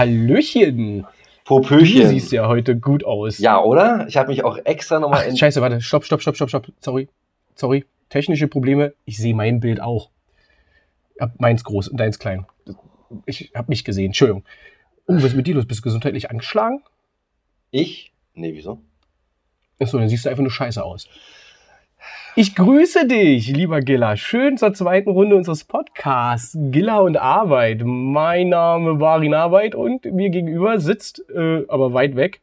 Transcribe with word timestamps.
Hallöchen. 0.00 1.06
Popöchen. 1.44 2.00
Du 2.00 2.08
siehst 2.08 2.32
ja 2.32 2.48
heute 2.48 2.78
gut 2.78 3.04
aus. 3.04 3.38
Ja, 3.38 3.62
oder? 3.62 4.06
Ich 4.08 4.16
habe 4.16 4.28
mich 4.28 4.44
auch 4.44 4.56
extra 4.64 4.98
nochmal 4.98 5.26
in. 5.26 5.36
Scheiße, 5.36 5.60
warte. 5.60 5.82
Stopp, 5.82 6.04
stopp, 6.04 6.22
stopp, 6.22 6.36
stopp, 6.36 6.48
stopp. 6.48 6.68
Sorry. 6.80 7.08
Sorry. 7.54 7.84
Technische 8.08 8.48
Probleme. 8.48 8.94
Ich 9.04 9.18
sehe 9.18 9.34
mein 9.34 9.60
Bild 9.60 9.80
auch. 9.80 10.10
Hab 11.20 11.38
meins 11.38 11.64
groß 11.64 11.88
und 11.88 11.98
deins 11.98 12.18
klein. 12.18 12.46
Ich 13.26 13.52
habe 13.54 13.66
mich 13.68 13.84
gesehen. 13.84 14.06
Entschuldigung. 14.06 14.44
Oh, 15.06 15.16
was 15.16 15.24
ist 15.24 15.34
mit 15.34 15.46
dir 15.46 15.54
los? 15.54 15.66
Bist 15.66 15.80
du 15.80 15.84
gesundheitlich 15.84 16.30
angeschlagen? 16.30 16.82
Ich? 17.70 18.12
Nee, 18.32 18.54
wieso? 18.54 18.80
Achso, 19.78 19.98
dann 19.98 20.08
siehst 20.08 20.24
du 20.24 20.30
einfach 20.30 20.42
nur 20.42 20.50
scheiße 20.50 20.82
aus. 20.82 21.08
Ich 22.36 22.54
grüße 22.54 23.08
dich, 23.08 23.48
lieber 23.48 23.80
Gilla. 23.80 24.16
Schön 24.16 24.56
zur 24.56 24.72
zweiten 24.72 25.10
Runde 25.10 25.34
unseres 25.34 25.64
Podcasts. 25.64 26.56
Gilla 26.56 27.00
und 27.00 27.16
Arbeit. 27.16 27.82
Mein 27.84 28.50
Name 28.50 29.00
war 29.00 29.20
in 29.20 29.34
Arbeit 29.34 29.74
und 29.74 30.04
mir 30.04 30.30
gegenüber 30.30 30.78
sitzt, 30.78 31.24
äh, 31.34 31.64
aber 31.66 31.92
weit 31.92 32.14
weg. 32.14 32.40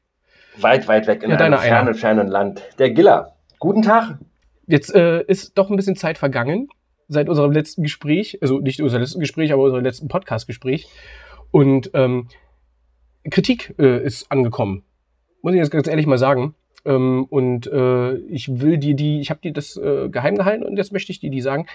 Weit, 0.57 0.89
weit 0.89 1.07
weg 1.07 1.23
in 1.23 1.29
ja, 1.29 1.37
einem 1.37 1.57
fernen, 1.57 1.93
fernen 1.93 2.27
Land. 2.27 2.63
Der 2.79 2.89
Gilla. 2.89 3.33
Guten 3.59 3.81
Tag. 3.81 4.17
Jetzt 4.65 4.93
äh, 4.93 5.23
ist 5.23 5.57
doch 5.57 5.69
ein 5.69 5.77
bisschen 5.77 5.95
Zeit 5.95 6.17
vergangen 6.17 6.67
seit 7.07 7.29
unserem 7.29 7.53
letzten 7.53 7.81
Gespräch. 7.81 8.39
Also 8.41 8.59
nicht 8.59 8.81
unser 8.81 8.99
letzten 8.99 9.21
Gespräch, 9.21 9.53
aber 9.53 9.63
unserem 9.63 9.85
letzten 9.85 10.09
Podcast-Gespräch. 10.09 10.87
Und 11.51 11.91
ähm, 11.93 12.27
Kritik 13.29 13.73
äh, 13.79 14.03
ist 14.03 14.29
angekommen. 14.29 14.83
Muss 15.41 15.53
ich 15.53 15.59
jetzt 15.59 15.71
ganz 15.71 15.87
ehrlich 15.87 16.07
mal 16.07 16.17
sagen. 16.17 16.55
Ähm, 16.87 17.25
und 17.29 17.67
äh, 17.67 18.15
ich 18.15 18.61
will 18.61 18.77
dir 18.77 18.95
die, 18.95 19.19
ich 19.19 19.29
habe 19.29 19.41
dir 19.41 19.51
das 19.51 19.75
äh, 19.77 20.09
geheim 20.09 20.35
gehalten 20.35 20.63
und 20.63 20.77
jetzt 20.77 20.93
möchte 20.93 21.11
ich 21.11 21.19
dir 21.19 21.29
die 21.29 21.41
sagen. 21.41 21.67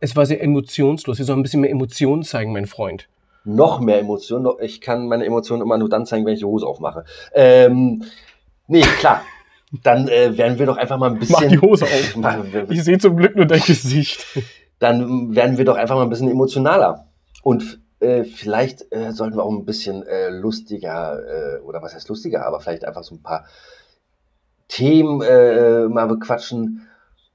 Es 0.00 0.14
war 0.14 0.26
sehr 0.26 0.40
emotionslos. 0.40 1.18
Wir 1.18 1.24
sollen 1.24 1.40
ein 1.40 1.42
bisschen 1.42 1.60
mehr 1.60 1.70
Emotionen 1.70 2.22
zeigen, 2.22 2.52
mein 2.52 2.66
Freund. 2.66 3.08
Noch 3.44 3.80
mehr 3.80 3.98
Emotionen. 3.98 4.46
Ich 4.60 4.80
kann 4.80 5.08
meine 5.08 5.24
Emotionen 5.24 5.62
immer 5.62 5.76
nur 5.76 5.88
dann 5.88 6.06
zeigen, 6.06 6.24
wenn 6.24 6.34
ich 6.34 6.38
die 6.38 6.44
Hose 6.44 6.66
aufmache. 6.66 7.04
Ähm, 7.34 8.04
nee, 8.68 8.82
klar. 8.82 9.22
Dann 9.82 10.06
äh, 10.06 10.38
werden 10.38 10.58
wir 10.58 10.66
doch 10.66 10.76
einfach 10.76 10.98
mal 10.98 11.10
ein 11.10 11.18
bisschen. 11.18 11.36
Mach 11.40 11.48
die 11.48 11.60
Hose 11.60 11.84
auf. 12.22 12.70
ich 12.70 12.84
sehe 12.84 12.98
zum 12.98 13.16
Glück 13.16 13.34
nur 13.34 13.46
dein 13.46 13.60
Gesicht. 13.60 14.24
Dann 14.78 15.34
werden 15.34 15.58
wir 15.58 15.64
doch 15.64 15.76
einfach 15.76 15.96
mal 15.96 16.02
ein 16.02 16.10
bisschen 16.10 16.30
emotionaler. 16.30 17.08
Und 17.42 17.80
äh, 18.00 18.22
vielleicht 18.22 18.92
äh, 18.92 19.10
sollten 19.12 19.36
wir 19.36 19.42
auch 19.42 19.50
ein 19.50 19.64
bisschen 19.64 20.04
äh, 20.04 20.28
lustiger, 20.28 21.18
äh, 21.58 21.60
oder 21.62 21.82
was 21.82 21.94
heißt 21.94 22.08
lustiger, 22.08 22.46
aber 22.46 22.60
vielleicht 22.60 22.84
einfach 22.84 23.02
so 23.02 23.16
ein 23.16 23.22
paar 23.22 23.46
Themen 24.68 25.22
äh, 25.22 25.88
mal 25.88 26.06
bequatschen, 26.06 26.86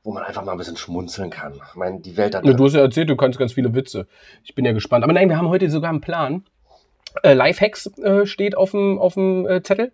wo 0.04 0.14
man 0.14 0.24
einfach 0.24 0.44
mal 0.44 0.52
ein 0.52 0.58
bisschen 0.58 0.78
schmunzeln 0.78 1.30
kann. 1.30 1.54
Ich 1.54 1.76
meine, 1.76 2.00
die 2.00 2.16
Welt 2.18 2.36
hat. 2.36 2.46
Ja, 2.46 2.54
du 2.54 2.66
hast 2.66 2.74
ja 2.74 2.82
erzählt, 2.82 3.10
du 3.10 3.16
kannst 3.16 3.40
ganz 3.40 3.54
viele 3.54 3.74
Witze. 3.74 4.08
Ich 4.44 4.56
bin 4.56 4.66
ja 4.66 4.72
gespannt. 4.72 5.04
Aber 5.04 5.14
nein, 5.14 5.30
wir 5.30 5.38
haben 5.38 5.50
heute 5.50 5.70
sogar 5.70 5.90
einen 5.90 6.02
Plan. 6.02 6.44
Äh, 7.22 7.34
Lifehacks 7.34 7.88
äh, 7.98 8.26
steht 8.26 8.58
auf 8.58 8.72
dem, 8.72 8.98
auf 9.00 9.14
dem 9.14 9.48
äh, 9.48 9.62
Zettel 9.62 9.92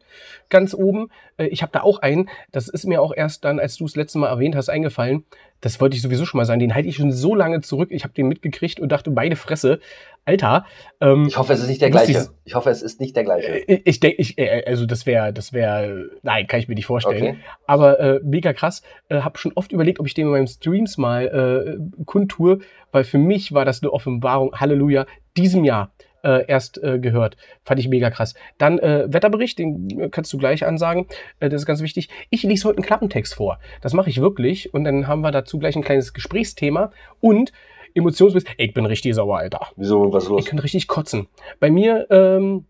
ganz 0.50 0.74
oben. 0.74 1.10
Äh, 1.38 1.48
ich 1.48 1.62
habe 1.62 1.72
da 1.72 1.82
auch 1.82 2.00
einen. 2.00 2.30
Das 2.52 2.68
ist 2.70 2.86
mir 2.86 3.02
auch 3.02 3.14
erst 3.16 3.44
dann, 3.46 3.60
als 3.60 3.76
du 3.78 3.86
es 3.86 3.96
letzte 3.96 4.20
Mal 4.20 4.28
erwähnt 4.28 4.56
hast, 4.56 4.70
eingefallen. 4.70 5.26
Das 5.62 5.82
wollte 5.82 5.96
ich 5.96 6.02
sowieso 6.02 6.26
schon 6.26 6.38
mal 6.38 6.46
sagen. 6.46 6.60
Den 6.60 6.74
halte 6.74 6.88
ich 6.88 6.96
schon 6.96 7.12
so 7.12 7.36
lange 7.36 7.62
zurück. 7.62 7.90
Ich 7.92 8.04
habe 8.04 8.14
den 8.14 8.28
mitgekriegt 8.28 8.80
und 8.80 8.92
dachte, 8.92 9.12
beide 9.12 9.36
Fresse. 9.36 9.80
Alter. 10.26 10.66
Ähm, 11.02 11.26
ich 11.28 11.38
hoffe, 11.38 11.54
es 11.54 11.62
ist 11.62 11.70
nicht 11.70 11.82
der 11.82 11.90
gleiche. 11.90 12.30
Ich, 12.46 12.56
hoffe, 12.56 12.70
es 12.70 12.82
ist 12.82 13.00
nicht 13.00 13.16
der 13.16 13.24
gleiche. 13.24 13.68
Äh, 13.68 13.82
ich 13.84 14.00
denke, 14.00 14.22
ich, 14.22 14.38
äh, 14.38 14.64
also 14.66 14.86
das 14.86 15.06
wäre, 15.06 15.34
das 15.34 15.54
wäre, 15.54 16.10
nein, 16.22 16.46
kann 16.46 16.60
ich 16.60 16.68
mir 16.68 16.76
nicht 16.76 16.86
vorstellen. 16.86 17.24
Okay. 17.24 17.38
Aber 17.66 18.00
äh, 18.00 18.20
mega 18.24 18.54
krass. 18.54 18.84
Äh, 19.10 19.22
habe 19.22 19.38
schon 19.40 19.54
oft 19.56 19.72
überlegt, 19.72 20.00
ob 20.00 20.06
ich 20.06 20.14
den 20.14 20.28
in 20.28 20.32
meinen 20.32 20.48
Streams 20.48 20.98
mal 20.98 21.80
äh, 21.88 22.04
kundtue, 22.06 22.60
weil 22.92 23.04
für 23.04 23.18
mich 23.18 23.54
war 23.54 23.66
das 23.66 23.82
eine 23.82 23.92
Offenbarung. 23.92 24.54
Halleluja. 24.54 25.06
Diesem 25.36 25.66
Jahr 25.66 25.92
äh, 26.24 26.46
erst 26.48 26.82
äh, 26.84 27.00
gehört. 27.00 27.38
Fand 27.64 27.80
ich 27.80 27.88
mega 27.88 28.10
krass. 28.10 28.36
Dann 28.58 28.80
äh, 28.80 29.06
Wetterbericht, 29.08 29.60
den 29.60 30.00
äh, 30.00 30.10
kannst 30.10 30.32
du 30.34 30.38
gleich 30.38 30.66
ansagen. 30.66 31.08
Äh, 31.40 31.50
das 31.50 31.62
ist 31.62 31.66
ganz 31.66 31.82
wichtig. 31.82 32.10
Ich 32.30 32.44
lese 32.44 32.68
heute 32.68 32.78
einen 32.78 32.86
Klappentext 32.86 33.36
vor. 33.36 33.60
Das 33.82 33.94
mache 33.94 34.10
ich 34.10 34.22
wirklich. 34.22 34.74
Und 34.74 34.84
dann 34.84 35.08
haben 35.08 35.22
wir 35.22 35.32
dazu 35.32 35.60
gleich 35.60 35.76
ein 35.76 35.84
kleines 35.84 36.14
Gesprächsthema. 36.14 36.92
Und 37.22 37.52
Emotionsbiss. 37.96 38.46
Ich 38.58 38.74
bin 38.74 38.86
richtig 38.86 39.16
sauer, 39.16 39.40
Alter. 39.40 39.68
Wieso? 39.76 40.12
Was 40.14 40.24
ist 40.24 40.30
los? 40.30 40.42
Ich 40.42 40.48
kann 40.48 40.60
richtig 40.60 40.88
kotzen. 40.88 41.28
Bei 41.60 41.70
mir, 41.70 42.08
ähm, 42.10 42.66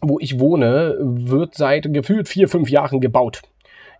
wo 0.00 0.18
ich 0.20 0.38
wohne, 0.38 0.96
wird 1.00 1.54
seit 1.54 1.92
gefühlt 1.92 2.28
vier, 2.28 2.48
fünf 2.48 2.70
Jahren 2.70 3.00
gebaut. 3.00 3.42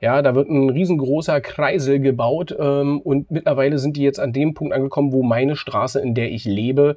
Ja, 0.01 0.23
da 0.23 0.35
wird 0.37 0.49
ein 0.49 0.71
riesengroßer 0.71 1.41
Kreisel 1.41 1.99
gebaut 1.99 2.55
ähm, 2.57 3.01
und 3.01 3.33
mittlerweile 3.33 3.79
sind 3.79 3.97
die 3.97 4.03
jetzt 4.03 4.21
an 4.21 4.33
dem 4.33 4.55
Punkt 4.55 4.73
angekommen, 4.73 5.13
wo 5.13 5.25
meine 5.25 5.57
Straße, 5.57 6.01
in 6.01 6.15
der 6.15 6.31
ich 6.31 6.45
lebe, 6.45 6.97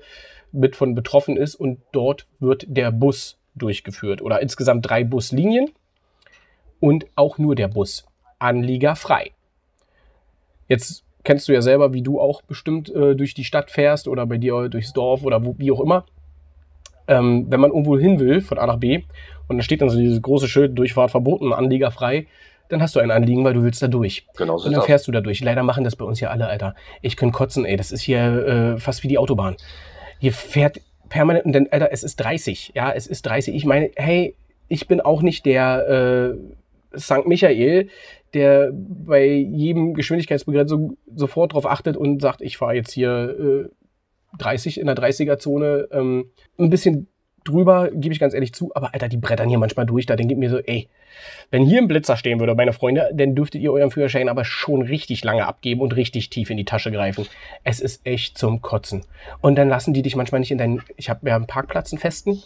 mit 0.51 0.75
von 0.75 0.95
betroffen 0.95 1.37
ist 1.37 1.55
und 1.55 1.79
dort 1.91 2.27
wird 2.39 2.65
der 2.67 2.91
Bus 2.91 3.37
durchgeführt 3.55 4.21
oder 4.21 4.41
insgesamt 4.41 4.89
drei 4.89 5.03
Buslinien 5.03 5.71
und 6.79 7.05
auch 7.15 7.37
nur 7.37 7.55
der 7.55 7.67
Bus 7.67 8.05
anliegerfrei. 8.39 9.31
Jetzt 10.67 11.03
kennst 11.23 11.47
du 11.47 11.53
ja 11.53 11.61
selber, 11.61 11.93
wie 11.93 12.01
du 12.01 12.19
auch 12.19 12.41
bestimmt 12.41 12.93
äh, 12.93 13.15
durch 13.15 13.33
die 13.33 13.43
Stadt 13.43 13.69
fährst 13.69 14.07
oder 14.07 14.25
bei 14.25 14.37
dir 14.37 14.69
durchs 14.69 14.93
Dorf 14.93 15.23
oder 15.23 15.45
wo, 15.45 15.55
wie 15.57 15.71
auch 15.71 15.81
immer. 15.81 16.05
Ähm, 17.07 17.47
wenn 17.49 17.59
man 17.59 17.71
irgendwo 17.71 17.97
hin 17.97 18.19
will, 18.19 18.41
von 18.41 18.57
A 18.57 18.65
nach 18.65 18.77
B, 18.77 19.03
und 19.47 19.57
da 19.57 19.63
steht 19.63 19.81
dann 19.81 19.89
so 19.89 19.99
dieses 19.99 20.21
große 20.21 20.47
Schild, 20.47 20.77
Durchfahrt 20.77 21.11
verboten, 21.11 21.51
anliegerfrei, 21.51 22.27
dann 22.69 22.81
hast 22.81 22.95
du 22.95 23.01
ein 23.01 23.11
Anliegen, 23.11 23.43
weil 23.43 23.53
du 23.53 23.63
willst 23.63 23.81
da 23.81 23.87
durch. 23.87 24.25
Genau 24.37 24.57
so 24.57 24.67
Und 24.67 24.73
dann 24.73 24.83
fährst 24.83 25.07
du 25.07 25.11
da 25.11 25.19
durch. 25.19 25.41
Leider 25.41 25.61
machen 25.61 25.83
das 25.83 25.97
bei 25.97 26.05
uns 26.05 26.21
ja 26.21 26.29
alle, 26.29 26.47
Alter. 26.47 26.73
Ich 27.01 27.17
könnte 27.17 27.35
kotzen, 27.35 27.65
ey. 27.65 27.75
Das 27.75 27.91
ist 27.91 28.01
hier 28.01 28.47
äh, 28.47 28.77
fast 28.77 29.03
wie 29.03 29.09
die 29.09 29.17
Autobahn 29.17 29.57
hier 30.21 30.33
fährt 30.33 30.81
permanent, 31.09 31.45
und 31.45 31.53
dann, 31.53 31.67
Alter, 31.71 31.91
es 31.91 32.03
ist 32.03 32.17
30, 32.17 32.73
ja, 32.75 32.91
es 32.91 33.07
ist 33.07 33.25
30. 33.25 33.55
Ich 33.55 33.65
meine, 33.65 33.89
hey, 33.95 34.35
ich 34.67 34.87
bin 34.87 35.01
auch 35.01 35.23
nicht 35.23 35.47
der 35.47 36.37
äh, 36.93 36.97
St. 36.97 37.25
Michael, 37.25 37.89
der 38.35 38.71
bei 38.71 39.25
jedem 39.25 39.95
Geschwindigkeitsbegrenzung 39.95 40.95
sofort 41.13 41.51
darauf 41.51 41.65
achtet 41.65 41.97
und 41.97 42.21
sagt, 42.21 42.41
ich 42.41 42.57
fahre 42.57 42.75
jetzt 42.75 42.91
hier 42.91 43.67
äh, 43.67 44.37
30 44.37 44.79
in 44.79 44.85
der 44.85 44.95
30er-Zone. 44.95 45.87
Ähm, 45.91 46.29
ein 46.59 46.69
bisschen 46.69 47.07
drüber, 47.43 47.89
gebe 47.91 48.13
ich 48.13 48.19
ganz 48.19 48.33
ehrlich 48.33 48.53
zu, 48.53 48.71
aber 48.75 48.93
Alter, 48.93 49.07
die 49.07 49.17
brettern 49.17 49.49
hier 49.49 49.57
manchmal 49.57 49.85
durch, 49.85 50.05
da 50.05 50.15
denke 50.15 50.33
ich 50.33 50.39
mir 50.39 50.49
so, 50.49 50.59
ey, 50.59 50.87
wenn 51.49 51.65
hier 51.65 51.79
ein 51.79 51.87
Blitzer 51.87 52.17
stehen 52.17 52.39
würde, 52.39 52.55
meine 52.55 52.73
Freunde, 52.73 53.09
dann 53.13 53.35
dürftet 53.35 53.61
ihr 53.61 53.73
euren 53.73 53.91
Führerschein 53.91 54.29
aber 54.29 54.45
schon 54.45 54.81
richtig 54.81 55.23
lange 55.23 55.45
abgeben 55.45 55.81
und 55.81 55.95
richtig 55.95 56.29
tief 56.29 56.49
in 56.49 56.57
die 56.57 56.65
Tasche 56.65 56.91
greifen. 56.91 57.27
Es 57.63 57.79
ist 57.79 58.05
echt 58.05 58.37
zum 58.37 58.61
Kotzen. 58.61 59.03
Und 59.41 59.55
dann 59.55 59.69
lassen 59.69 59.93
die 59.93 60.01
dich 60.01 60.15
manchmal 60.15 60.39
nicht 60.39 60.51
in 60.51 60.57
deinen, 60.57 60.81
ich 60.97 61.09
habe 61.09 61.27
ja 61.27 61.35
einen 61.35 61.47
Parkplatz, 61.47 61.91
einen 61.91 61.99
festen, 61.99 62.41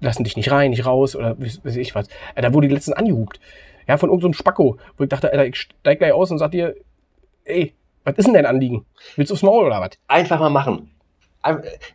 lassen 0.00 0.24
dich 0.24 0.36
nicht 0.36 0.50
rein, 0.50 0.70
nicht 0.70 0.86
raus 0.86 1.16
oder 1.16 1.38
weiß 1.38 1.76
ich 1.76 1.94
was. 1.94 2.08
Da 2.36 2.52
wurde 2.52 2.68
die 2.68 2.74
letztens 2.74 2.96
angehupt. 2.96 3.40
Ja, 3.86 3.98
von 3.98 4.08
irgendeinem 4.08 4.32
so 4.32 4.38
Spacko, 4.38 4.78
wo 4.96 5.04
ich 5.04 5.10
dachte, 5.10 5.30
Alter, 5.30 5.46
ich 5.46 5.56
steig 5.56 5.98
gleich 5.98 6.12
aus 6.12 6.30
und 6.30 6.38
sag 6.38 6.52
dir, 6.52 6.74
ey, 7.44 7.74
was 8.04 8.16
ist 8.16 8.26
denn 8.26 8.34
dein 8.34 8.46
Anliegen? 8.46 8.86
Willst 9.16 9.30
du 9.30 9.34
aufs 9.34 9.42
Maul 9.42 9.66
oder 9.66 9.80
was? 9.80 9.90
Einfach 10.08 10.38
mal 10.38 10.50
machen. 10.50 10.93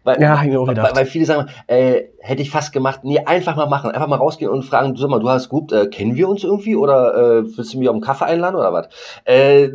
Weil, 0.04 0.22
ja, 0.22 0.44
ich 0.44 0.56
auch 0.56 0.68
gedacht. 0.68 0.96
Weil, 0.96 1.06
viele 1.06 1.26
sagen, 1.26 1.50
äh, 1.68 2.04
hätte 2.20 2.42
ich 2.42 2.52
fast 2.52 2.72
gemacht. 2.72 3.02
Nee, 3.04 3.20
einfach 3.20 3.56
mal 3.56 3.68
machen. 3.68 3.92
Einfach 3.92 4.08
mal 4.08 4.18
rausgehen 4.18 4.52
und 4.52 4.64
fragen, 4.64 4.94
du 4.94 5.02
sag 5.02 5.10
mal, 5.10 5.20
du 5.20 5.30
hast 5.30 5.50
gut, 5.50 5.72
äh, 5.72 5.88
kennen 5.88 6.16
wir 6.16 6.30
uns 6.30 6.44
irgendwie 6.44 6.76
oder 6.76 7.40
äh, 7.40 7.58
willst 7.58 7.74
du 7.74 7.80
mich 7.80 7.90
auf 7.90 7.94
einen 7.94 8.02
Kaffee 8.02 8.26
einladen 8.26 8.56
oder 8.56 8.72
was? 8.74 8.90
Äh, 9.26 9.70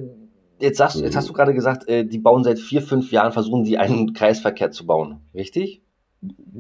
jetzt 0.59 0.79
sagst, 0.79 1.01
jetzt 1.01 1.17
hast 1.17 1.29
du 1.29 1.33
gerade 1.33 1.55
gesagt, 1.55 1.89
äh, 1.89 2.05
die 2.05 2.19
bauen 2.19 2.45
seit 2.45 2.59
vier, 2.59 2.83
fünf 2.83 3.11
Jahren, 3.13 3.33
versuchen 3.33 3.65
die 3.65 3.79
einen 3.79 4.13
Kreisverkehr 4.13 4.71
zu 4.71 4.87
bauen. 4.87 5.21
Richtig? 5.35 5.83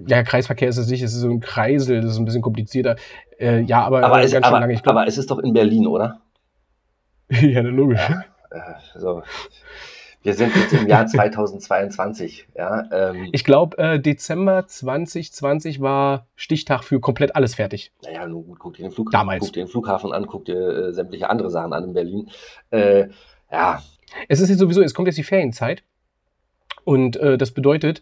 Ja, 0.06 0.22
Kreisverkehr 0.22 0.68
ist 0.68 0.76
es 0.76 0.88
nicht, 0.88 1.02
es 1.02 1.14
ist 1.14 1.20
so 1.20 1.30
ein 1.30 1.40
Kreisel, 1.40 2.00
das 2.02 2.12
ist 2.12 2.18
ein 2.18 2.24
bisschen 2.24 2.42
komplizierter. 2.42 2.96
Äh, 3.38 3.60
ja, 3.62 3.82
aber, 3.82 4.02
aber, 4.02 4.22
es, 4.22 4.34
aber, 4.34 4.60
lange, 4.60 4.74
glaub, 4.74 4.88
aber 4.88 5.06
es 5.06 5.18
ist 5.18 5.30
doch 5.30 5.38
in 5.38 5.52
Berlin, 5.52 5.86
oder? 5.86 6.20
ja, 7.30 7.60
logisch. 7.60 8.00
Ja, 8.08 8.24
äh, 8.50 8.98
so. 8.98 9.22
Wir 10.24 10.32
sind 10.32 10.56
jetzt 10.56 10.72
im 10.72 10.88
Jahr 10.88 11.06
2022. 11.06 12.48
Ja, 12.56 12.82
ähm, 12.90 13.28
ich 13.32 13.44
glaube, 13.44 13.76
äh, 13.76 14.00
Dezember 14.00 14.66
2020 14.66 15.82
war 15.82 16.26
Stichtag 16.34 16.82
für 16.82 16.98
komplett 16.98 17.36
alles 17.36 17.54
fertig. 17.54 17.92
Naja, 18.02 18.26
nun 18.26 18.46
gut, 18.46 18.58
guck 18.58 18.74
dir 18.74 18.84
den, 18.84 18.90
Flug 18.90 19.10
Damals. 19.10 19.44
Guck 19.44 19.52
dir 19.52 19.64
den 19.64 19.68
Flughafen 19.68 20.14
an, 20.14 20.26
guck 20.26 20.46
dir 20.46 20.56
äh, 20.56 20.92
sämtliche 20.94 21.28
andere 21.28 21.50
Sachen 21.50 21.74
an 21.74 21.84
in 21.84 21.92
Berlin. 21.92 22.30
Äh, 22.70 23.08
ja. 23.52 23.82
Es 24.26 24.40
ist 24.40 24.48
jetzt 24.48 24.60
sowieso, 24.60 24.80
es 24.80 24.94
kommt 24.94 25.08
jetzt 25.08 25.18
die 25.18 25.24
Ferienzeit. 25.24 25.82
Und 26.84 27.16
äh, 27.16 27.36
das 27.36 27.50
bedeutet, 27.50 28.00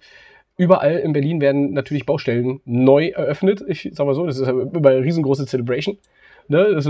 überall 0.56 0.98
in 0.98 1.12
Berlin 1.12 1.40
werden 1.40 1.72
natürlich 1.72 2.06
Baustellen 2.06 2.60
neu 2.64 3.08
eröffnet. 3.08 3.64
Ich 3.66 3.90
sag 3.94 4.06
mal 4.06 4.14
so, 4.14 4.26
das 4.26 4.38
ist 4.38 4.46
immer 4.46 4.90
eine 4.90 5.02
riesengroße 5.02 5.46
Celebration. 5.46 5.98
Ne? 6.46 6.72
Das, 6.72 6.88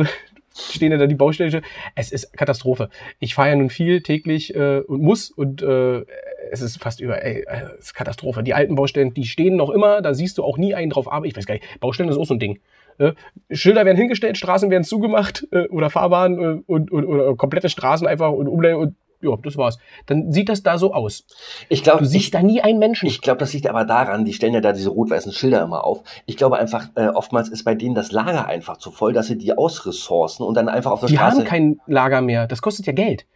stehen 0.55 0.99
da 0.99 1.07
die 1.07 1.15
Baustelle. 1.15 1.63
Es 1.95 2.13
ist 2.13 2.37
Katastrophe. 2.37 2.89
Ich 3.19 3.35
fahre 3.35 3.51
ja 3.51 3.57
nun 3.57 3.71
viel 3.71 4.03
täglich 4.03 4.55
äh, 4.55 4.81
und 4.81 5.03
muss 5.03 5.31
und 5.31 5.63
äh, 5.63 6.05
es 6.51 6.61
ist 6.61 6.81
fast 6.83 7.01
über, 7.01 7.23
ey, 7.25 7.45
äh, 7.47 7.63
es 7.79 7.87
ist 7.87 7.95
Katastrophe. 7.95 8.43
Die 8.43 8.55
alten 8.55 8.75
Baustellen, 8.75 9.15
die 9.15 9.25
stehen 9.25 9.57
noch 9.57 9.71
immer, 9.71 10.03
da 10.03 10.15
siehst 10.15 10.39
du 10.39 10.45
auch 10.45 10.59
nie 10.59 10.75
einen 10.75 10.91
drauf 10.91 11.11
aber 11.11 11.27
Ich 11.27 11.37
weiß 11.37 11.47
gar 11.47 11.55
nicht, 11.55 11.81
Baustellen 11.81 12.09
ist 12.09 12.17
auch 12.17 12.27
so 12.27 12.35
ein 12.35 12.41
Ding. 12.41 12.61
Äh, 12.99 13.13
Schilder 13.51 13.85
werden 13.85 13.97
hingestellt, 13.97 14.37
Straßen 14.37 14.71
werden 14.71 14.85
zugemacht 14.85 15.47
äh, 15.51 15.69
oder 15.69 15.91
Fahrbahnen 15.91 16.39
äh, 16.39 16.63
und, 16.67 16.91
und, 16.91 17.05
oder 17.05 17.35
komplette 17.37 17.69
Straßen 17.69 18.07
einfach 18.07 18.31
und 18.31 18.49
Umleitung 18.49 18.83
und 18.83 18.97
ja, 19.23 19.37
das 19.43 19.57
war's. 19.57 19.79
Dann 20.07 20.33
sieht 20.33 20.49
das 20.49 20.63
da 20.63 20.79
so 20.79 20.93
aus. 20.93 21.25
Ich 21.69 21.83
glaube, 21.83 22.01
Du 22.01 22.05
siehst 22.05 22.35
da 22.35 22.43
nie 22.43 22.61
einen 22.61 22.79
Menschen. 22.79 23.07
Ich 23.07 23.21
glaube, 23.21 23.39
das 23.39 23.53
liegt 23.53 23.67
aber 23.69 23.85
daran, 23.85 24.25
die 24.25 24.33
stellen 24.33 24.55
ja 24.55 24.61
da 24.61 24.73
diese 24.73 24.91
rot-weißen 24.91 25.33
Schilder 25.33 25.63
immer 25.63 25.85
auf. 25.85 26.03
Ich 26.27 26.37
glaube 26.37 26.59
einfach, 26.59 26.89
äh, 26.97 27.09
oftmals 27.09 27.49
ist 27.49 27.65
bei 27.65 27.75
denen 27.75 27.95
das 27.95 28.13
Lager 28.13 28.47
einfach 28.47 28.77
zu 28.77 28.91
voll, 28.91 29.13
dass 29.13 29.29
sie 29.29 29.39
die 29.39 29.57
ausressourcen 29.57 30.45
und 30.45 30.55
dann 30.55 30.69
einfach 30.69 30.91
auf 30.91 31.01
der 31.01 31.09
die 31.09 31.17
Straße. 31.17 31.39
haben 31.39 31.45
kein 31.45 31.81
Lager 31.87 32.21
mehr. 32.21 32.47
Das 32.47 32.61
kostet 32.61 32.87
ja 32.87 32.93
Geld. 32.93 33.27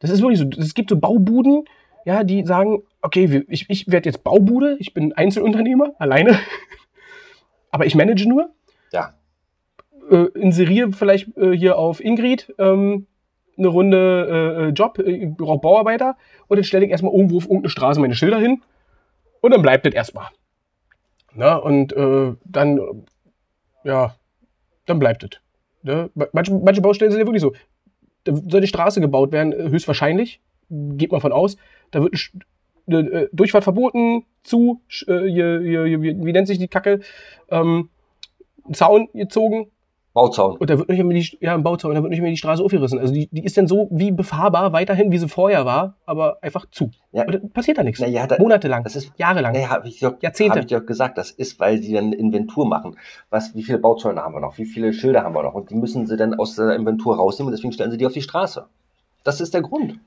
Das 0.00 0.10
ist 0.10 0.20
wirklich 0.20 0.40
so. 0.40 0.46
Es 0.60 0.74
gibt 0.74 0.90
so 0.90 0.96
Baubuden, 0.96 1.64
ja, 2.04 2.24
die 2.24 2.44
sagen, 2.44 2.82
okay, 3.00 3.44
ich, 3.48 3.66
ich 3.68 3.90
werde 3.90 4.08
jetzt 4.08 4.24
Baubude, 4.24 4.76
ich 4.80 4.94
bin 4.94 5.12
Einzelunternehmer, 5.12 5.94
alleine. 5.98 6.38
Aber 7.70 7.86
ich 7.86 7.94
manage 7.94 8.28
nur. 8.28 8.50
Ja. 8.92 9.14
Äh, 10.10 10.26
inseriere 10.34 10.92
vielleicht 10.92 11.36
äh, 11.36 11.52
hier 11.52 11.78
auf 11.78 12.04
Ingrid 12.04 12.52
ähm, 12.58 13.06
eine 13.56 13.68
Runde 13.68 14.58
äh, 14.58 14.62
äh, 14.64 14.68
Job, 14.70 14.98
äh, 14.98 15.10
ich 15.10 15.36
brauche 15.36 15.58
Bauarbeiter 15.58 16.16
und 16.48 16.56
dann 16.56 16.64
stelle 16.64 16.84
ich 16.84 16.90
erstmal 16.90 17.12
irgendwo 17.12 17.38
auf 17.38 17.44
irgendeine 17.44 17.70
Straße 17.70 18.00
meine 18.00 18.14
Schilder 18.14 18.38
hin 18.38 18.62
und 19.40 19.52
dann 19.52 19.62
bleibt 19.62 19.86
das 19.86 19.94
erstmal. 19.94 20.28
Na, 21.34 21.56
und 21.56 21.92
äh, 21.92 22.34
dann, 22.44 22.78
äh, 22.78 22.82
ja, 23.84 24.14
dann 24.86 24.98
bleibt 24.98 25.24
es. 25.24 25.30
Ne? 25.82 26.10
Manche, 26.32 26.52
manche 26.54 26.80
Baustellen 26.80 27.10
sind 27.10 27.20
ja 27.20 27.26
wirklich 27.26 27.42
so. 27.42 27.52
Da 28.24 28.34
soll 28.36 28.60
die 28.60 28.66
Straße 28.66 29.00
gebaut 29.00 29.32
werden, 29.32 29.52
äh, 29.52 29.68
höchstwahrscheinlich, 29.70 30.40
geht 30.68 31.10
man 31.10 31.20
von 31.20 31.32
aus. 31.32 31.56
Da 31.90 32.02
wird 32.02 32.14
eine 32.86 32.98
äh, 32.98 33.28
Durchfahrt 33.32 33.64
verboten, 33.64 34.24
zu, 34.42 34.80
äh, 35.06 35.28
hier, 35.28 35.60
hier, 35.60 35.84
hier, 35.84 36.02
wie, 36.02 36.32
nennt 36.32 36.46
sich 36.46 36.58
die 36.58 36.68
Kacke? 36.68 37.00
Ähm, 37.50 37.90
Zaun 38.72 39.08
gezogen 39.12 39.71
Bauzaun. 40.14 40.58
und 40.58 40.68
da 40.68 40.78
wird 40.78 40.90
nicht 40.90 41.02
mehr 41.02 41.18
die, 41.18 41.38
ja, 41.40 41.54
ein 41.54 41.62
Bauzaun, 41.62 41.94
da 41.94 42.02
wird 42.02 42.10
nicht 42.10 42.20
mehr 42.20 42.30
die 42.30 42.36
Straße 42.36 42.62
aufgerissen. 42.62 42.98
Also 42.98 43.14
die, 43.14 43.28
die 43.32 43.44
ist 43.44 43.56
dann 43.56 43.66
so 43.66 43.88
wie 43.90 44.10
befahrbar 44.10 44.72
weiterhin, 44.74 45.10
wie 45.10 45.16
sie 45.16 45.28
vorher 45.28 45.64
war, 45.64 45.96
aber 46.04 46.36
einfach 46.42 46.66
zu. 46.70 46.90
Ja. 47.12 47.24
Und 47.24 47.34
dann 47.34 47.50
passiert 47.50 47.78
da 47.78 47.82
nichts. 47.82 48.00
Naja, 48.00 48.26
da, 48.26 48.36
Monatelang, 48.38 48.84
das 48.84 48.94
ist, 48.94 49.10
jahrelang. 49.16 49.54
naja, 49.54 49.70
habe 49.70 49.88
ich, 49.88 50.00
doch- 50.00 50.16
Jahrzehnte. 50.20 50.58
hab 50.58 50.64
ich 50.66 50.70
doch 50.70 50.84
gesagt, 50.84 51.16
das 51.16 51.30
ist, 51.30 51.58
weil 51.60 51.80
die 51.80 51.92
dann 51.94 52.12
Inventur 52.12 52.66
machen. 52.66 52.96
Was, 53.30 53.54
wie 53.54 53.62
viele 53.62 53.78
Bauzäune 53.78 54.20
haben 54.20 54.34
wir 54.34 54.40
noch? 54.40 54.58
Wie 54.58 54.66
viele 54.66 54.92
Schilder 54.92 55.22
haben 55.22 55.34
wir 55.34 55.42
noch? 55.42 55.54
Und 55.54 55.70
die 55.70 55.76
müssen 55.76 56.06
sie 56.06 56.16
dann 56.18 56.34
aus 56.34 56.56
der 56.56 56.76
Inventur 56.76 57.16
rausnehmen 57.16 57.48
und 57.50 57.56
deswegen 57.56 57.72
stellen 57.72 57.90
sie 57.90 57.96
die 57.96 58.04
auf 58.06 58.12
die 58.12 58.22
Straße. 58.22 58.66
Das 59.24 59.40
ist 59.40 59.54
der 59.54 59.62
Grund. 59.62 59.98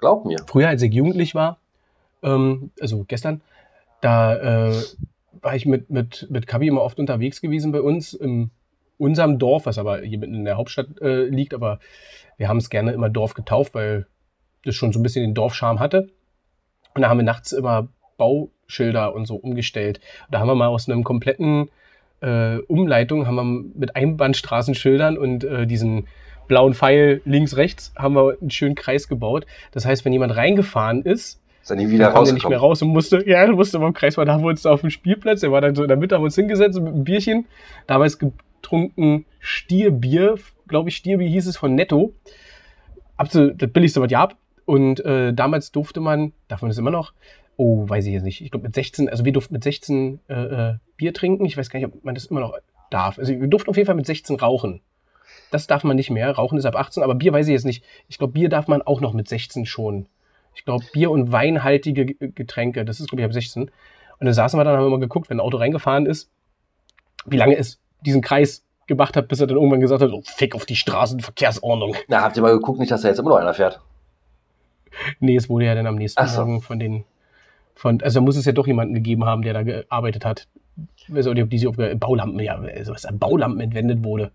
Glaub 0.00 0.24
mir. 0.24 0.38
Früher, 0.46 0.68
als 0.68 0.82
ich 0.82 0.92
jugendlich 0.92 1.34
war, 1.34 1.58
ähm, 2.22 2.70
also 2.80 3.04
gestern, 3.06 3.40
da 4.00 4.68
äh, 4.70 4.74
war 5.40 5.54
ich 5.54 5.64
mit, 5.66 5.90
mit, 5.90 6.26
mit 6.30 6.46
Kabi 6.46 6.66
immer 6.68 6.82
oft 6.82 6.98
unterwegs 6.98 7.40
gewesen 7.40 7.70
bei 7.70 7.80
uns 7.80 8.14
in 8.14 8.50
unserem 8.98 9.38
Dorf, 9.38 9.66
was 9.66 9.78
aber 9.78 10.00
hier 10.00 10.18
mitten 10.18 10.34
in 10.34 10.44
der 10.44 10.56
Hauptstadt 10.56 11.00
äh, 11.00 11.24
liegt, 11.24 11.54
aber 11.54 11.78
wir 12.36 12.48
haben 12.48 12.58
es 12.58 12.70
gerne 12.70 12.92
immer 12.92 13.08
Dorf 13.08 13.34
getauft, 13.34 13.74
weil 13.74 14.06
das 14.64 14.74
schon 14.74 14.92
so 14.92 14.98
ein 14.98 15.02
bisschen 15.02 15.22
den 15.22 15.34
Dorfscharme 15.34 15.80
hatte. 15.80 16.10
Und 16.94 17.02
da 17.02 17.08
haben 17.08 17.18
wir 17.18 17.24
nachts 17.24 17.52
immer 17.52 17.88
Bauschilder 18.16 19.14
und 19.14 19.26
so 19.26 19.36
umgestellt. 19.36 20.00
Und 20.26 20.34
da 20.34 20.40
haben 20.40 20.48
wir 20.48 20.54
mal 20.54 20.68
aus 20.68 20.88
einem 20.88 21.04
kompletten 21.04 21.68
äh, 22.20 22.58
Umleitung, 22.68 23.26
haben 23.26 23.34
wir 23.34 23.44
mit 23.78 23.96
Einbahnstraßenschildern 23.96 25.18
und 25.18 25.44
äh, 25.44 25.66
diesen 25.66 26.06
blauen 26.46 26.74
Pfeil 26.74 27.20
links, 27.24 27.56
rechts, 27.56 27.92
haben 27.96 28.14
wir 28.14 28.36
einen 28.40 28.50
schönen 28.50 28.74
Kreis 28.74 29.08
gebaut. 29.08 29.46
Das 29.72 29.84
heißt, 29.84 30.04
wenn 30.04 30.12
jemand 30.12 30.36
reingefahren 30.36 31.02
ist, 31.02 31.40
Ist 31.62 31.70
dann 31.70 31.78
nie 31.78 31.88
wieder 31.88 32.12
der 32.12 32.32
nicht 32.32 32.48
mehr 32.48 32.58
raus 32.58 32.82
und 32.82 32.88
musste, 32.88 33.28
ja, 33.28 33.46
musste 33.50 33.78
beim 33.78 33.94
Kreis 33.94 34.16
war, 34.16 34.24
da 34.24 34.34
haben 34.34 34.42
wir 34.42 34.48
uns 34.48 34.62
da 34.62 34.70
auf 34.70 34.82
dem 34.82 34.90
Spielplatz, 34.90 35.40
der 35.40 35.52
war 35.52 35.60
dann 35.60 35.74
so 35.74 35.82
in 35.82 35.88
der 35.88 35.96
Mitte, 35.96 36.14
haben 36.14 36.22
wir 36.22 36.26
uns 36.26 36.36
hingesetzt 36.36 36.78
mit 36.78 36.92
einem 36.92 37.04
Bierchen, 37.04 37.46
damals 37.86 38.18
getrunken 38.64 39.26
Stierbier, 39.40 40.36
glaube 40.66 40.88
ich, 40.88 40.96
Stierbier 40.96 41.28
hieß 41.28 41.46
es 41.46 41.56
von 41.56 41.74
Netto. 41.74 42.14
Absolut 43.16 43.60
das 43.62 43.70
billigste, 43.70 44.00
was 44.00 44.10
ihr 44.10 44.18
habt. 44.18 44.36
Und 44.64 45.04
äh, 45.04 45.32
damals 45.34 45.70
durfte 45.72 46.00
man, 46.00 46.32
darf 46.48 46.62
man 46.62 46.70
das 46.70 46.78
immer 46.78 46.90
noch? 46.90 47.12
Oh, 47.56 47.88
weiß 47.88 48.06
ich 48.06 48.12
jetzt 48.14 48.22
nicht. 48.24 48.40
Ich 48.40 48.50
glaube 48.50 48.66
mit 48.66 48.74
16, 48.74 49.08
also 49.08 49.24
wir 49.24 49.32
durften 49.32 49.54
mit 49.54 49.62
16 49.62 50.20
äh, 50.28 50.32
äh, 50.34 50.74
Bier 50.96 51.12
trinken. 51.12 51.44
Ich 51.44 51.56
weiß 51.56 51.68
gar 51.70 51.78
nicht, 51.78 51.86
ob 51.86 52.02
man 52.04 52.14
das 52.14 52.24
immer 52.26 52.40
noch 52.40 52.58
darf. 52.90 53.18
Also 53.18 53.38
wir 53.38 53.46
durften 53.46 53.70
auf 53.70 53.76
jeden 53.76 53.86
Fall 53.86 53.94
mit 53.94 54.06
16 54.06 54.36
rauchen. 54.36 54.80
Das 55.50 55.66
darf 55.66 55.84
man 55.84 55.96
nicht 55.96 56.10
mehr. 56.10 56.30
Rauchen 56.32 56.58
ist 56.58 56.64
ab 56.64 56.74
18, 56.76 57.02
aber 57.02 57.14
Bier 57.14 57.32
weiß 57.32 57.46
ich 57.46 57.52
jetzt 57.52 57.64
nicht. 57.66 57.84
Ich 58.08 58.18
glaube, 58.18 58.32
Bier 58.32 58.48
darf 58.48 58.66
man 58.66 58.82
auch 58.82 59.00
noch 59.00 59.12
mit 59.12 59.28
16 59.28 59.66
schon. 59.66 60.06
Ich 60.54 60.64
glaube, 60.64 60.84
Bier 60.92 61.10
und 61.10 61.30
weinhaltige 61.30 62.06
G- 62.06 62.28
Getränke, 62.34 62.84
das 62.84 63.00
ist, 63.00 63.08
glaube 63.08 63.20
ich, 63.22 63.26
ab 63.26 63.32
16. 63.32 63.64
Und 63.64 63.70
dann 64.24 64.34
saßen 64.34 64.58
wir 64.58 64.64
dann, 64.64 64.76
haben 64.76 64.84
wir 64.84 64.90
mal 64.90 65.00
geguckt, 65.00 65.28
wenn 65.30 65.36
ein 65.38 65.40
Auto 65.40 65.58
reingefahren 65.58 66.06
ist, 66.06 66.30
wie 67.26 67.36
lange 67.36 67.56
es 67.56 67.80
diesen 68.04 68.22
Kreis 68.22 68.64
gemacht 68.86 69.16
hat, 69.16 69.28
bis 69.28 69.40
er 69.40 69.46
dann 69.46 69.56
irgendwann 69.56 69.80
gesagt 69.80 70.02
hat, 70.02 70.10
oh, 70.12 70.22
fick 70.24 70.54
auf 70.54 70.66
die 70.66 70.76
Straßenverkehrsordnung. 70.76 71.96
Na, 72.08 72.22
habt 72.22 72.36
ihr 72.36 72.42
mal 72.42 72.52
geguckt, 72.52 72.78
nicht, 72.78 72.90
dass 72.90 73.02
da 73.02 73.08
jetzt 73.08 73.18
immer 73.18 73.30
noch 73.30 73.36
einer 73.36 73.54
fährt? 73.54 73.80
Nee, 75.20 75.36
es 75.36 75.48
wurde 75.48 75.66
ja 75.66 75.74
dann 75.74 75.86
am 75.86 75.96
nächsten 75.96 76.26
so. 76.26 76.40
Morgen 76.40 76.60
von 76.60 76.78
den, 76.78 77.04
von, 77.74 78.00
also 78.02 78.20
da 78.20 78.24
muss 78.24 78.36
es 78.36 78.44
ja 78.44 78.52
doch 78.52 78.66
jemanden 78.66 78.94
gegeben 78.94 79.24
haben, 79.24 79.42
der 79.42 79.54
da 79.54 79.62
gearbeitet 79.62 80.24
hat. 80.24 80.48
Ich 80.96 81.12
weiß 81.14 81.26
auch 81.26 81.34
nicht, 81.34 81.42
ob 81.42 81.50
diese 81.50 81.70
Baulampen, 81.70 82.38
ja, 82.40 82.56
also 82.56 82.92
was 82.92 83.06
an 83.06 83.18
Baulampen 83.18 83.60
entwendet 83.60 84.04
wurde. 84.04 84.32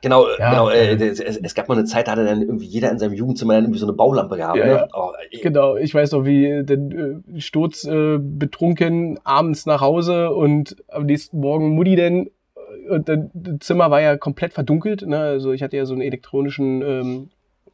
Genau, 0.00 0.26
Ja, 0.38 0.50
genau. 0.50 0.70
Äh, 0.70 0.94
es, 0.94 1.18
es 1.18 1.54
gab 1.54 1.68
mal 1.68 1.76
eine 1.76 1.84
Zeit, 1.84 2.06
da 2.06 2.12
hatte 2.12 2.24
dann 2.24 2.42
irgendwie 2.42 2.66
jeder 2.66 2.90
in 2.90 2.98
seinem 2.98 3.14
Jugendzimmer 3.14 3.54
dann 3.54 3.64
irgendwie 3.64 3.80
so 3.80 3.86
eine 3.86 3.94
Baulampe 3.94 4.36
gehabt. 4.36 4.56
Ja, 4.56 4.66
ne? 4.66 4.88
Oh, 4.92 5.10
Genau, 5.42 5.76
ich 5.76 5.92
weiß 5.92 6.12
noch, 6.12 6.24
wie 6.24 6.62
den 6.64 7.24
äh, 7.36 7.40
Sturz 7.40 7.84
äh, 7.84 8.18
betrunken 8.18 9.18
abends 9.24 9.66
nach 9.66 9.80
Hause 9.80 10.30
und 10.30 10.76
am 10.88 11.06
nächsten 11.06 11.40
Morgen 11.40 11.70
Mutti 11.70 11.96
denn 11.96 12.30
und 12.88 13.08
das 13.08 13.18
Zimmer 13.60 13.90
war 13.90 14.00
ja 14.00 14.16
komplett 14.16 14.52
verdunkelt. 14.52 15.02
Ne? 15.02 15.18
Also 15.18 15.52
ich 15.52 15.62
hatte 15.62 15.76
ja 15.76 15.86
so 15.86 15.94
einen 15.94 16.02
elektronischen 16.02 16.82
ähm, 16.82 17.30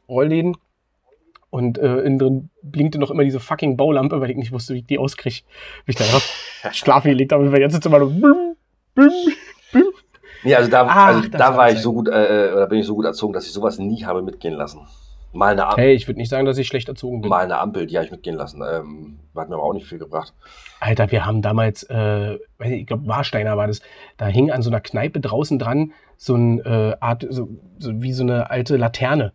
Rollläden 0.07 0.57
und 1.49 1.77
äh, 1.77 1.99
innen 2.01 2.19
drin 2.19 2.49
blinkte 2.61 2.99
noch 2.99 3.11
immer 3.11 3.23
diese 3.23 3.39
fucking 3.39 3.77
Baulampe, 3.77 4.19
weil 4.19 4.31
ich 4.31 4.37
nicht 4.37 4.51
wusste, 4.51 4.73
wie 4.73 4.79
ich 4.79 4.85
die 4.85 4.99
auskriege. 4.99 5.41
Wie 5.85 5.91
ich 5.91 5.95
da 5.95 6.03
schlafen 6.73 7.09
gelegt 7.09 7.31
habe, 7.31 7.51
weil 7.51 7.61
jetzt 7.61 7.81
bim, 7.81 9.11
bim. 9.71 9.83
Nee, 10.43 10.55
also 10.55 10.69
da, 10.69 10.85
Ach, 10.87 11.07
also 11.07 11.29
da 11.29 11.57
war 11.57 11.71
ich 11.71 11.79
so 11.79 11.93
gut, 11.93 12.07
äh, 12.07 12.51
oder 12.53 12.67
bin 12.67 12.79
ich 12.79 12.85
so 12.85 12.95
gut 12.95 13.05
erzogen, 13.05 13.33
dass 13.33 13.47
ich 13.47 13.51
sowas 13.51 13.79
nie 13.79 14.05
habe 14.05 14.21
mitgehen 14.21 14.53
lassen. 14.53 14.81
Mal 15.35 15.51
eine, 15.53 15.67
Am 15.67 15.75
Hey, 15.75 15.93
ich 15.93 16.07
würde 16.07 16.19
nicht 16.19 16.29
sagen, 16.29 16.45
dass 16.45 16.57
ich 16.57 16.67
schlecht 16.67 16.87
erzogen 16.87 17.21
bin. 17.21 17.29
mal 17.29 17.43
eine 17.43 17.57
Ampel, 17.59 17.85
die 17.85 17.95
habe 17.97 18.05
ich 18.05 18.11
mitgehen 18.11 18.35
lassen. 18.35 18.61
Ähm, 18.67 19.19
hat 19.35 19.49
mir 19.49 19.55
aber 19.55 19.63
auch 19.63 19.73
nicht 19.73 19.85
viel 19.87 19.99
gebracht. 19.99 20.33
Alter, 20.79 21.11
wir 21.11 21.25
haben 21.25 21.41
damals, 21.41 21.83
äh, 21.83 22.35
ich 22.63 22.85
glaube, 22.87 23.07
Warsteiner 23.07 23.57
war 23.57 23.67
das, 23.67 23.81
da 24.17 24.27
hing 24.27 24.51
an 24.51 24.61
so 24.61 24.69
einer 24.69 24.81
Kneipe 24.81 25.19
draußen 25.19 25.59
dran 25.59 25.91
so 26.17 26.35
eine 26.35 26.61
äh, 26.61 27.03
Art, 27.03 27.25
so, 27.29 27.49
so 27.77 28.01
wie 28.01 28.13
so 28.13 28.23
eine 28.23 28.49
alte 28.49 28.77
Laterne. 28.77 29.33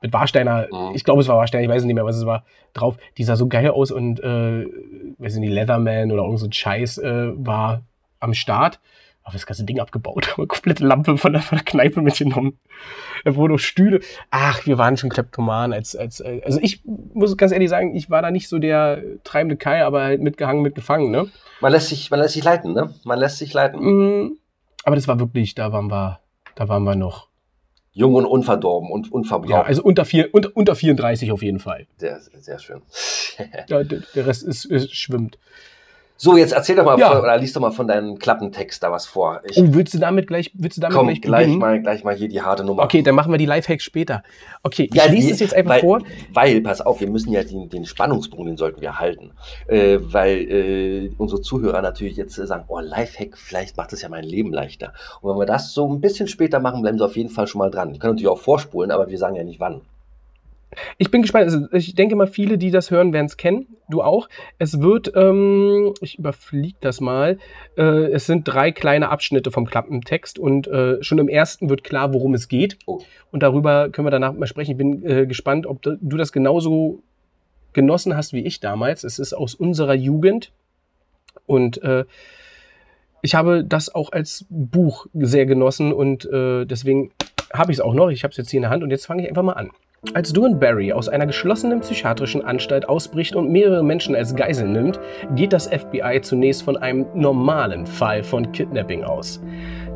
Mit 0.00 0.12
Warsteiner, 0.12 0.66
Mhm. 0.70 0.94
ich 0.94 1.04
glaube, 1.04 1.20
es 1.22 1.28
war 1.28 1.36
Warsteiner, 1.36 1.62
ich 1.64 1.68
weiß 1.70 1.84
nicht 1.84 1.94
mehr, 1.94 2.04
was 2.04 2.16
es 2.16 2.26
war, 2.26 2.44
drauf. 2.72 2.96
Die 3.16 3.24
sah 3.24 3.36
so 3.36 3.46
geil 3.48 3.70
aus 3.70 3.90
und, 3.92 4.20
äh, 4.20 4.66
weiß 5.18 5.36
nicht, 5.36 5.50
Leatherman 5.52 6.10
oder 6.12 6.22
irgend 6.22 6.38
so 6.40 6.46
ein 6.46 6.52
Scheiß 6.52 6.98
äh, 6.98 7.30
war 7.36 7.82
am 8.20 8.34
Start. 8.34 8.80
Aber 9.28 9.34
das 9.34 9.44
ganze 9.44 9.64
Ding 9.64 9.78
abgebaut, 9.78 10.34
eine 10.38 10.46
komplette 10.46 10.86
Lampe 10.86 11.18
von 11.18 11.34
der, 11.34 11.42
von 11.42 11.58
der 11.58 11.64
Kneipe 11.66 12.00
mitgenommen. 12.00 12.58
Da 13.26 13.36
wurden 13.36 13.52
noch 13.52 13.58
Stühle. 13.58 14.00
Ach, 14.30 14.64
wir 14.64 14.78
waren 14.78 14.96
schon 14.96 15.10
Kleptoman 15.10 15.74
als, 15.74 15.94
als, 15.94 16.22
also 16.22 16.58
ich 16.62 16.80
muss 17.12 17.36
ganz 17.36 17.52
ehrlich 17.52 17.68
sagen, 17.68 17.94
ich 17.94 18.08
war 18.08 18.22
da 18.22 18.30
nicht 18.30 18.48
so 18.48 18.58
der 18.58 19.02
treibende 19.24 19.58
Kai, 19.58 19.84
aber 19.84 20.00
halt 20.04 20.22
mitgehangen, 20.22 20.62
mitgefangen, 20.62 21.10
ne? 21.10 21.28
Man 21.60 21.72
lässt 21.72 21.88
sich, 21.88 22.10
man 22.10 22.20
lässt 22.20 22.32
sich 22.32 22.44
leiten, 22.44 22.72
ne? 22.72 22.94
Man 23.04 23.18
lässt 23.18 23.36
sich 23.36 23.52
leiten. 23.52 23.80
Mm, 23.80 24.38
Aber 24.84 24.96
das 24.96 25.06
war 25.08 25.20
wirklich, 25.20 25.54
da 25.54 25.72
waren 25.72 25.90
wir, 25.90 26.20
da 26.54 26.70
waren 26.70 26.84
wir 26.84 26.94
noch. 26.96 27.28
Jung 27.92 28.14
und 28.14 28.24
unverdorben 28.24 28.90
und 28.90 29.08
Ja, 29.08 29.12
unverbraucht. 29.12 29.66
also 29.66 29.82
unter, 29.82 30.06
vier, 30.06 30.30
unter, 30.32 30.50
unter 30.54 30.74
34 30.74 31.32
auf 31.32 31.42
jeden 31.42 31.58
Fall. 31.58 31.86
sehr, 31.98 32.18
sehr 32.20 32.58
schön. 32.58 32.80
Ja, 33.68 33.84
der, 33.84 34.00
der 34.14 34.26
Rest 34.26 34.42
ist, 34.42 34.64
ist, 34.64 34.94
schwimmt. 34.96 35.38
So, 36.20 36.36
jetzt 36.36 36.52
erzähl 36.52 36.74
doch 36.74 36.84
mal 36.84 36.98
Ja. 36.98 37.10
von, 37.12 37.20
oder 37.22 37.38
liest 37.38 37.54
doch 37.54 37.60
mal 37.60 37.70
von 37.70 37.86
deinem 37.86 38.18
Klappentext 38.18 38.82
da 38.82 38.90
was 38.90 39.06
vor. 39.06 39.40
Ich 39.48 39.56
Oh, 39.56 39.66
willst 39.70 39.94
du 39.94 39.98
damit 39.98 40.26
gleich, 40.26 40.50
willst 40.54 40.76
du 40.76 40.80
damit 40.80 40.96
komm 40.96 41.06
gleich 41.06 41.20
gleich, 41.22 41.40
beginnen? 41.44 41.58
mal, 41.60 41.80
gleich 41.80 42.02
mal 42.02 42.14
hier 42.16 42.28
die 42.28 42.42
harte 42.42 42.64
Nummer. 42.64 42.82
Okay, 42.82 43.02
dann 43.02 43.14
machen 43.14 43.30
wir 43.32 43.38
die 43.38 43.46
Lifehacks 43.46 43.84
später. 43.84 44.24
Okay, 44.64 44.88
ich 44.90 44.94
Ja, 44.96 45.06
die- 45.08 45.30
es 45.30 45.38
jetzt 45.38 45.54
einfach 45.54 45.74
weil, 45.74 45.80
vor. 45.80 46.00
Weil, 46.34 46.60
pass 46.60 46.80
auf, 46.80 47.00
wir 47.00 47.08
müssen 47.08 47.32
ja 47.32 47.44
den, 47.44 47.68
den 47.68 47.84
Spannungsbogen, 47.86 48.46
den 48.46 48.56
sollten 48.56 48.80
wir 48.80 48.98
halten. 48.98 49.30
Äh, 49.68 49.98
weil 50.00 50.38
äh, 50.50 51.10
unsere 51.18 51.40
Zuhörer 51.40 51.82
natürlich 51.82 52.16
jetzt 52.16 52.36
äh, 52.36 52.46
sagen, 52.48 52.64
oh, 52.66 52.80
Lifehack, 52.80 53.38
vielleicht 53.38 53.76
macht 53.76 53.92
das 53.92 54.02
ja 54.02 54.08
mein 54.08 54.24
Leben 54.24 54.52
leichter. 54.52 54.92
Und 55.20 55.30
wenn 55.32 55.38
wir 55.38 55.46
das 55.46 55.72
so 55.72 55.88
ein 55.88 56.00
bisschen 56.00 56.26
später 56.26 56.58
machen, 56.58 56.82
bleiben 56.82 56.98
sie 56.98 57.04
auf 57.04 57.16
jeden 57.16 57.30
Fall 57.30 57.46
schon 57.46 57.60
mal 57.60 57.70
dran. 57.70 57.92
Die 57.92 58.00
können 58.00 58.14
natürlich 58.14 58.28
auch 58.28 58.40
vorspulen, 58.40 58.90
aber 58.90 59.08
wir 59.08 59.18
sagen 59.18 59.36
ja 59.36 59.44
nicht 59.44 59.60
wann. 59.60 59.82
Ich 60.98 61.10
bin 61.10 61.22
gespannt. 61.22 61.44
Also 61.44 61.66
ich 61.72 61.94
denke 61.94 62.16
mal, 62.16 62.26
viele, 62.26 62.58
die 62.58 62.70
das 62.70 62.90
hören, 62.90 63.12
werden 63.12 63.26
es 63.26 63.36
kennen. 63.36 63.66
Du 63.88 64.02
auch. 64.02 64.28
Es 64.58 64.80
wird, 64.80 65.12
ähm, 65.14 65.94
ich 66.00 66.18
überfliege 66.18 66.78
das 66.80 67.00
mal. 67.00 67.38
Äh, 67.76 68.12
es 68.12 68.26
sind 68.26 68.44
drei 68.44 68.70
kleine 68.70 69.08
Abschnitte 69.08 69.50
vom 69.50 69.66
Klappentext 69.66 70.38
und 70.38 70.66
äh, 70.68 71.02
schon 71.02 71.18
im 71.18 71.28
ersten 71.28 71.70
wird 71.70 71.84
klar, 71.84 72.12
worum 72.12 72.34
es 72.34 72.48
geht. 72.48 72.78
Oh. 72.86 73.00
Und 73.30 73.42
darüber 73.42 73.88
können 73.90 74.06
wir 74.06 74.10
danach 74.10 74.32
mal 74.34 74.46
sprechen. 74.46 74.72
Ich 74.72 74.76
bin 74.76 75.04
äh, 75.04 75.26
gespannt, 75.26 75.66
ob 75.66 75.82
du 75.82 76.16
das 76.16 76.32
genauso 76.32 77.02
genossen 77.72 78.16
hast 78.16 78.32
wie 78.32 78.44
ich 78.44 78.60
damals. 78.60 79.04
Es 79.04 79.18
ist 79.18 79.32
aus 79.32 79.54
unserer 79.54 79.94
Jugend 79.94 80.52
und 81.46 81.82
äh, 81.82 82.04
ich 83.22 83.34
habe 83.34 83.64
das 83.64 83.94
auch 83.94 84.12
als 84.12 84.46
Buch 84.48 85.06
sehr 85.14 85.46
genossen 85.46 85.92
und 85.92 86.24
äh, 86.26 86.64
deswegen 86.66 87.10
habe 87.52 87.72
ich 87.72 87.78
es 87.78 87.80
auch 87.80 87.94
noch. 87.94 88.10
Ich 88.10 88.22
habe 88.22 88.30
es 88.30 88.36
jetzt 88.36 88.50
hier 88.50 88.58
in 88.58 88.62
der 88.62 88.70
Hand 88.70 88.82
und 88.82 88.90
jetzt 88.90 89.06
fange 89.06 89.22
ich 89.22 89.28
einfach 89.28 89.42
mal 89.42 89.54
an. 89.54 89.70
Als 90.14 90.32
Duane 90.32 90.54
Barry 90.54 90.92
aus 90.92 91.08
einer 91.08 91.26
geschlossenen 91.26 91.80
psychiatrischen 91.80 92.44
Anstalt 92.44 92.88
ausbricht 92.88 93.34
und 93.34 93.50
mehrere 93.50 93.82
Menschen 93.82 94.14
als 94.14 94.36
Geisel 94.36 94.68
nimmt, 94.68 95.00
geht 95.34 95.52
das 95.52 95.66
FBI 95.66 96.20
zunächst 96.22 96.62
von 96.62 96.76
einem 96.76 97.06
normalen 97.14 97.84
Fall 97.84 98.22
von 98.22 98.52
Kidnapping 98.52 99.02
aus. 99.02 99.40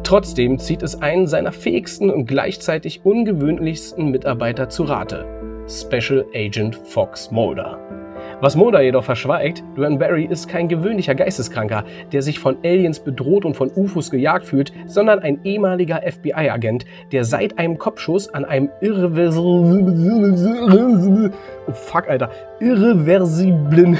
Trotzdem 0.02 0.58
zieht 0.58 0.82
es 0.82 1.00
einen 1.00 1.28
seiner 1.28 1.52
fähigsten 1.52 2.10
und 2.10 2.26
gleichzeitig 2.26 3.02
ungewöhnlichsten 3.04 4.10
Mitarbeiter 4.10 4.68
zu 4.68 4.82
Rate, 4.82 5.24
Special 5.68 6.26
Agent 6.34 6.74
Fox 6.74 7.30
Mulder. 7.30 7.78
Was 8.42 8.56
Mulder 8.56 8.82
jedoch 8.82 9.04
verschweigt, 9.04 9.62
Duane 9.76 9.98
Barry 9.98 10.24
ist 10.24 10.48
kein 10.48 10.66
gewöhnlicher 10.66 11.14
Geisteskranker, 11.14 11.84
der 12.10 12.22
sich 12.22 12.40
von 12.40 12.56
Aliens 12.64 12.98
bedroht 12.98 13.44
und 13.44 13.54
von 13.54 13.70
UFOs 13.70 14.10
gejagt 14.10 14.46
fühlt, 14.46 14.72
sondern 14.86 15.20
ein 15.20 15.44
ehemaliger 15.44 16.00
FBI-Agent, 16.04 16.84
der 17.12 17.22
seit 17.22 17.60
einem 17.60 17.78
Kopfschuss 17.78 18.34
an 18.34 18.44
einem 18.44 18.68
irreversiblen, 18.80 21.32
oh 21.68 21.72
fuck, 21.72 22.08
Alter, 22.08 22.30
irreversiblen 22.58 23.96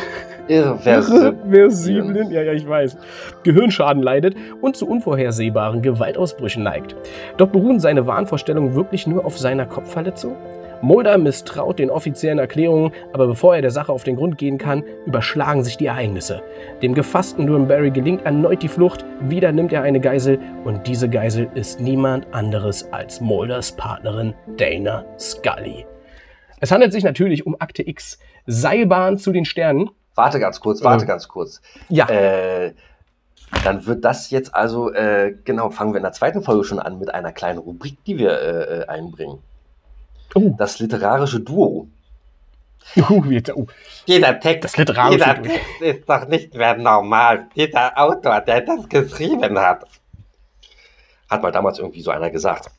irreversiblen, 0.49 2.33
ja, 2.33 2.43
ja, 2.43 2.53
ich 2.53 2.69
weiß, 2.69 2.97
Gehirnschaden 3.45 4.03
leidet 4.03 4.35
und 4.61 4.77
zu 4.77 4.89
unvorhersehbaren 4.89 5.83
Gewaltausbrüchen 5.83 6.65
neigt. 6.65 6.97
Doch 7.37 7.47
beruhen 7.47 7.79
seine 7.79 8.09
Wahnvorstellungen 8.09 8.75
wirklich 8.75 9.07
nur 9.07 9.25
auf 9.25 9.39
seiner 9.39 9.67
Kopfverletzung? 9.67 10.35
Mulder 10.83 11.17
misstraut 11.17 11.79
den 11.79 11.91
offiziellen 11.91 12.41
Erklärungen, 12.41 12.93
aber 13.13 13.29
bevor 13.29 13.55
er 13.55 13.63
der 13.63 13.71
Sache 13.71 13.93
auf 13.93 14.03
den 14.03 14.17
Grund 14.17 14.37
gehen 14.37 14.59
kann, 14.59 14.83
überschlagen 15.07 15.63
sich 15.63 15.77
die 15.77 15.87
Ereignisse. 15.87 16.43
Dem 16.83 16.95
gefassten 16.95 17.47
Barry 17.69 17.91
gelingt 17.91 18.27
erneut 18.27 18.63
die 18.63 18.69
Flucht, 18.69 19.05
wieder 19.21 19.53
nimmt 19.53 19.73
er 19.73 19.83
eine 19.83 20.01
Geisel 20.01 20.41
und 20.65 20.87
diese 20.89 21.09
Geisel 21.09 21.49
ist 21.55 21.81
niemand 21.81 22.27
anderes 22.35 22.93
als 22.93 23.21
Mulders 23.21 23.73
Partnerin 23.73 24.35
Dana 24.57 25.05
Scully. 25.19 25.87
Es 26.61 26.73
handelt 26.73 26.93
sich 26.93 27.05
natürlich 27.05 27.47
um 27.47 27.57
Akte 27.59 27.87
X, 27.89 28.19
Seilbahn 28.47 29.19
zu 29.19 29.33
den 29.33 29.45
Sternen. 29.45 29.91
Warte 30.17 30.41
ganz 30.41 30.61
kurz, 30.61 30.83
warte 30.83 31.05
äh, 31.05 31.09
ganz 31.09 31.29
kurz. 31.29 31.61
Ja. 31.89 32.09
Äh, 32.09 32.73
dann 33.65 33.87
wird 33.87 34.05
das 34.05 34.31
jetzt 34.31 34.55
also, 34.55 34.93
äh, 34.93 35.35
genau, 35.45 35.71
fangen 35.71 35.93
wir 35.93 35.99
in 35.99 36.03
der 36.03 36.13
zweiten 36.13 36.43
Folge 36.43 36.65
schon 36.65 36.79
an 36.81 36.99
mit 36.99 37.15
einer 37.15 37.33
kleinen 37.33 37.59
Rubrik, 37.59 38.03
die 38.05 38.19
wir 38.19 38.33
äh, 38.33 38.81
äh, 38.81 38.87
einbringen. 38.87 39.39
Oh. 40.35 40.55
Das 40.59 40.79
literarische 40.79 41.41
Duo. 41.41 41.89
Uh, 42.97 43.25
jetzt, 43.31 43.55
uh. 43.55 43.67
Jeder 44.07 44.39
Text, 44.41 44.77
jeder 44.77 44.93
Duo. 44.93 45.17
Text 45.17 45.81
ist 45.81 46.09
doch 46.09 46.27
nicht 46.27 46.55
mehr 46.55 46.77
normal. 46.77 47.47
Jeder 47.55 47.93
Autor, 47.97 48.41
der 48.41 48.63
das 48.63 48.89
geschrieben 48.89 49.59
hat. 49.59 49.87
Hat 51.29 51.43
mal 51.43 51.53
damals 51.53 51.79
irgendwie 51.79 52.03
so 52.03 52.11
einer 52.11 52.31
gesagt. 52.31 52.71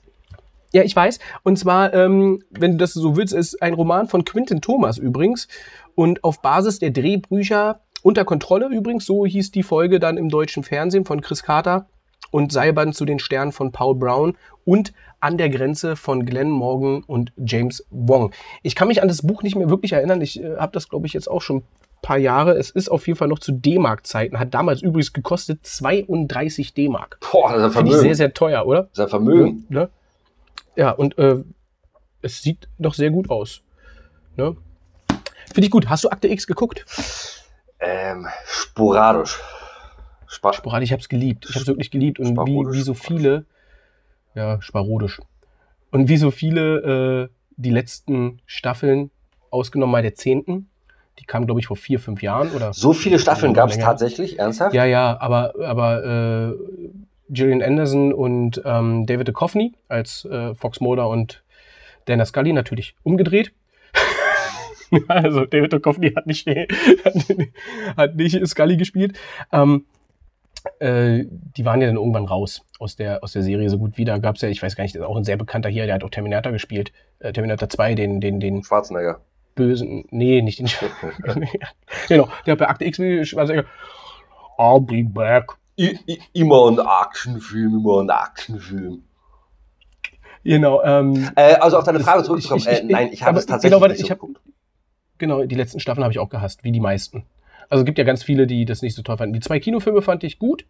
Ja, 0.74 0.84
ich 0.84 0.96
weiß. 0.96 1.20
Und 1.44 1.58
zwar, 1.58 1.94
ähm, 1.94 2.44
wenn 2.50 2.74
du 2.74 2.78
das 2.78 2.94
so 2.94 3.16
willst, 3.16 3.34
ist 3.34 3.62
ein 3.62 3.74
Roman 3.74 4.08
von 4.08 4.26
Quintin 4.26 4.62
Thomas 4.62 4.98
übrigens. 4.98 5.48
Und 5.96 6.24
auf 6.24 6.42
Basis 6.42 6.80
der 6.80 6.90
Drehbücher 6.90 7.80
unter 8.02 8.26
Kontrolle 8.26 8.68
übrigens, 8.68 9.06
so 9.06 9.26
hieß 9.26 9.52
die 9.52 9.64
Folge 9.64 10.00
dann 10.00 10.18
im 10.18 10.30
deutschen 10.30 10.64
Fernsehen 10.64 11.06
von 11.06 11.22
Chris 11.22 11.44
Carter 11.44 11.88
und 12.32 12.52
Seilbahn 12.52 12.92
zu 12.92 13.06
den 13.06 13.20
Sternen 13.20 13.52
von 13.52 13.72
Paul 13.72 13.96
Brown 13.96 14.38
und 14.66 14.94
an 15.24 15.38
der 15.38 15.50
Grenze 15.50 15.96
von 15.96 16.26
Glenn 16.26 16.50
Morgan 16.50 17.02
und 17.04 17.32
James 17.38 17.86
Wong. 17.90 18.34
Ich 18.62 18.76
kann 18.76 18.90
mich 18.90 19.02
an 19.02 19.08
das 19.08 19.22
Buch 19.22 19.42
nicht 19.42 19.56
mehr 19.56 19.70
wirklich 19.70 19.94
erinnern. 19.94 20.20
Ich 20.20 20.44
äh, 20.44 20.58
habe 20.58 20.74
das, 20.74 20.90
glaube 20.90 21.08
ich, 21.08 21.14
jetzt 21.14 21.32
auch 21.32 21.42
schon 21.42 21.60
ein 21.60 21.64
paar 22.02 22.18
Jahre. 22.18 22.58
Es 22.58 22.70
ist 22.70 22.90
auf 22.90 23.08
jeden 23.08 23.18
Fall 23.18 23.30
noch 23.30 23.40
zu 23.40 23.54
D-Mark-Zeiten. 23.54 24.38
Hat 24.38 24.54
damals 24.54 24.82
übrigens 24.82 25.14
gekostet 25.14 25.66
32 25.66 26.74
D-Mark. 26.74 27.20
Boah, 27.32 27.54
das 27.54 27.60
ist 27.60 27.64
ein 27.64 27.72
Vermögen. 27.72 28.00
sehr, 28.02 28.16
sehr 28.16 28.34
teuer, 28.34 28.66
oder? 28.66 28.84
Das 28.84 28.92
ist 28.92 29.00
ein 29.00 29.10
Vermögen. 29.10 29.66
Ja, 29.70 29.80
ne? 29.80 29.90
ja 30.76 30.92
und 30.92 31.18
äh, 31.18 31.38
es 32.22 32.42
sieht 32.42 32.68
noch 32.78 32.94
sehr 32.94 33.10
gut 33.10 33.30
aus. 33.30 33.62
Ne? 34.36 34.58
Finde 35.54 35.66
ich 35.66 35.72
gut. 35.72 35.88
Hast 35.88 36.04
du 36.04 36.10
Akte 36.10 36.28
X 36.28 36.48
geguckt? 36.48 36.86
Ähm, 37.80 38.28
sporadisch. 38.46 39.40
Spa 40.28 40.52
sporadisch, 40.52 40.88
ich 40.88 40.92
habe 40.92 41.02
es 41.02 41.08
geliebt. 41.08 41.46
Ich 41.48 41.56
habe 41.56 41.62
es 41.62 41.68
wirklich 41.68 41.92
geliebt. 41.92 42.20
Und 42.20 42.36
wie, 42.36 42.74
wie 42.74 42.82
so 42.82 42.94
viele, 42.94 43.46
ja, 44.36 44.62
sparodisch. 44.62 45.22
Und 45.92 46.10
wie 46.10 46.18
so 46.18 46.32
viele 46.32 47.30
äh, 47.30 47.36
die 47.58 47.72
letzten 47.72 48.42
Staffeln, 48.46 49.12
ausgenommen 49.52 49.92
mal 49.92 50.02
der 50.02 50.16
zehnten, 50.16 50.70
die 51.20 51.26
kam, 51.26 51.46
glaube 51.46 51.60
ich, 51.60 51.68
vor 51.68 51.78
vier, 51.78 52.00
fünf 52.00 52.24
Jahren. 52.24 52.52
Oder 52.52 52.74
so 52.74 52.94
viele 52.94 53.20
Staffeln 53.20 53.54
gab 53.54 53.70
es 53.70 53.78
tatsächlich, 53.78 54.40
ernsthaft? 54.40 54.74
Ja, 54.74 54.86
ja, 54.86 55.20
aber, 55.20 55.54
aber 55.64 56.04
äh, 56.04 56.54
Gillian 57.30 57.62
Anderson 57.62 58.14
und 58.14 58.62
ähm, 58.66 59.06
David 59.06 59.28
Duchovny 59.28 59.74
als 59.88 60.26
äh, 60.26 60.56
Fox 60.56 60.80
Mulder 60.80 61.08
und 61.08 61.44
Dana 62.06 62.26
Scully 62.26 62.54
natürlich 62.54 62.96
umgedreht. 63.04 63.54
also 65.08 65.46
David 65.46 65.74
Duchovny 65.74 66.12
hat 66.12 66.26
nicht, 66.26 66.48
hat 67.98 68.16
nicht 68.16 68.48
Scully 68.48 68.78
gespielt. 68.78 69.18
Ähm, 69.52 69.86
äh, 70.80 71.26
die 71.30 71.66
waren 71.66 71.82
ja 71.82 71.88
dann 71.88 71.98
irgendwann 71.98 72.26
raus 72.26 72.66
aus 72.80 72.96
der, 72.96 73.24
aus 73.24 73.34
der 73.34 73.44
Serie 73.44 73.70
so 73.70 73.78
gut 73.78 73.98
wie. 73.98 74.06
Da 74.06 74.18
gab 74.18 74.36
es 74.36 74.42
ja, 74.42 74.50
ich 74.50 74.62
weiß 74.62 74.76
gar 74.76 74.84
nicht, 74.84 75.00
auch 75.00 75.18
ein 75.18 75.24
sehr 75.24 75.38
bekannter 75.38 75.70
hier, 75.70 75.86
der 75.86 75.96
hat 75.96 76.04
auch 76.04 76.10
Terminator 76.10 76.52
gespielt. 76.52 76.92
Äh, 77.20 77.34
Terminator 77.34 77.70
2, 77.70 77.96
den, 77.96 78.22
den, 78.22 78.40
den. 78.40 78.64
Schwarzenegger. 78.64 79.22
Bösen, 79.56 80.06
nee, 80.10 80.42
nicht 80.42 80.60
den 80.60 80.68
Schwarzenegger. 80.68 81.48
genau, 82.08 82.28
der 82.46 82.54
hat 82.54 82.60
bei 82.60 82.68
Akte 82.68 82.86
X 82.86 82.98
Schwarzenegger. 83.30 83.68
I'll 84.58 84.82
be 84.82 85.04
back. 85.04 85.58
I, 85.80 85.98
I, 86.08 86.20
immer 86.34 86.70
ein 86.70 86.80
Actionfilm, 86.80 87.80
immer 87.80 88.02
ein 88.02 88.10
Actionfilm. 88.10 89.04
Genau. 90.44 90.84
Ähm, 90.84 91.30
äh, 91.36 91.56
also 91.56 91.78
auf 91.78 91.84
deine 91.84 92.00
Frage 92.00 92.24
zurückzukommen. 92.24 92.64
Äh, 92.68 92.84
nein, 92.84 93.10
ich 93.12 93.24
habe 93.24 93.40
es 93.40 93.46
tatsächlich 93.46 93.80
genau, 93.80 93.88
nicht 93.88 94.00
so 94.00 94.06
ich 94.06 94.12
hab, 94.12 94.20
Genau, 95.18 95.44
die 95.44 95.56
letzten 95.56 95.80
Staffeln 95.80 96.04
habe 96.04 96.12
ich 96.12 96.20
auch 96.20 96.30
gehasst, 96.30 96.64
wie 96.64 96.72
die 96.72 96.80
meisten. 96.80 97.26
Also 97.70 97.82
es 97.82 97.86
gibt 97.86 97.98
ja 97.98 98.04
ganz 98.04 98.24
viele, 98.24 98.48
die 98.48 98.66
das 98.66 98.82
nicht 98.82 98.96
so 98.96 99.02
toll 99.02 99.18
fanden. 99.18 99.34
Die 99.34 99.40
zwei 99.40 99.60
Kinofilme 99.60 100.02
fand 100.02 100.24
ich 100.24 100.40
gut. 100.40 100.66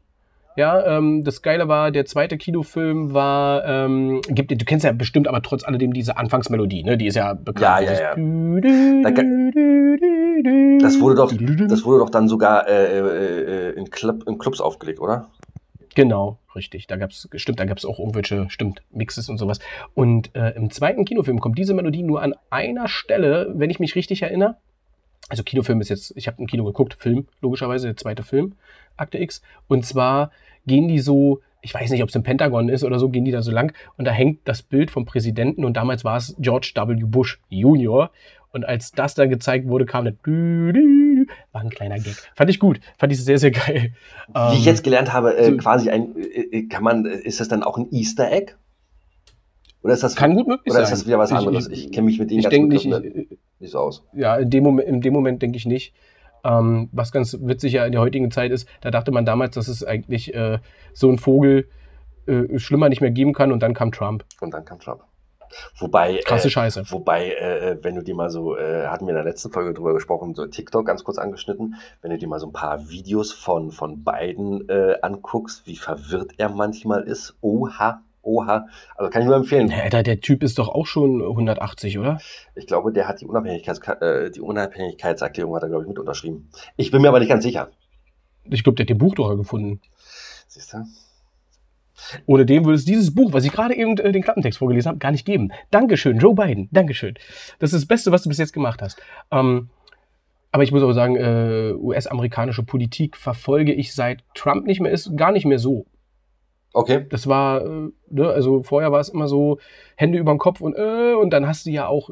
Ja, 0.56 0.98
ähm, 0.98 1.24
das 1.24 1.42
Geile 1.42 1.68
war, 1.68 1.90
der 1.90 2.06
zweite 2.06 2.38
Kinofilm 2.38 3.14
war, 3.14 3.66
ähm, 3.66 4.22
gibt, 4.30 4.52
du 4.52 4.66
kennst 4.66 4.86
ja 4.86 4.92
bestimmt 4.92 5.28
aber 5.28 5.42
trotz 5.42 5.64
alledem 5.64 5.94
diese 5.94 6.18
Anfangsmelodie, 6.18 6.84
ne? 6.84 6.96
Die 6.96 7.08
ist 7.08 7.16
ja 7.16 7.34
bekannt. 7.34 7.88
Ja, 7.88 7.94
ja, 7.94 8.00
ja. 8.00 8.16
Das 10.80 11.00
wurde 11.00 11.16
doch, 11.16 11.34
das 11.34 11.86
wurde 11.86 12.00
doch 12.00 12.12
dann 12.12 12.28
sogar 12.28 12.68
äh, 12.68 13.00
äh, 13.00 13.72
in, 13.72 13.90
Club, 13.90 14.28
in 14.28 14.38
Clubs 14.38 14.62
aufgelegt, 14.62 15.00
oder? 15.00 15.30
Genau, 15.96 16.38
richtig. 16.56 16.86
Da 16.86 16.98
gab's, 16.98 17.28
stimmt, 17.36 17.60
da 17.60 17.66
gab's 17.66 17.84
auch 17.84 17.98
irgendwelche, 17.98 18.48
stimmt, 18.50 18.84
Mixes 18.92 19.30
und 19.30 19.40
sowas. 19.40 19.58
Und 19.96 20.36
äh, 20.36 20.52
im 20.52 20.70
zweiten 20.70 21.04
Kinofilm 21.06 21.40
kommt 21.40 21.58
diese 21.58 21.74
Melodie 21.74 22.04
nur 22.04 22.22
an 22.22 22.36
einer 22.52 22.88
Stelle, 22.88 23.52
wenn 23.56 23.72
ich 23.72 23.80
mich 23.80 23.96
richtig 23.96 24.22
erinnere 24.22 24.58
also 25.34 25.42
Kinofilm 25.42 25.82
ist 25.82 25.90
jetzt, 25.90 26.14
ich 26.16 26.28
habe 26.28 26.44
ein 26.44 26.46
Kino 26.46 26.64
geguckt, 26.64 26.94
Film, 26.94 27.26
logischerweise, 27.42 27.88
der 27.88 27.98
zweite 27.98 28.22
Film, 28.22 28.54
Akte 28.98 29.18
X. 29.18 29.42
Und 29.68 29.84
zwar 29.84 30.30
gehen 30.68 30.88
die 30.88 31.00
so, 31.00 31.42
ich 31.62 31.74
weiß 31.74 31.90
nicht, 31.90 32.04
ob 32.04 32.10
es 32.10 32.16
im 32.16 32.22
Pentagon 32.22 32.70
ist 32.70 32.84
oder 32.84 33.00
so, 33.00 33.10
gehen 33.10 33.26
die 33.26 33.32
da 33.32 33.42
so 33.42 33.50
lang 33.50 33.74
und 33.98 34.06
da 34.06 34.12
hängt 34.12 34.42
das 34.44 34.62
Bild 34.62 34.92
vom 34.92 35.06
Präsidenten 35.06 35.66
und 35.66 35.76
damals 35.76 36.04
war 36.04 36.18
es 36.18 36.36
George 36.38 36.74
W. 36.76 37.04
Bush 37.06 37.40
Junior. 37.50 38.12
Und 38.52 38.64
als 38.64 38.92
das 38.92 39.16
dann 39.16 39.32
gezeigt 39.32 39.68
wurde, 39.68 39.88
kam 39.88 40.06
der 40.06 40.14
war 41.52 41.62
ein 41.62 41.72
kleiner 41.72 41.98
Gag. 41.98 42.14
Fand 42.36 42.52
ich 42.52 42.60
gut, 42.60 42.80
fand 43.00 43.12
ich 43.12 43.26
sehr, 43.26 43.40
sehr 43.40 43.50
geil. 43.50 43.94
Wie 44.28 44.58
ich 44.58 44.66
jetzt 44.66 44.84
gelernt 44.84 45.12
habe, 45.12 45.36
äh, 45.36 45.46
so, 45.46 45.58
quasi 45.58 45.90
ein, 45.90 46.16
äh, 46.16 46.60
äh 46.60 46.68
kann 46.68 46.84
man, 46.84 47.06
ist 47.06 47.40
das 47.40 47.48
dann 47.48 47.64
auch 47.64 47.80
ein 47.80 47.92
Easter 47.92 48.32
Egg? 48.32 48.54
Oder 49.84 49.94
ist 49.94 50.04
das, 50.04 50.16
kann 50.16 50.34
gut 50.34 50.48
möglich 50.48 50.74
oder 50.74 50.86
sein. 50.86 50.94
ist 50.94 51.02
das 51.02 51.08
wieder 51.08 51.20
was 51.20 51.32
anderes? 51.32 51.68
Ich, 51.68 51.74
ich, 51.74 51.86
ich 51.86 51.92
kenne 51.92 52.06
mich 52.06 52.18
mit 52.18 52.32
denen 52.32 52.40
ich 52.40 52.50
ganz 52.50 52.86
nicht, 52.86 52.86
ich, 52.86 53.38
nicht 53.60 53.72
so 53.72 53.80
aus. 53.80 54.04
Ja, 54.14 54.38
in 54.38 54.50
dem 54.50 54.64
Moment, 54.64 54.88
in 54.88 55.02
dem 55.02 55.14
Moment 55.14 55.42
denke 55.42 55.58
ich 55.58 55.66
nicht. 55.66 55.94
Ähm, 56.46 56.90
was 56.92 57.12
ganz 57.12 57.38
witzig 57.42 57.74
ja 57.74 57.86
in 57.86 57.92
der 57.92 58.02
heutigen 58.02 58.32
Zeit 58.32 58.52
ist, 58.52 58.68
da 58.82 58.92
dachte 58.92 59.12
man 59.12 59.26
damals, 59.26 59.56
dass 59.56 59.68
es 59.68 59.84
eigentlich 59.84 60.34
äh, 60.34 60.60
so 60.94 61.10
ein 61.10 61.18
Vogel 61.18 61.68
äh, 62.26 62.60
schlimmer 62.60 62.90
nicht 62.90 63.02
mehr 63.02 63.12
geben 63.12 63.34
kann 63.34 63.52
und 63.52 63.62
dann 63.62 63.74
kam 63.74 63.92
Trump. 63.92 64.26
Und 64.42 64.54
dann 64.54 64.66
kam 64.66 64.80
Trump. 64.80 65.04
Wobei, 65.78 66.20
krasse 66.26 66.48
äh, 66.48 66.52
Scheiße. 66.52 66.84
Wobei, 66.90 67.34
äh, 67.34 67.78
wenn 67.82 67.96
du 67.96 68.04
dir 68.04 68.16
mal 68.16 68.30
so, 68.30 68.58
äh, 68.58 68.88
hatten 68.88 69.06
wir 69.06 69.12
in 69.12 69.16
der 69.16 69.24
letzten 69.24 69.52
Folge 69.52 69.74
drüber 69.74 69.94
gesprochen, 69.94 70.34
so 70.34 70.46
TikTok 70.46 70.86
ganz 70.86 71.04
kurz 71.04 71.18
angeschnitten, 71.18 71.76
wenn 72.02 72.12
du 72.12 72.18
dir 72.18 72.28
mal 72.28 72.40
so 72.40 72.48
ein 72.48 72.54
paar 72.54 72.90
Videos 72.90 73.32
von, 73.32 73.72
von 73.72 74.04
Biden 74.04 74.68
äh, 74.70 74.96
anguckst, 75.02 75.68
wie 75.68 75.76
verwirrt 75.76 76.32
er 76.38 76.50
manchmal 76.50 77.04
ist. 77.04 77.36
Oha, 77.42 78.02
Oha, 78.24 78.68
also 78.96 79.12
kann 79.12 79.22
ich 79.22 79.28
nur 79.28 79.36
empfehlen. 79.36 79.70
Ja, 79.70 80.02
der 80.02 80.22
Typ 80.22 80.44
ist 80.44 80.58
doch 80.58 80.70
auch 80.70 80.86
schon 80.86 81.22
180, 81.22 82.00
oder? 82.00 82.20
Ich 82.56 82.68
glaube, 82.68 82.94
der 82.94 83.08
hat 83.08 83.20
die, 83.20 83.26
Unabhängigkeits 83.26 83.80
äh, 84.02 84.32
die 84.32 84.40
Unabhängigkeitserklärung 84.40 85.56
hat 85.56 85.64
er, 85.64 85.70
glaube 85.70 85.84
ich, 85.84 85.90
mit 85.90 86.00
unterschrieben. 86.00 86.50
Ich 86.78 86.90
bin 86.90 87.02
mir 87.02 87.10
aber 87.10 87.20
nicht 87.20 87.30
ganz 87.30 87.44
sicher. 87.44 87.70
Ich 88.46 88.64
glaube, 88.64 88.78
der 88.78 88.86
hat 88.86 88.90
den 88.90 88.98
Buchdrucker 88.98 89.36
gefunden. 89.36 89.82
Siehst 90.48 90.74
du? 90.74 90.86
Ohne 92.26 92.46
dem 92.46 92.66
würde 92.66 92.76
es 92.76 92.86
dieses 92.86 93.14
Buch, 93.14 93.34
was 93.34 93.46
ich 93.46 93.52
gerade 93.52 93.76
eben 93.76 93.98
äh, 93.98 94.12
den 94.12 94.24
Klappentext 94.24 94.60
vorgelesen 94.60 94.90
habe, 94.90 95.00
gar 95.00 95.12
nicht 95.12 95.26
geben. 95.26 95.52
Dankeschön, 95.72 96.18
Joe 96.18 96.34
Biden. 96.34 96.70
Dankeschön. 96.72 97.16
Das 97.60 97.74
ist 97.74 97.82
das 97.82 97.88
Beste, 97.88 98.12
was 98.12 98.24
du 98.24 98.30
bis 98.30 98.38
jetzt 98.38 98.54
gemacht 98.54 98.82
hast. 98.82 99.02
Ähm, 99.32 99.70
aber 100.52 100.64
ich 100.64 100.72
muss 100.72 100.84
auch 100.84 100.92
sagen, 100.92 101.16
äh, 101.16 101.74
US-amerikanische 101.74 102.64
Politik 102.64 103.18
verfolge 103.18 103.74
ich 103.74 103.94
seit 103.94 104.24
Trump 104.36 104.66
nicht 104.66 104.82
mehr 104.82 104.92
ist, 104.92 105.16
gar 105.18 105.32
nicht 105.32 105.46
mehr 105.46 105.60
so. 105.60 105.86
Okay. 106.74 107.06
Das 107.10 107.28
war, 107.28 107.64
äh, 107.64 107.90
ne, 108.10 108.30
also 108.30 108.64
vorher 108.64 108.92
war 108.92 109.00
es 109.00 109.10
immer 109.10 109.28
so 109.28 109.60
Hände 109.96 110.18
über 110.18 110.34
den 110.34 110.40
Kopf 110.40 110.60
und, 110.60 110.76
äh, 110.76 111.14
und 111.14 111.30
dann 111.32 111.48
hast 111.48 111.66
du 111.66 111.70
ja 111.70 111.88
auch 111.88 112.10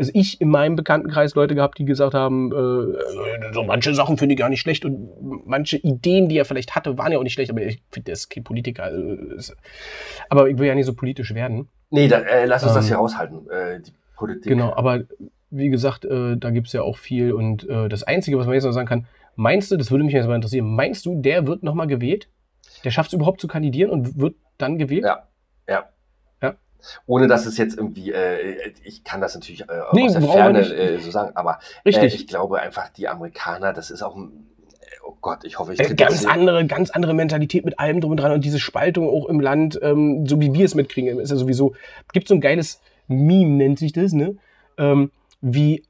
also 0.00 0.12
ich 0.14 0.40
in 0.40 0.48
meinem 0.48 0.76
Bekanntenkreis 0.76 1.34
Leute 1.34 1.54
gehabt, 1.54 1.78
die 1.78 1.84
gesagt 1.84 2.14
haben, 2.14 2.50
äh, 2.52 3.52
so 3.52 3.62
manche 3.62 3.94
Sachen 3.94 4.16
finde 4.16 4.32
ich 4.32 4.38
gar 4.38 4.48
nicht 4.48 4.60
schlecht 4.60 4.86
und 4.86 5.10
manche 5.46 5.76
Ideen, 5.76 6.30
die 6.30 6.38
er 6.38 6.46
vielleicht 6.46 6.74
hatte, 6.74 6.96
waren 6.96 7.12
ja 7.12 7.18
auch 7.18 7.22
nicht 7.22 7.34
schlecht, 7.34 7.50
aber 7.50 7.60
ich 7.60 7.82
finde, 7.90 8.06
der 8.06 8.14
ist 8.14 8.30
kein 8.30 8.42
Politiker. 8.42 8.84
Also, 8.84 8.98
ist, 9.36 9.54
aber 10.30 10.48
ich 10.48 10.58
will 10.58 10.66
ja 10.66 10.74
nicht 10.74 10.86
so 10.86 10.94
politisch 10.94 11.34
werden. 11.34 11.68
Nee, 11.90 12.08
da, 12.08 12.20
äh, 12.20 12.46
lass 12.46 12.62
uns 12.62 12.72
ähm, 12.72 12.76
das 12.76 12.86
hier 12.86 12.96
raushalten, 12.96 13.50
äh, 13.50 13.80
die 13.80 13.92
Politik. 14.16 14.44
Genau, 14.50 14.72
aber 14.72 15.02
wie 15.50 15.68
gesagt, 15.68 16.06
äh, 16.06 16.38
da 16.38 16.48
gibt 16.48 16.68
es 16.68 16.72
ja 16.72 16.80
auch 16.80 16.96
viel 16.96 17.32
und 17.32 17.68
äh, 17.68 17.90
das 17.90 18.02
Einzige, 18.02 18.38
was 18.38 18.46
man 18.46 18.54
jetzt 18.54 18.64
noch 18.64 18.72
sagen 18.72 18.88
kann, 18.88 19.06
meinst 19.36 19.70
du, 19.70 19.76
das 19.76 19.90
würde 19.90 20.04
mich 20.04 20.14
jetzt 20.14 20.26
mal 20.26 20.36
interessieren, 20.36 20.74
meinst 20.74 21.04
du, 21.04 21.20
der 21.20 21.46
wird 21.46 21.62
nochmal 21.62 21.88
gewählt? 21.88 22.28
Der 22.84 22.90
schafft 22.90 23.08
es 23.08 23.14
überhaupt 23.14 23.40
zu 23.40 23.48
kandidieren 23.48 23.90
und 23.90 24.18
wird 24.18 24.36
dann 24.58 24.78
gewählt? 24.78 25.04
Ja, 25.04 25.26
ja. 25.68 25.88
Ja. 26.42 26.54
Ohne 27.06 27.28
dass 27.28 27.46
es 27.46 27.58
jetzt 27.58 27.76
irgendwie, 27.76 28.12
äh, 28.12 28.72
ich 28.82 29.04
kann 29.04 29.20
das 29.20 29.34
natürlich 29.34 29.62
äh, 29.62 29.82
nee, 29.92 30.06
aus 30.06 30.12
der 30.12 30.22
Ferne 30.22 30.60
äh, 30.60 30.98
so 30.98 31.10
sagen, 31.10 31.36
aber 31.36 31.58
äh, 31.84 32.06
ich 32.06 32.26
glaube 32.26 32.60
einfach, 32.60 32.88
die 32.88 33.08
Amerikaner, 33.08 33.72
das 33.72 33.90
ist 33.90 34.02
auch 34.02 34.16
ein 34.16 34.46
oh 35.04 35.16
Gott, 35.20 35.44
ich 35.44 35.58
hoffe, 35.58 35.74
ich 35.74 35.80
äh, 35.80 35.94
ganz 35.94 36.24
andere, 36.24 36.66
ganz 36.66 36.90
andere 36.90 37.14
Mentalität 37.14 37.64
mit 37.64 37.78
allem 37.78 38.00
drum 38.00 38.12
und 38.12 38.16
dran 38.18 38.32
und 38.32 38.44
diese 38.44 38.58
Spaltung 38.58 39.08
auch 39.08 39.26
im 39.26 39.40
Land, 39.40 39.78
ähm, 39.82 40.26
so 40.26 40.40
wie 40.40 40.52
wir 40.52 40.64
es 40.64 40.74
mitkriegen, 40.74 41.18
ist 41.18 41.30
ja 41.30 41.36
sowieso, 41.36 41.74
gibt 42.12 42.28
so 42.28 42.34
ein 42.34 42.40
geiles 42.40 42.80
Meme, 43.08 43.56
nennt 43.56 43.78
sich 43.78 43.92
das, 43.92 44.12
ne? 44.12 44.36
Ähm, 44.78 45.10
wie 45.40 45.84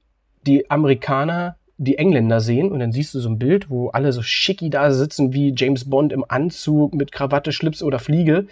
die 0.46 0.70
Amerikaner 0.70 1.56
die 1.82 1.96
Engländer 1.96 2.40
sehen 2.40 2.70
und 2.70 2.78
dann 2.78 2.92
siehst 2.92 3.14
du 3.14 3.20
so 3.20 3.30
ein 3.30 3.38
Bild, 3.38 3.70
wo 3.70 3.88
alle 3.88 4.12
so 4.12 4.20
schicki 4.20 4.68
da 4.68 4.90
sitzen 4.90 5.32
wie 5.32 5.54
James 5.56 5.88
Bond 5.88 6.12
im 6.12 6.26
Anzug 6.28 6.94
mit 6.94 7.10
Krawatte, 7.10 7.52
Schlips 7.52 7.82
oder 7.82 7.98
Fliege, 7.98 8.46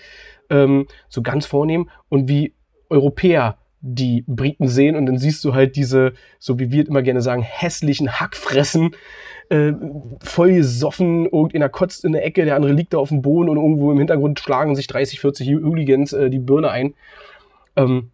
ähm, 0.49 0.87
so 1.11 1.21
ganz 1.21 1.45
vornehm 1.45 1.91
und 2.09 2.27
wie 2.29 2.55
Europäer 2.89 3.59
die 3.81 4.25
Briten 4.27 4.67
sehen 4.67 4.97
und 4.97 5.05
dann 5.05 5.19
siehst 5.19 5.45
du 5.45 5.53
halt 5.53 5.77
diese, 5.77 6.15
so 6.39 6.59
wie 6.59 6.73
wir 6.73 6.89
immer 6.89 7.03
gerne 7.03 7.21
sagen, 7.21 7.43
hässlichen 7.43 8.19
Hackfressen, 8.19 8.97
äh, 9.51 9.73
voll 10.21 10.55
gesoffen, 10.55 11.27
irgendeiner 11.27 11.69
kotzt 11.69 12.07
in 12.07 12.13
der 12.13 12.25
Ecke, 12.25 12.47
der 12.47 12.57
andere 12.57 12.73
liegt 12.73 12.95
da 12.95 12.99
auf 12.99 13.11
dem 13.11 13.21
Boden 13.21 13.51
und 13.51 13.59
irgendwo 13.59 13.93
im 13.93 13.99
Hintergrund 13.99 14.41
schlagen 14.41 14.75
sich 14.75 14.87
30, 14.87 15.21
40 15.21 15.49
Hooligans 15.57 16.15
äh, 16.15 16.31
die 16.31 16.39
Birne 16.39 16.71
ein. 16.71 16.95
Ähm, 17.77 18.11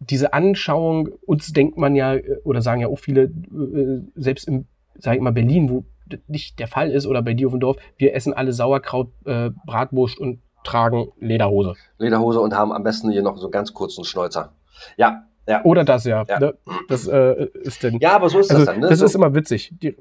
diese 0.00 0.32
Anschauung, 0.32 1.10
uns 1.26 1.52
denkt 1.52 1.76
man 1.76 1.94
ja, 1.94 2.16
oder 2.44 2.62
sagen 2.62 2.80
ja 2.80 2.88
auch 2.88 2.98
viele, 2.98 3.24
äh, 3.24 4.02
selbst 4.16 4.48
im, 4.48 4.66
sag 4.98 5.14
ich 5.14 5.20
mal, 5.20 5.32
Berlin, 5.32 5.70
wo 5.70 5.84
das 6.06 6.20
nicht 6.26 6.58
der 6.58 6.66
Fall 6.66 6.90
ist, 6.90 7.06
oder 7.06 7.22
bei 7.22 7.34
dir 7.34 7.46
auf 7.46 7.52
dem 7.52 7.60
Dorf, 7.60 7.76
wir 7.98 8.14
essen 8.14 8.32
alle 8.32 8.52
Sauerkraut, 8.52 9.12
äh, 9.26 9.50
Bratwurst 9.66 10.18
und 10.18 10.40
tragen 10.64 11.08
Lederhose. 11.20 11.74
Lederhose 11.98 12.40
und 12.40 12.54
haben 12.54 12.72
am 12.72 12.82
besten 12.82 13.10
hier 13.10 13.22
noch 13.22 13.36
so 13.36 13.50
ganz 13.50 13.72
kurzen 13.72 14.04
Schnäuzer. 14.04 14.52
Ja, 14.96 15.24
ja. 15.46 15.64
Oder 15.64 15.84
das, 15.84 16.04
ja. 16.04 16.24
ja. 16.28 16.38
Ne? 16.38 16.54
Das 16.88 17.06
äh, 17.06 17.48
ist 17.62 17.82
denn. 17.82 17.98
Ja, 17.98 18.14
aber 18.14 18.28
so 18.28 18.38
ist 18.38 18.50
also, 18.50 18.64
das 18.64 18.72
dann. 18.72 18.80
Ne? 18.80 18.88
Das 18.88 19.00
so. 19.00 19.04
ist 19.04 19.14
immer 19.14 19.34
witzig. 19.34 19.72
Die, 19.82 19.96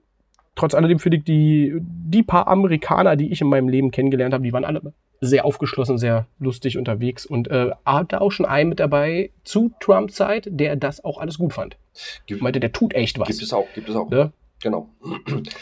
trotz 0.55 0.73
alledem 0.73 0.99
finde 0.99 1.17
ich 1.17 1.23
die, 1.23 1.77
die 1.81 2.23
paar 2.23 2.47
Amerikaner, 2.47 3.15
die 3.15 3.31
ich 3.31 3.41
in 3.41 3.47
meinem 3.47 3.69
Leben 3.69 3.91
kennengelernt 3.91 4.33
habe, 4.33 4.43
die 4.43 4.53
waren 4.53 4.65
alle 4.65 4.81
sehr 5.21 5.45
aufgeschlossen, 5.45 5.97
sehr 5.97 6.27
lustig 6.39 6.77
unterwegs 6.77 7.25
und 7.25 7.49
äh, 7.49 7.71
hatte 7.85 8.21
auch 8.21 8.31
schon 8.31 8.45
einen 8.45 8.69
mit 8.69 8.79
dabei 8.79 9.31
zu 9.43 9.71
Trump-Zeit, 9.79 10.47
der 10.49 10.75
das 10.75 11.03
auch 11.03 11.19
alles 11.19 11.37
gut 11.37 11.53
fand. 11.53 11.77
Gibt, 12.25 12.41
meinte, 12.41 12.59
der 12.59 12.71
tut 12.71 12.93
echt 12.93 13.19
was. 13.19 13.27
Gibt 13.27 13.41
es 13.41 13.53
auch, 13.53 13.67
gibt 13.73 13.89
es 13.89 13.95
auch. 13.95 14.11
Ja? 14.11 14.31
Genau. 14.61 14.89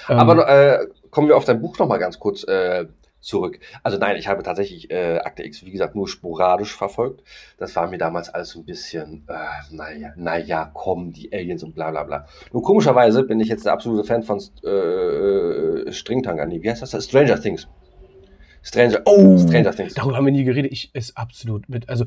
Ähm, 0.10 0.20
Aber 0.20 0.48
äh, 0.48 0.88
kommen 1.12 1.28
wir 1.28 1.36
auf 1.36 1.44
dein 1.44 1.60
Buch 1.62 1.78
noch 1.80 1.88
mal 1.88 1.98
ganz 1.98 2.18
kurz 2.18 2.44
äh, 2.46 2.86
zurück. 3.20 3.60
Also 3.84 3.98
nein, 3.98 4.16
ich 4.16 4.28
habe 4.28 4.42
tatsächlich 4.42 4.90
äh, 4.90 5.18
Akte 5.18 5.44
X, 5.44 5.66
wie 5.66 5.72
gesagt, 5.72 5.96
nur 5.96 6.08
sporadisch 6.08 6.74
verfolgt. 6.74 7.24
Das 7.58 7.76
war 7.76 7.90
mir 7.90 7.98
damals 7.98 8.30
alles 8.30 8.50
so 8.50 8.60
ein 8.60 8.66
bisschen, 8.66 9.28
äh, 9.28 9.76
naja, 9.76 10.14
naja, 10.16 10.72
komm, 10.74 11.12
die 11.12 11.32
Aliens 11.34 11.64
und 11.64 11.76
bla 11.76 11.92
bla 11.92 12.04
bla. 12.04 12.28
Nur 12.54 12.64
komischerweise 12.64 13.24
bin 13.24 13.40
ich 13.40 13.50
jetzt 13.50 13.66
der 13.66 13.74
absolute 13.74 14.06
Fan 14.06 14.24
von 14.24 14.40
äh, 14.64 15.92
Stringtanga. 15.92 16.46
Nee, 16.46 16.62
wie 16.64 16.70
heißt 16.70 16.82
das? 16.82 17.04
Stranger 17.04 17.40
Things. 17.40 17.68
Stranger, 18.68 19.02
oh, 19.06 19.38
Stranger 19.38 19.72
Things. 19.72 19.94
Darüber 19.94 20.18
haben 20.18 20.26
wir 20.26 20.34
nie 20.34 20.44
geredet. 20.44 20.72
Ich 20.74 20.94
ist 20.94 21.18
absolut 21.18 21.70
mit. 21.70 21.88
Also 21.88 22.04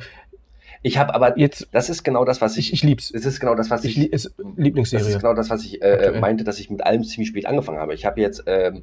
ich 0.82 0.98
habe 0.98 1.14
aber 1.14 1.38
jetzt. 1.38 1.68
Das 1.72 1.88
ist 1.88 2.02
genau 2.02 2.24
das, 2.26 2.42
was 2.42 2.58
ich. 2.58 2.68
Ich, 2.68 2.74
ich 2.74 2.82
lieb's. 2.82 3.10
Es 3.10 3.24
ist 3.24 3.40
genau 3.40 3.54
das, 3.54 3.70
was 3.70 3.84
ich. 3.84 3.98
ich 3.98 4.12
ist 4.12 4.34
Lieblingsserie. 4.56 5.02
Das 5.02 5.14
ist 5.14 5.20
genau 5.20 5.34
das, 5.34 5.48
was 5.48 5.64
ich 5.64 5.80
äh, 5.80 6.18
meinte, 6.20 6.44
dass 6.44 6.58
ich 6.58 6.68
mit 6.68 6.84
allem 6.84 7.02
ziemlich 7.04 7.28
spät 7.28 7.46
angefangen 7.46 7.78
habe. 7.78 7.94
Ich 7.94 8.04
habe 8.04 8.20
jetzt 8.20 8.44
ähm, 8.46 8.82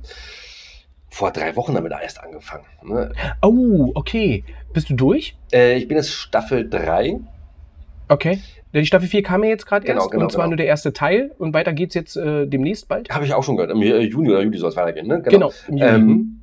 vor 1.07 1.31
drei 1.31 1.55
Wochen 1.55 1.75
damit 1.75 1.91
erst 1.91 2.19
angefangen. 2.19 2.65
Ne? 2.83 3.13
Oh, 3.43 3.91
okay. 3.93 4.43
Bist 4.73 4.89
du 4.89 4.95
durch? 4.95 5.35
Äh, 5.53 5.77
ich 5.77 5.87
bin 5.87 5.97
jetzt 5.97 6.11
Staffel 6.11 6.67
3. 6.67 7.19
Okay. 8.09 8.39
Die 8.73 8.85
Staffel 8.85 9.07
4 9.07 9.21
kam 9.23 9.43
ja 9.43 9.49
jetzt 9.51 9.67
gerade 9.67 9.85
genau, 9.85 10.01
erst. 10.01 10.11
Genau, 10.11 10.23
und 10.25 10.31
zwar 10.31 10.45
genau. 10.45 10.49
nur 10.49 10.57
der 10.57 10.67
erste 10.67 10.93
Teil. 10.93 11.31
Und 11.37 11.53
weiter 11.53 11.73
geht's 11.73 11.93
jetzt 11.93 12.17
äh, 12.17 12.47
demnächst 12.47 12.87
bald. 12.87 13.11
Habe 13.11 13.25
ich 13.25 13.33
auch 13.35 13.43
schon 13.43 13.55
gehört. 13.55 13.71
Im 13.71 13.81
Juni 13.81 14.29
oder 14.29 14.41
Juli 14.41 14.57
soll 14.57 14.69
es 14.69 14.75
weitergehen, 14.75 15.07
ne? 15.07 15.21
Genau. 15.21 15.51
genau 15.67 15.85
ähm, 15.85 16.41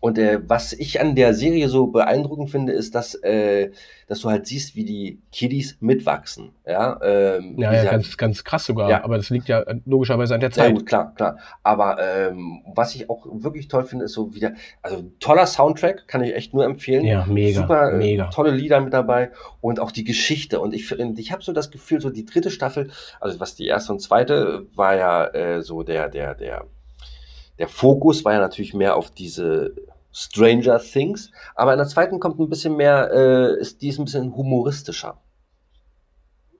und 0.00 0.16
äh, 0.16 0.40
was 0.48 0.72
ich 0.72 1.00
an 1.00 1.14
der 1.14 1.34
Serie 1.34 1.68
so 1.68 1.88
beeindruckend 1.88 2.50
finde, 2.50 2.72
ist, 2.72 2.94
dass, 2.94 3.14
äh, 3.16 3.70
dass 4.06 4.20
du 4.20 4.30
halt 4.30 4.46
siehst, 4.46 4.74
wie 4.74 4.84
die 4.84 5.20
Kiddies 5.30 5.76
mitwachsen. 5.80 6.52
Ja, 6.66 6.98
ähm, 7.02 7.56
ja, 7.58 7.72
ja 7.74 7.90
ganz, 7.90 8.16
ganz 8.16 8.42
krass 8.42 8.64
sogar. 8.64 8.88
Ja. 8.88 9.04
Aber 9.04 9.18
das 9.18 9.28
liegt 9.28 9.48
ja 9.48 9.62
logischerweise 9.84 10.34
an 10.34 10.40
der 10.40 10.52
Zeit. 10.52 10.70
Ja, 10.70 10.74
gut, 10.74 10.86
klar, 10.86 11.14
klar. 11.14 11.36
Aber 11.62 11.98
ähm, 12.00 12.62
was 12.74 12.94
ich 12.94 13.10
auch 13.10 13.26
wirklich 13.30 13.68
toll 13.68 13.84
finde, 13.84 14.06
ist 14.06 14.14
so 14.14 14.34
wieder, 14.34 14.54
also 14.80 15.04
toller 15.20 15.46
Soundtrack, 15.46 16.08
kann 16.08 16.24
ich 16.24 16.34
echt 16.34 16.54
nur 16.54 16.64
empfehlen. 16.64 17.04
Ja, 17.04 17.26
mega. 17.26 17.60
Super, 17.60 17.92
äh, 17.92 17.96
mega. 17.96 18.30
tolle 18.30 18.52
Lieder 18.52 18.80
mit 18.80 18.94
dabei 18.94 19.32
und 19.60 19.80
auch 19.80 19.90
die 19.90 20.04
Geschichte. 20.04 20.60
Und 20.60 20.72
ich, 20.72 20.90
ich 20.90 21.32
habe 21.32 21.42
so 21.42 21.52
das 21.52 21.70
Gefühl, 21.70 22.00
so 22.00 22.08
die 22.08 22.24
dritte 22.24 22.50
Staffel, 22.50 22.90
also 23.20 23.38
was 23.38 23.54
die 23.54 23.66
erste 23.66 23.92
und 23.92 24.00
zweite 24.00 24.66
war 24.74 24.96
ja 24.96 25.26
äh, 25.26 25.60
so 25.60 25.82
der, 25.82 26.08
der, 26.08 26.34
der 26.34 26.66
der 27.60 27.68
Fokus 27.68 28.24
war 28.24 28.32
ja 28.32 28.40
natürlich 28.40 28.74
mehr 28.74 28.96
auf 28.96 29.10
diese 29.10 29.74
Stranger 30.12 30.80
Things, 30.80 31.30
aber 31.54 31.72
in 31.72 31.78
der 31.78 31.86
zweiten 31.86 32.18
kommt 32.18 32.40
ein 32.40 32.48
bisschen 32.48 32.76
mehr, 32.76 33.10
äh, 33.12 33.60
ist 33.60 33.82
die 33.82 33.88
ist 33.88 33.98
ein 33.98 34.06
bisschen 34.06 34.34
humoristischer. 34.34 35.18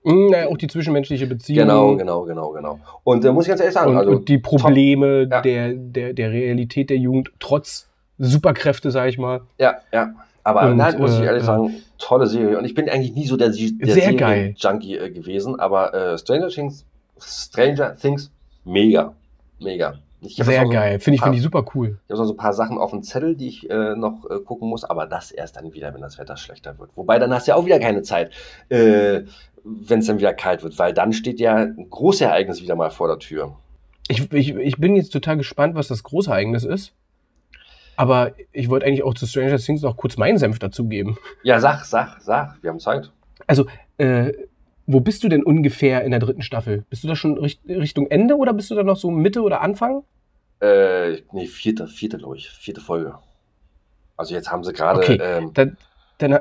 Naja, 0.03 0.47
auch 0.47 0.57
die 0.57 0.67
zwischenmenschliche 0.67 1.27
Beziehung. 1.27 1.67
Genau, 1.67 1.95
genau, 1.95 2.23
genau, 2.23 2.51
genau. 2.51 2.79
Und 3.03 3.25
äh, 3.25 3.31
muss 3.31 3.45
ich 3.45 3.49
ganz 3.49 3.61
ehrlich 3.61 3.73
sagen, 3.73 3.91
und, 3.91 3.97
also 3.97 4.11
und 4.11 4.29
die 4.29 4.37
Probleme 4.37 5.27
ja. 5.29 5.41
der, 5.41 5.73
der, 5.73 6.13
der 6.13 6.31
Realität 6.31 6.89
der 6.89 6.97
Jugend 6.97 7.31
trotz 7.39 7.87
Superkräfte, 8.17 8.89
sag 8.91 9.09
ich 9.09 9.17
mal. 9.17 9.41
Ja, 9.59 9.77
ja. 9.91 10.13
Aber 10.43 10.69
und, 10.69 10.77
nein, 10.77 10.97
muss 10.99 11.15
ich 11.15 11.23
ehrlich 11.23 11.43
äh, 11.43 11.45
sagen, 11.45 11.75
tolle 11.99 12.25
Serie. 12.25 12.57
Und 12.57 12.65
ich 12.65 12.73
bin 12.73 12.89
eigentlich 12.89 13.13
nie 13.13 13.27
so 13.27 13.37
der, 13.37 13.49
der 13.49 14.53
Junkie 14.57 14.97
äh, 14.97 15.09
gewesen, 15.11 15.59
aber 15.59 15.93
äh, 15.93 16.17
Stranger 16.17 16.49
Things, 16.49 16.85
Stranger 17.19 17.95
Things, 17.95 18.31
mega, 18.63 19.13
mega. 19.59 19.99
Sehr 20.21 20.65
geil, 20.67 20.99
finde 20.99 21.15
ich, 21.15 21.23
find 21.23 21.35
ich 21.35 21.41
super 21.41 21.65
cool. 21.73 21.99
Ich 22.07 22.13
habe 22.13 22.25
so 22.25 22.33
ein 22.33 22.37
paar 22.37 22.53
Sachen 22.53 22.77
auf 22.77 22.91
dem 22.91 23.01
Zettel, 23.01 23.35
die 23.35 23.47
ich 23.47 23.69
äh, 23.69 23.95
noch 23.95 24.29
äh, 24.29 24.39
gucken 24.39 24.69
muss, 24.69 24.83
aber 24.83 25.07
das 25.07 25.31
erst 25.31 25.55
dann 25.55 25.73
wieder, 25.73 25.93
wenn 25.95 26.01
das 26.01 26.19
Wetter 26.19 26.37
schlechter 26.37 26.77
wird. 26.77 26.91
Wobei 26.95 27.17
dann 27.17 27.33
hast 27.33 27.47
du 27.47 27.51
ja 27.51 27.55
auch 27.55 27.65
wieder 27.65 27.79
keine 27.79 28.03
Zeit, 28.03 28.31
äh, 28.69 29.21
wenn 29.63 29.99
es 29.99 30.05
dann 30.05 30.19
wieder 30.19 30.33
kalt 30.33 30.61
wird, 30.61 30.77
weil 30.77 30.93
dann 30.93 31.11
steht 31.13 31.39
ja 31.39 31.55
ein 31.55 31.89
großes 31.89 32.21
Ereignis 32.21 32.61
wieder 32.61 32.75
mal 32.75 32.91
vor 32.91 33.07
der 33.07 33.17
Tür. 33.17 33.55
Ich, 34.07 34.31
ich, 34.31 34.55
ich 34.55 34.77
bin 34.77 34.95
jetzt 34.95 35.11
total 35.11 35.37
gespannt, 35.37 35.73
was 35.73 35.87
das 35.87 36.03
große 36.03 36.29
Ereignis 36.29 36.65
ist. 36.65 36.93
Aber 37.95 38.31
ich 38.51 38.69
wollte 38.69 38.85
eigentlich 38.85 39.03
auch 39.03 39.13
zu 39.13 39.25
Stranger 39.25 39.57
Things 39.57 39.81
noch 39.81 39.97
kurz 39.97 40.17
meinen 40.17 40.37
Senf 40.37 40.59
dazugeben. 40.59 41.17
Ja, 41.43 41.59
sag, 41.59 41.85
sag, 41.85 42.21
sag, 42.21 42.57
wir 42.61 42.69
haben 42.69 42.79
Zeit. 42.79 43.11
Also, 43.47 43.65
äh, 43.97 44.33
wo 44.93 44.99
bist 44.99 45.23
du 45.23 45.29
denn 45.29 45.43
ungefähr 45.43 46.03
in 46.03 46.11
der 46.11 46.19
dritten 46.19 46.41
Staffel? 46.41 46.85
Bist 46.89 47.03
du 47.03 47.07
da 47.07 47.15
schon 47.15 47.37
Richtung 47.37 48.07
Ende 48.07 48.35
oder 48.35 48.53
bist 48.53 48.71
du 48.71 48.75
da 48.75 48.83
noch 48.83 48.97
so 48.97 49.11
Mitte 49.11 49.41
oder 49.41 49.61
Anfang? 49.61 50.03
Äh, 50.61 51.21
nee, 51.31 51.47
vierte, 51.47 51.87
vierte, 51.87 52.17
glaube 52.17 52.37
ich. 52.37 52.49
Vierte 52.49 52.81
Folge. 52.81 53.15
Also 54.17 54.35
jetzt 54.35 54.51
haben 54.51 54.63
sie 54.63 54.73
gerade. 54.73 54.99
Okay, 54.99 55.19
ähm, 55.21 55.51
dann, 55.53 55.77
dann, 56.19 56.39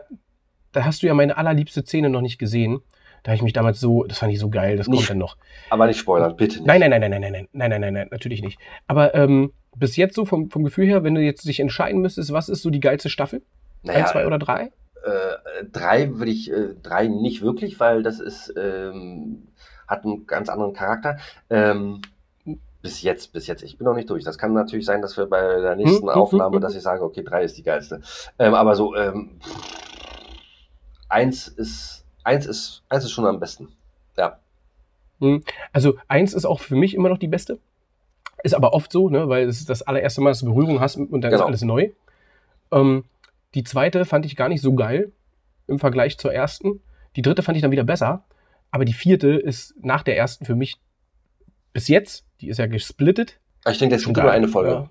dann 0.72 0.84
hast 0.84 1.02
du 1.02 1.06
ja 1.06 1.14
meine 1.14 1.36
allerliebste 1.36 1.82
Szene 1.82 2.10
noch 2.10 2.20
nicht 2.20 2.38
gesehen. 2.38 2.80
Da 3.22 3.30
habe 3.30 3.36
ich 3.36 3.42
mich 3.42 3.52
damals 3.52 3.80
so, 3.80 4.04
das 4.04 4.18
fand 4.18 4.32
ich 4.32 4.38
so 4.38 4.48
geil, 4.48 4.76
das 4.76 4.88
nicht, 4.88 4.98
kommt 4.98 5.10
dann 5.10 5.18
noch. 5.18 5.36
Aber 5.68 5.86
nicht 5.86 5.98
spoilern, 5.98 6.36
bitte 6.36 6.58
nicht. 6.58 6.66
Nein, 6.66 6.80
nein, 6.80 6.90
nein, 6.90 7.00
nein, 7.00 7.10
nein, 7.10 7.20
nein, 7.20 7.32
nein, 7.32 7.48
nein, 7.52 7.70
nein, 7.70 7.80
nein, 7.80 7.94
nein, 7.94 8.08
natürlich 8.10 8.42
nicht. 8.42 8.58
Aber 8.86 9.14
ähm, 9.14 9.52
bis 9.76 9.96
jetzt 9.96 10.14
so 10.14 10.24
vom, 10.24 10.50
vom 10.50 10.64
Gefühl 10.64 10.86
her, 10.86 11.04
wenn 11.04 11.14
du 11.14 11.20
jetzt 11.20 11.46
dich 11.46 11.60
entscheiden 11.60 12.00
müsstest, 12.00 12.32
was 12.32 12.48
ist 12.48 12.62
so 12.62 12.70
die 12.70 12.80
geilste 12.80 13.10
Staffel? 13.10 13.42
Naja, 13.82 14.00
Ein, 14.00 14.06
zwei 14.06 14.26
oder 14.26 14.38
drei? 14.38 14.70
Äh, 15.04 15.64
drei 15.70 16.18
würde 16.18 16.30
ich, 16.30 16.50
äh, 16.50 16.74
drei 16.82 17.06
nicht 17.06 17.42
wirklich, 17.42 17.80
weil 17.80 18.02
das 18.02 18.20
ist, 18.20 18.52
ähm, 18.56 19.48
hat 19.86 20.04
einen 20.04 20.26
ganz 20.26 20.48
anderen 20.48 20.72
Charakter. 20.72 21.18
Ähm, 21.48 22.02
bis 22.82 23.02
jetzt, 23.02 23.32
bis 23.32 23.46
jetzt. 23.46 23.62
Ich 23.62 23.76
bin 23.76 23.84
noch 23.84 23.94
nicht 23.94 24.08
durch. 24.08 24.24
Das 24.24 24.38
kann 24.38 24.52
natürlich 24.52 24.86
sein, 24.86 25.02
dass 25.02 25.16
wir 25.16 25.26
bei 25.26 25.60
der 25.60 25.76
nächsten 25.76 26.08
hm, 26.08 26.14
hm, 26.14 26.20
Aufnahme, 26.20 26.56
hm, 26.56 26.62
dass 26.62 26.74
ich 26.74 26.82
sage, 26.82 27.04
okay, 27.04 27.22
drei 27.22 27.44
ist 27.44 27.58
die 27.58 27.62
geilste. 27.62 28.00
Ähm, 28.38 28.54
aber 28.54 28.74
so, 28.74 28.94
ähm, 28.96 29.38
eins 31.08 31.48
ist, 31.48 32.04
eins 32.24 32.46
ist, 32.46 32.82
eins 32.88 33.04
ist 33.04 33.10
schon 33.10 33.26
am 33.26 33.40
besten. 33.40 33.68
Ja. 34.16 34.38
Also 35.72 35.98
eins 36.08 36.32
ist 36.32 36.46
auch 36.46 36.60
für 36.60 36.76
mich 36.76 36.94
immer 36.94 37.10
noch 37.10 37.18
die 37.18 37.28
beste. 37.28 37.58
Ist 38.42 38.54
aber 38.54 38.72
oft 38.72 38.90
so, 38.90 39.10
ne, 39.10 39.28
weil 39.28 39.46
es 39.48 39.60
ist 39.60 39.68
das 39.68 39.82
allererste 39.82 40.22
Mal, 40.22 40.30
dass 40.30 40.40
du 40.40 40.46
Berührung 40.46 40.80
hast 40.80 40.96
und 40.96 41.10
dann 41.10 41.30
genau. 41.30 41.42
ist 41.42 41.46
alles 41.46 41.62
neu. 41.62 41.90
Ähm, 42.72 43.04
die 43.54 43.64
zweite 43.64 44.04
fand 44.04 44.26
ich 44.26 44.36
gar 44.36 44.48
nicht 44.48 44.60
so 44.60 44.74
geil 44.74 45.12
im 45.66 45.78
Vergleich 45.78 46.18
zur 46.18 46.32
ersten. 46.32 46.80
Die 47.16 47.22
dritte 47.22 47.42
fand 47.42 47.56
ich 47.56 47.62
dann 47.62 47.72
wieder 47.72 47.84
besser. 47.84 48.24
Aber 48.70 48.84
die 48.84 48.92
vierte 48.92 49.28
ist 49.28 49.74
nach 49.82 50.02
der 50.02 50.16
ersten 50.16 50.44
für 50.44 50.54
mich 50.54 50.76
bis 51.72 51.88
jetzt, 51.88 52.26
die 52.40 52.48
ist 52.48 52.58
ja 52.58 52.66
gesplittet. 52.66 53.40
Ich 53.68 53.78
denke, 53.78 53.96
das 53.96 54.04
gibt 54.04 54.16
nur 54.16 54.30
eine 54.30 54.48
Folge. 54.48 54.70
Ja. 54.70 54.88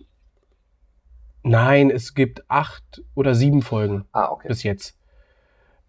Nein, 1.44 1.90
es 1.90 2.14
gibt 2.14 2.44
acht 2.50 3.02
oder 3.16 3.34
sieben 3.34 3.62
Folgen 3.62 4.06
ah, 4.12 4.30
okay. 4.32 4.48
bis 4.48 4.64
jetzt. 4.64 4.98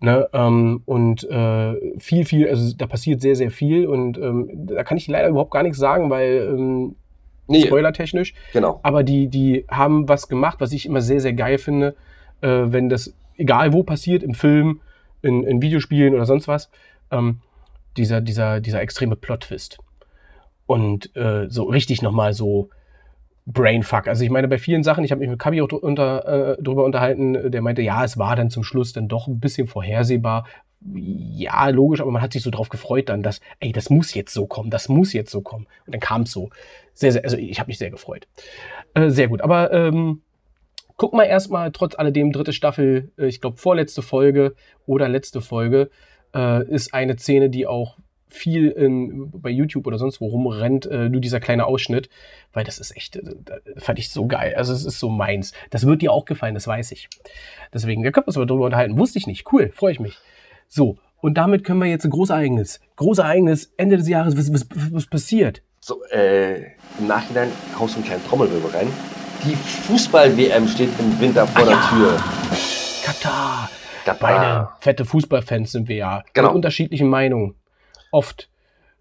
Ne, 0.03 0.29
ähm, 0.33 0.83
und 0.87 1.25
äh, 1.25 1.99
viel, 1.99 2.25
viel, 2.25 2.49
also 2.49 2.75
da 2.75 2.87
passiert 2.87 3.21
sehr, 3.21 3.37
sehr 3.37 3.51
viel 3.51 3.87
und 3.87 4.17
ähm, 4.17 4.49
da 4.67 4.83
kann 4.83 4.97
ich 4.97 5.07
leider 5.09 5.29
überhaupt 5.29 5.51
gar 5.51 5.63
nichts 5.63 5.79
sagen, 5.79 6.09
weil 6.09 6.49
ähm, 6.51 6.97
nee, 7.49 7.67
spoilertechnisch. 7.67 8.33
Genau. 8.55 8.81
Aber 8.83 9.03
die, 9.03 9.29
die 9.29 9.67
haben 9.71 10.09
was 10.09 10.29
gemacht, 10.29 10.59
was 10.61 10.73
ich 10.73 10.87
immer 10.87 11.03
sehr, 11.03 11.21
sehr 11.21 11.35
geil 11.35 11.59
finde, 11.59 11.97
äh, 12.41 12.49
wenn 12.73 12.89
das, 12.89 13.15
egal 13.37 13.73
wo 13.73 13.83
passiert, 13.83 14.23
im 14.23 14.35
Film, 14.35 14.81
in, 15.23 15.45
in 15.45 15.63
Videospielen 15.63 16.15
oder 16.15 16.27
sonst 16.27 16.49
was, 16.49 16.71
ähm, 17.11 17.41
dieser, 17.97 18.21
dieser, 18.21 18.61
dieser 18.61 18.81
extreme 18.81 19.17
Plot-Twist. 19.17 19.79
Und 20.67 21.15
äh, 21.17 21.47
so 21.49 21.65
richtig 21.65 22.03
nochmal 22.03 22.33
so 22.33 22.71
Brainfuck. 23.47 24.07
Also 24.07 24.25
ich 24.25 24.31
meine, 24.31 24.49
bei 24.49 24.59
vielen 24.59 24.83
Sachen, 24.83 25.05
ich 25.05 25.11
habe 25.11 25.21
mich 25.21 25.29
mit 25.29 25.39
Kabi 25.39 25.61
auch 25.63 25.73
unter, 25.73 26.57
äh, 26.59 26.63
drüber 26.63 26.85
unterhalten, 26.85 27.51
der 27.51 27.63
meinte, 27.63 27.83
ja, 27.83 28.05
es 28.05 28.19
war 28.19 28.37
dann 28.37 28.51
zum 28.51 28.63
Schluss 28.63 28.93
dann 28.93 29.09
doch 29.09 29.27
ein 29.27 29.41
bisschen 29.41 29.67
vorhersehbar. 29.67 30.47
Ja, 30.95 31.69
logisch, 31.69 32.01
aber 32.01 32.11
man 32.11 32.23
hat 32.23 32.33
sich 32.33 32.43
so 32.43 32.51
drauf 32.51 32.69
gefreut 32.69 33.09
dann, 33.09 33.23
dass, 33.23 33.41
ey, 33.59 33.73
das 33.73 33.91
muss 33.91 34.15
jetzt 34.15 34.33
so 34.33 34.47
kommen, 34.47 34.71
das 34.71 34.89
muss 34.89 35.13
jetzt 35.13 35.31
so 35.31 35.43
kommen. 35.43 35.67
Und 35.87 35.95
dann 35.95 36.01
kam 36.01 36.23
es 36.23 36.31
so. 36.31 36.51
Sehr, 36.95 37.13
sehr, 37.13 37.25
also 37.25 37.37
ich 37.37 37.59
habe 37.59 37.69
mich 37.69 37.79
sehr 37.79 37.91
gefreut. 37.91 38.29
Äh, 38.95 39.11
sehr 39.11 39.29
gut. 39.29 39.43
Aber 39.43 39.73
ähm, 39.73 40.23
guck 41.01 41.15
mal 41.15 41.25
erstmal, 41.25 41.73
trotz 41.73 41.95
alledem, 41.95 42.31
dritte 42.31 42.53
Staffel, 42.53 43.11
äh, 43.17 43.27
ich 43.27 43.41
glaube, 43.41 43.57
vorletzte 43.57 44.03
Folge 44.03 44.55
oder 44.85 45.09
letzte 45.09 45.41
Folge, 45.41 45.89
äh, 46.35 46.63
ist 46.69 46.93
eine 46.93 47.17
Szene, 47.17 47.49
die 47.49 47.67
auch 47.67 47.97
viel 48.29 48.69
in, 48.69 49.31
bei 49.31 49.49
YouTube 49.49 49.87
oder 49.87 49.97
sonst 49.97 50.21
wo 50.21 50.27
rumrennt, 50.27 50.85
äh, 50.85 51.09
nur 51.09 51.23
dieser 51.23 51.41
kleine 51.41 51.65
Ausschnitt, 51.65 52.11
weil 52.53 52.65
das 52.65 52.79
ist 52.79 52.95
echt, 52.95 53.17
äh, 53.17 53.23
fand 53.79 53.99
ich 53.99 54.11
so 54.11 54.27
geil. 54.27 54.55
Also 54.57 54.75
es 54.75 54.85
ist 54.85 54.99
so 55.01 55.09
meins. 55.09 55.55
Das 55.71 55.87
wird 55.87 56.03
dir 56.03 56.13
auch 56.13 56.27
gefallen, 56.27 56.53
das 56.53 56.67
weiß 56.67 56.93
ich. 56.93 57.09
Deswegen, 57.73 58.03
da 58.03 58.11
können 58.11 58.25
wir 58.25 58.29
uns 58.29 58.37
aber 58.37 58.45
drüber 58.45 58.67
unterhalten. 58.67 58.99
Wusste 58.99 59.19
ich 59.19 59.27
nicht. 59.27 59.51
Cool, 59.51 59.73
freue 59.75 59.93
ich 59.93 60.01
mich. 60.01 60.19
So, 60.69 60.99
und 61.23 61.39
damit 61.39 61.65
können 61.65 61.81
wir 61.81 61.89
jetzt 61.89 62.05
ein 62.05 62.11
Großereignis. 62.11 62.79
Großereignis, 62.97 63.73
Ende 63.79 63.97
des 63.97 64.07
Jahres, 64.07 64.37
was, 64.37 64.53
was, 64.53 64.67
was 64.93 65.07
passiert? 65.07 65.63
So, 65.81 66.05
äh, 66.11 66.61
im 66.99 67.07
Nachhinein 67.07 67.49
haust 67.79 67.95
du 67.95 68.01
einen 68.01 68.07
kleinen 68.07 68.27
Trommelwirbel 68.27 68.71
rein. 68.71 69.20
Die 69.45 69.57
Fußball-WM 69.57 70.69
steht 70.69 70.91
im 70.99 71.19
Winter 71.19 71.47
vor 71.47 71.65
der 71.65 71.73
ja. 71.73 71.89
Tür. 71.89 72.17
Katar. 73.03 73.71
Katar. 74.05 74.19
Beide 74.21 74.69
fette 74.81 75.07
Fußballfans 75.07 75.73
sind 75.73 75.89
wir 75.89 75.97
ja. 75.97 76.23
Genau. 76.35 76.49
Mit 76.49 76.57
unterschiedlichen 76.57 77.09
Meinungen 77.09 77.55
oft. 78.11 78.51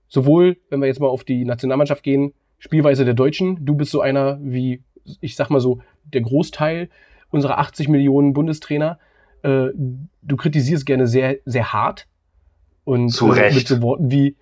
Sowohl, 0.08 0.58
wenn 0.70 0.80
wir 0.80 0.88
jetzt 0.88 1.02
mal 1.02 1.08
auf 1.08 1.26
die 1.26 1.44
Nationalmannschaft 1.44 2.04
gehen, 2.04 2.34
Spielweise 2.58 3.04
der 3.04 3.16
Deutschen. 3.16 3.66
Du 3.66 3.76
bist 3.76 3.92
so 3.92 4.00
einer 4.02 4.40
wie, 4.42 4.84
ich 5.20 5.36
sag 5.36 5.50
mal 5.50 5.60
so, 5.60 5.82
der 6.04 6.22
Großteil 6.22 6.90
unserer 7.32 7.58
80 7.58 7.90
Millionen 7.90 8.34
Bundestrainer. 8.34 8.98
Äh, 9.44 9.68
du 9.76 10.38
kritisierst 10.38 10.86
gerne 10.86 11.08
sehr, 11.08 11.38
sehr 11.46 11.74
hart. 11.74 12.08
Und 12.86 13.10
Zu 13.10 13.28
Recht. 13.28 13.56
mit 13.56 13.68
so 13.68 13.82
Worten 13.82 14.10
wie, 14.10 14.38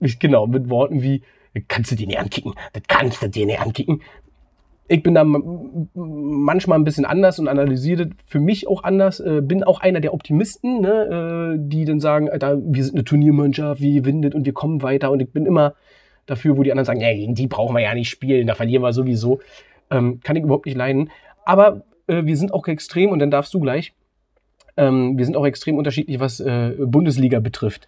genau, 0.20 0.46
mit 0.46 0.70
Worten 0.70 1.02
wie, 1.02 1.22
kannst 1.66 1.90
du 1.90 1.96
dir 1.96 2.06
nicht 2.06 2.20
ankicken, 2.20 2.54
das 2.72 2.84
kannst 2.86 3.20
du 3.20 3.28
dir 3.28 3.46
nicht 3.46 3.60
ankicken 3.60 4.00
ich 4.90 5.04
bin 5.04 5.14
da 5.14 5.24
manchmal 5.24 6.76
ein 6.76 6.82
bisschen 6.82 7.04
anders 7.04 7.38
und 7.38 7.46
analysiere 7.46 8.10
für 8.26 8.40
mich 8.40 8.66
auch 8.66 8.82
anders. 8.82 9.20
Äh, 9.20 9.40
bin 9.40 9.62
auch 9.62 9.80
einer 9.80 10.00
der 10.00 10.12
Optimisten, 10.12 10.80
ne, 10.80 11.54
äh, 11.54 11.58
die 11.60 11.84
dann 11.84 12.00
sagen, 12.00 12.28
Alter, 12.28 12.58
wir 12.60 12.82
sind 12.82 12.96
eine 12.96 13.04
Turniermannschaft, 13.04 13.80
wir 13.80 14.04
windet 14.04 14.34
und 14.34 14.46
wir 14.46 14.52
kommen 14.52 14.82
weiter. 14.82 15.12
Und 15.12 15.20
ich 15.20 15.30
bin 15.30 15.46
immer 15.46 15.74
dafür, 16.26 16.56
wo 16.56 16.64
die 16.64 16.72
anderen 16.72 16.86
sagen, 16.86 17.02
ey, 17.02 17.32
die 17.32 17.46
brauchen 17.46 17.76
wir 17.76 17.82
ja 17.82 17.94
nicht 17.94 18.10
spielen, 18.10 18.48
da 18.48 18.56
verlieren 18.56 18.82
wir 18.82 18.92
sowieso. 18.92 19.38
Ähm, 19.92 20.18
kann 20.24 20.34
ich 20.34 20.42
überhaupt 20.42 20.66
nicht 20.66 20.76
leiden. 20.76 21.10
Aber 21.44 21.84
äh, 22.08 22.24
wir 22.24 22.36
sind 22.36 22.52
auch 22.52 22.66
extrem, 22.66 23.10
und 23.10 23.20
dann 23.20 23.30
darfst 23.30 23.54
du 23.54 23.60
gleich, 23.60 23.92
ähm, 24.76 25.16
wir 25.16 25.24
sind 25.24 25.36
auch 25.36 25.46
extrem 25.46 25.76
unterschiedlich, 25.78 26.18
was 26.18 26.40
äh, 26.40 26.72
Bundesliga 26.80 27.38
betrifft. 27.38 27.86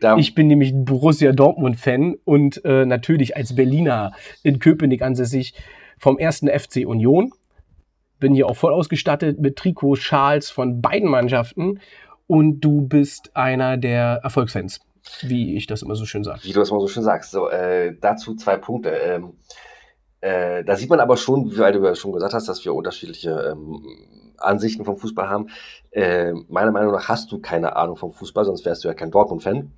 Ja. 0.00 0.16
Ich 0.16 0.36
bin 0.36 0.46
nämlich 0.46 0.72
Borussia 0.72 1.32
Dortmund-Fan 1.32 2.14
und 2.24 2.64
äh, 2.64 2.86
natürlich 2.86 3.36
als 3.36 3.56
Berliner 3.56 4.12
in 4.44 4.60
Köpenick 4.60 5.02
ansässig 5.02 5.54
vom 5.98 6.18
ersten 6.18 6.48
FC 6.48 6.86
Union. 6.86 7.32
Bin 8.18 8.34
hier 8.34 8.48
auch 8.48 8.56
voll 8.56 8.72
ausgestattet 8.72 9.40
mit 9.40 9.56
Trikots, 9.56 10.00
Schals 10.00 10.50
von 10.50 10.80
beiden 10.80 11.10
Mannschaften. 11.10 11.80
Und 12.26 12.60
du 12.60 12.82
bist 12.82 13.36
einer 13.36 13.76
der 13.76 14.20
Erfolgsfans, 14.22 14.80
wie 15.22 15.56
ich 15.56 15.66
das 15.66 15.82
immer 15.82 15.94
so 15.94 16.06
schön 16.06 16.24
sage. 16.24 16.40
Wie 16.42 16.52
du 16.52 16.60
das 16.60 16.70
immer 16.70 16.80
so 16.80 16.88
schön 16.88 17.02
sagst. 17.02 17.30
So, 17.30 17.48
äh, 17.48 17.94
dazu 18.00 18.34
zwei 18.34 18.56
Punkte. 18.56 18.90
Ähm, 18.90 19.34
äh, 20.20 20.64
da 20.64 20.76
sieht 20.76 20.90
man 20.90 21.00
aber 21.00 21.16
schon, 21.16 21.56
weil 21.56 21.72
du 21.72 21.84
ja 21.84 21.94
schon 21.94 22.12
gesagt 22.12 22.34
hast, 22.34 22.48
dass 22.48 22.64
wir 22.64 22.74
unterschiedliche 22.74 23.30
ähm, 23.52 23.80
Ansichten 24.38 24.84
vom 24.84 24.96
Fußball 24.96 25.28
haben. 25.28 25.50
Äh, 25.90 26.32
meiner 26.48 26.72
Meinung 26.72 26.92
nach 26.92 27.08
hast 27.08 27.30
du 27.30 27.38
keine 27.38 27.76
Ahnung 27.76 27.96
vom 27.96 28.12
Fußball, 28.12 28.44
sonst 28.44 28.64
wärst 28.64 28.84
du 28.84 28.88
ja 28.88 28.94
kein 28.94 29.10
Dortmund-Fan. 29.10 29.72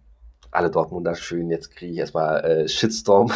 Alle 0.50 0.70
Dortmunder 0.70 1.14
schön, 1.14 1.50
jetzt 1.50 1.74
kriege 1.74 1.92
ich 1.92 1.98
erstmal 1.98 2.44
äh, 2.44 2.68
Shitstorm. 2.68 3.32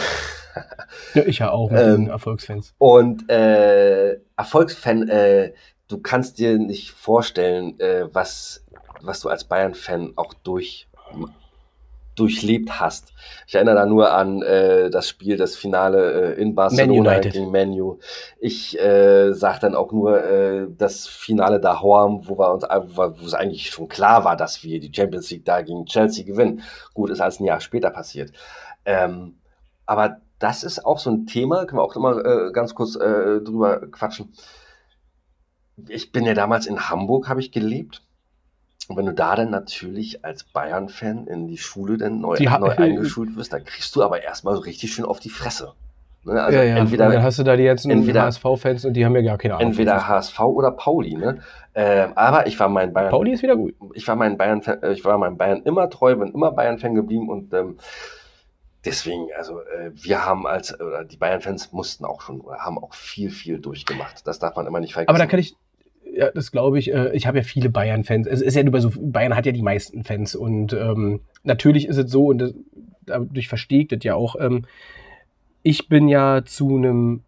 Ja, 1.14 1.22
ich 1.24 1.38
ja 1.38 1.50
auch 1.50 1.70
mit 1.70 1.80
ähm, 1.80 2.04
den 2.04 2.10
Erfolgsfans. 2.10 2.74
Und 2.76 3.30
äh, 3.30 4.18
Erfolgsfan, 4.36 5.08
äh, 5.08 5.52
du 5.88 5.98
kannst 5.98 6.38
dir 6.38 6.58
nicht 6.58 6.90
vorstellen, 6.90 7.80
äh, 7.80 8.06
was, 8.12 8.64
was 9.00 9.20
du 9.20 9.30
als 9.30 9.44
Bayern-Fan 9.44 10.12
auch 10.16 10.34
durch, 10.34 10.88
durchlebt 12.22 12.78
hast. 12.78 13.12
Ich 13.48 13.54
erinnere 13.56 13.74
da 13.74 13.86
nur 13.86 14.12
an 14.12 14.42
äh, 14.42 14.90
das 14.90 15.08
Spiel, 15.08 15.36
das 15.36 15.56
Finale 15.56 16.34
äh, 16.36 16.40
in 16.40 16.54
Barcelona 16.54 17.18
gegen 17.18 17.50
Menu. 17.50 17.98
Ich 18.38 18.78
äh, 18.78 19.32
sage 19.32 19.58
dann 19.62 19.74
auch 19.74 19.90
nur 19.90 20.22
äh, 20.22 20.68
das 20.78 21.08
Finale 21.08 21.58
da 21.58 21.82
Horm, 21.82 22.28
wo 22.28 22.38
wir 22.38 22.52
uns, 22.52 22.62
wo, 22.62 23.20
wo 23.20 23.26
es 23.26 23.34
eigentlich 23.34 23.70
schon 23.70 23.88
klar 23.88 24.24
war, 24.24 24.36
dass 24.36 24.62
wir 24.62 24.78
die 24.78 24.92
Champions 24.94 25.30
League 25.30 25.44
da 25.44 25.62
gegen 25.62 25.84
Chelsea 25.86 26.24
gewinnen. 26.24 26.62
Gut, 26.94 27.10
ist 27.10 27.20
als 27.20 27.40
ein 27.40 27.44
Jahr 27.44 27.60
später 27.60 27.90
passiert. 27.90 28.32
Ähm, 28.84 29.38
aber 29.84 30.18
das 30.38 30.62
ist 30.62 30.86
auch 30.86 31.00
so 31.00 31.10
ein 31.10 31.26
Thema, 31.26 31.66
können 31.66 31.80
wir 31.80 31.84
auch 31.84 31.96
immer 31.96 32.24
äh, 32.24 32.52
ganz 32.52 32.76
kurz 32.76 32.94
äh, 32.94 33.40
drüber 33.40 33.80
quatschen. 33.90 34.32
Ich 35.88 36.12
bin 36.12 36.24
ja 36.24 36.34
damals 36.34 36.66
in 36.66 36.88
Hamburg, 36.88 37.28
habe 37.28 37.40
ich 37.40 37.50
gelebt. 37.50 38.02
Und 38.88 38.96
wenn 38.96 39.06
du 39.06 39.14
da 39.14 39.36
dann 39.36 39.50
natürlich 39.50 40.24
als 40.24 40.44
Bayern-Fan 40.44 41.26
in 41.26 41.46
die 41.46 41.58
Schule 41.58 41.96
dann 41.96 42.20
neu, 42.20 42.36
die 42.36 42.46
neu 42.46 42.70
eingeschult 42.76 43.36
wirst, 43.36 43.52
dann 43.52 43.64
kriegst 43.64 43.94
du 43.94 44.02
aber 44.02 44.22
erstmal 44.22 44.54
so 44.54 44.60
richtig 44.60 44.92
schön 44.92 45.04
auf 45.04 45.20
die 45.20 45.30
Fresse. 45.30 45.72
Ne? 46.24 46.40
Also 46.40 46.58
ja, 46.58 46.64
ja. 46.64 46.76
entweder, 46.76 47.06
und 47.06 47.14
dann 47.14 47.22
hast 47.22 47.38
du 47.38 47.42
da 47.42 47.56
die 47.56 47.64
jetzt 47.64 47.86
HSV-Fans 47.86 48.84
und 48.84 48.94
die 48.94 49.04
haben 49.04 49.14
ja 49.16 49.22
gar 49.22 49.38
keine 49.38 49.54
Ahnung. 49.54 49.68
Entweder 49.68 50.06
HSV 50.06 50.40
oder 50.40 50.70
Pauli. 50.70 51.14
Ne? 51.14 51.40
Äh, 51.74 52.08
aber 52.14 52.46
ich 52.46 52.58
war 52.60 52.68
mein 52.68 52.92
Bayern. 52.92 53.10
Pauli 53.10 53.32
ist 53.32 53.42
wieder 53.42 53.56
gut. 53.56 53.74
Ich 53.94 54.06
war 54.06 54.16
mein 54.16 54.36
Bayern, 54.36 54.62
äh, 54.62 54.92
ich 54.92 55.04
war 55.04 55.18
meinem 55.18 55.36
Bayern 55.36 55.62
immer 55.64 55.90
treu, 55.90 56.14
bin 56.14 56.32
immer 56.32 56.52
Bayern-Fan 56.52 56.94
geblieben 56.94 57.28
und 57.28 57.52
ähm, 57.54 57.78
deswegen, 58.84 59.28
also 59.36 59.60
äh, 59.60 59.90
wir 59.94 60.24
haben 60.24 60.46
als, 60.46 60.78
oder 60.80 61.04
die 61.04 61.16
Bayern-Fans 61.16 61.72
mussten 61.72 62.04
auch 62.04 62.20
schon, 62.20 62.40
oder 62.40 62.58
haben 62.58 62.78
auch 62.78 62.94
viel, 62.94 63.30
viel 63.30 63.58
durchgemacht. 63.58 64.26
Das 64.26 64.38
darf 64.38 64.54
man 64.54 64.66
immer 64.66 64.80
nicht 64.80 64.92
vergessen. 64.92 65.08
Aber 65.08 65.18
da 65.18 65.26
kann 65.26 65.40
ich, 65.40 65.56
ja, 66.14 66.30
das 66.30 66.52
glaube 66.52 66.78
ich, 66.78 66.92
äh, 66.92 67.14
ich 67.14 67.26
habe 67.26 67.38
ja 67.38 67.44
viele 67.44 67.70
Bayern-Fans. 67.70 68.26
Es 68.26 68.40
ist 68.40 68.54
ja 68.54 68.62
bei 68.68 68.80
so, 68.80 68.90
Bayern 68.96 69.36
hat 69.36 69.46
ja 69.46 69.52
die 69.52 69.62
meisten 69.62 70.04
Fans 70.04 70.34
und 70.34 70.72
ähm, 70.72 71.20
natürlich 71.42 71.86
ist 71.86 71.96
es 71.96 72.10
so, 72.10 72.26
und 72.26 72.38
das, 72.38 72.54
dadurch 73.06 73.48
versteht 73.48 73.92
das 73.92 74.04
ja 74.04 74.14
auch, 74.14 74.36
ähm, 74.38 74.64
ich 75.62 75.88
bin 75.88 76.08
ja 76.08 76.42
zu 76.44 76.76
einem 76.76 77.22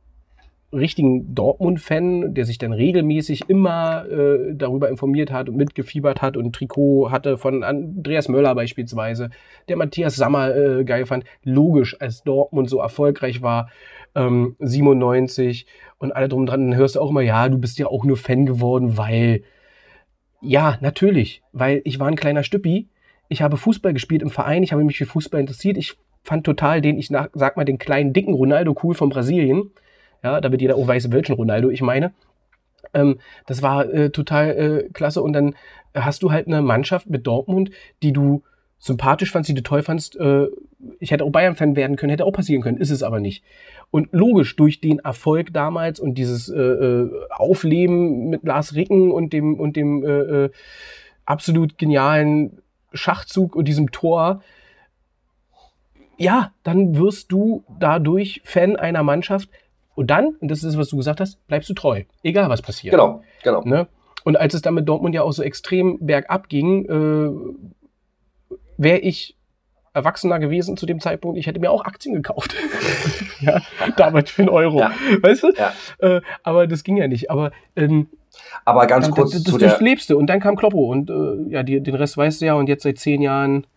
richtigen 0.72 1.34
Dortmund-Fan, 1.34 2.34
der 2.34 2.44
sich 2.44 2.58
dann 2.58 2.72
regelmäßig 2.72 3.48
immer 3.48 4.06
äh, 4.06 4.54
darüber 4.54 4.88
informiert 4.88 5.30
hat 5.30 5.48
und 5.48 5.56
mitgefiebert 5.56 6.20
hat 6.20 6.36
und 6.36 6.54
Trikot 6.54 7.10
hatte 7.10 7.38
von 7.38 7.62
Andreas 7.62 8.28
Möller 8.28 8.54
beispielsweise, 8.54 9.30
der 9.68 9.76
Matthias 9.76 10.16
Sammer 10.16 10.54
äh, 10.54 10.84
geil 10.84 11.06
fand. 11.06 11.24
Logisch, 11.44 11.96
als 12.00 12.24
Dortmund 12.24 12.68
so 12.68 12.80
erfolgreich 12.80 13.40
war, 13.40 13.70
ähm, 14.14 14.56
97 14.58 15.66
und 15.98 16.12
alle 16.12 16.28
drum 16.28 16.46
dran, 16.46 16.70
dann 16.70 16.78
hörst 16.78 16.96
du 16.96 17.00
auch 17.00 17.10
immer, 17.10 17.22
ja, 17.22 17.48
du 17.48 17.58
bist 17.58 17.78
ja 17.78 17.86
auch 17.86 18.04
nur 18.04 18.16
Fan 18.16 18.46
geworden, 18.46 18.96
weil, 18.96 19.42
ja, 20.40 20.78
natürlich, 20.80 21.42
weil 21.52 21.80
ich 21.84 21.98
war 21.98 22.08
ein 22.08 22.16
kleiner 22.16 22.42
Stüppi. 22.42 22.88
Ich 23.28 23.42
habe 23.42 23.56
Fußball 23.56 23.92
gespielt 23.92 24.22
im 24.22 24.30
Verein, 24.30 24.62
ich 24.62 24.72
habe 24.72 24.84
mich 24.84 24.98
für 24.98 25.06
Fußball 25.06 25.40
interessiert. 25.40 25.76
Ich 25.76 25.96
fand 26.22 26.44
total 26.44 26.80
den, 26.80 26.98
ich 26.98 27.10
nach, 27.10 27.28
sag 27.32 27.56
mal, 27.56 27.64
den 27.64 27.78
kleinen, 27.78 28.12
dicken 28.12 28.34
Ronaldo 28.34 28.76
cool 28.82 28.94
von 28.94 29.08
Brasilien 29.08 29.70
ja, 30.24 30.40
damit 30.40 30.62
jeder 30.62 30.76
auch 30.76 30.88
weiß, 30.88 31.12
welchen 31.12 31.34
Ronaldo 31.34 31.68
ich 31.68 31.82
meine. 31.82 32.14
Ähm, 32.94 33.18
das 33.46 33.62
war 33.62 33.92
äh, 33.92 34.10
total 34.10 34.50
äh, 34.50 34.88
klasse. 34.92 35.22
Und 35.22 35.34
dann 35.34 35.54
hast 35.94 36.22
du 36.22 36.32
halt 36.32 36.46
eine 36.46 36.62
Mannschaft 36.62 37.08
mit 37.08 37.26
Dortmund, 37.26 37.70
die 38.02 38.12
du 38.12 38.42
sympathisch 38.84 39.32
fandst, 39.32 39.48
die 39.48 39.54
du 39.54 39.62
toll 39.62 39.82
fandst. 39.82 40.14
Äh, 40.16 40.48
ich 41.00 41.10
hätte 41.10 41.24
auch 41.24 41.30
Bayern-Fan 41.30 41.74
werden 41.74 41.96
können, 41.96 42.10
hätte 42.10 42.26
auch 42.26 42.32
passieren 42.32 42.62
können, 42.62 42.76
ist 42.76 42.90
es 42.90 43.02
aber 43.02 43.18
nicht. 43.18 43.42
Und 43.90 44.08
logisch, 44.12 44.56
durch 44.56 44.80
den 44.80 44.98
Erfolg 44.98 45.54
damals 45.54 46.00
und 46.00 46.16
dieses 46.16 46.50
äh, 46.50 46.60
äh 46.60 47.10
Aufleben 47.30 48.28
mit 48.28 48.44
Lars 48.44 48.74
Ricken 48.74 49.10
und 49.10 49.32
dem, 49.32 49.58
und 49.58 49.76
dem 49.76 50.04
äh, 50.04 50.08
äh, 50.08 50.50
absolut 51.24 51.78
genialen 51.78 52.58
Schachzug 52.92 53.56
und 53.56 53.66
diesem 53.66 53.90
Tor 53.90 54.42
ja, 56.16 56.52
dann 56.62 56.96
wirst 56.96 57.32
du 57.32 57.64
dadurch 57.80 58.40
Fan 58.44 58.76
einer 58.76 59.02
Mannschaft. 59.02 59.48
Und 59.96 60.10
dann, 60.10 60.36
und 60.40 60.48
das 60.48 60.62
ist, 60.62 60.78
was 60.78 60.88
du 60.88 60.96
gesagt 60.96 61.20
hast, 61.20 61.44
bleibst 61.48 61.68
du 61.70 61.74
treu. 61.74 62.02
Egal, 62.22 62.48
was 62.48 62.62
passiert. 62.62 62.92
Genau, 62.92 63.22
genau. 63.42 63.62
Ne? 63.64 63.88
Und 64.22 64.36
als 64.36 64.54
es 64.54 64.62
dann 64.62 64.74
mit 64.74 64.88
Dortmund 64.88 65.14
ja 65.14 65.22
auch 65.22 65.32
so 65.32 65.42
extrem 65.42 65.98
bergab 66.00 66.48
ging, 66.48 66.84
äh, 66.84 67.66
wäre 68.76 68.98
ich 68.98 69.36
Erwachsener 69.94 70.40
gewesen 70.40 70.76
zu 70.76 70.86
dem 70.86 70.98
Zeitpunkt, 71.00 71.38
ich 71.38 71.46
hätte 71.46 71.60
mir 71.60 71.70
auch 71.70 71.84
Aktien 71.84 72.14
gekauft. 72.14 72.54
ja, 73.40 73.60
damals 73.96 74.30
für 74.30 74.42
einen 74.42 74.48
Euro. 74.48 74.80
Ja. 74.80 74.90
Weißt 75.22 75.44
du? 75.44 75.52
Ja. 75.52 75.72
Äh, 75.98 76.20
aber 76.42 76.66
das 76.66 76.82
ging 76.82 76.96
ja 76.96 77.06
nicht. 77.06 77.30
Aber, 77.30 77.52
ähm, 77.76 78.08
aber 78.64 78.88
ganz 78.88 79.08
kurz 79.10 79.30
das, 79.30 79.44
das, 79.44 79.52
zu 79.52 79.58
das 79.58 79.70
durchlebste. 79.70 80.16
Und 80.16 80.26
dann 80.26 80.40
kam 80.40 80.56
Kloppo 80.56 80.90
und 80.90 81.10
äh, 81.10 81.52
ja, 81.52 81.62
die, 81.62 81.80
den 81.80 81.94
Rest 81.94 82.16
weißt 82.16 82.40
du 82.40 82.46
ja. 82.46 82.54
Und 82.54 82.68
jetzt 82.68 82.82
seit 82.82 82.98
zehn 82.98 83.22
Jahren 83.22 83.68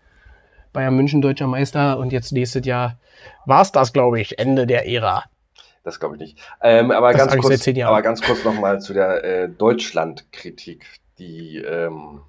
Bayern 0.73 0.95
München 0.95 1.21
deutscher 1.21 1.47
Meister 1.47 1.99
und 1.99 2.11
jetzt 2.11 2.31
nächstes 2.31 2.65
Jahr 2.65 2.97
war 3.45 3.61
es 3.61 3.71
das, 3.71 3.93
glaube 3.93 4.19
ich, 4.19 4.39
Ende 4.39 4.65
der 4.65 4.87
Ära. 4.87 5.23
Das 5.83 5.99
glaube 5.99 6.15
ich 6.15 6.21
nicht. 6.21 6.37
Ähm, 6.61 6.91
aber, 6.91 7.13
ganz 7.13 7.37
kurz, 7.37 7.67
aber 7.67 8.01
ganz 8.01 8.21
kurz 8.21 8.43
nochmal 8.43 8.81
zu 8.81 8.93
der 8.93 9.23
äh, 9.23 9.49
Deutschland-Kritik, 9.49 10.85
die 11.17 11.57
ähm, 11.57 12.21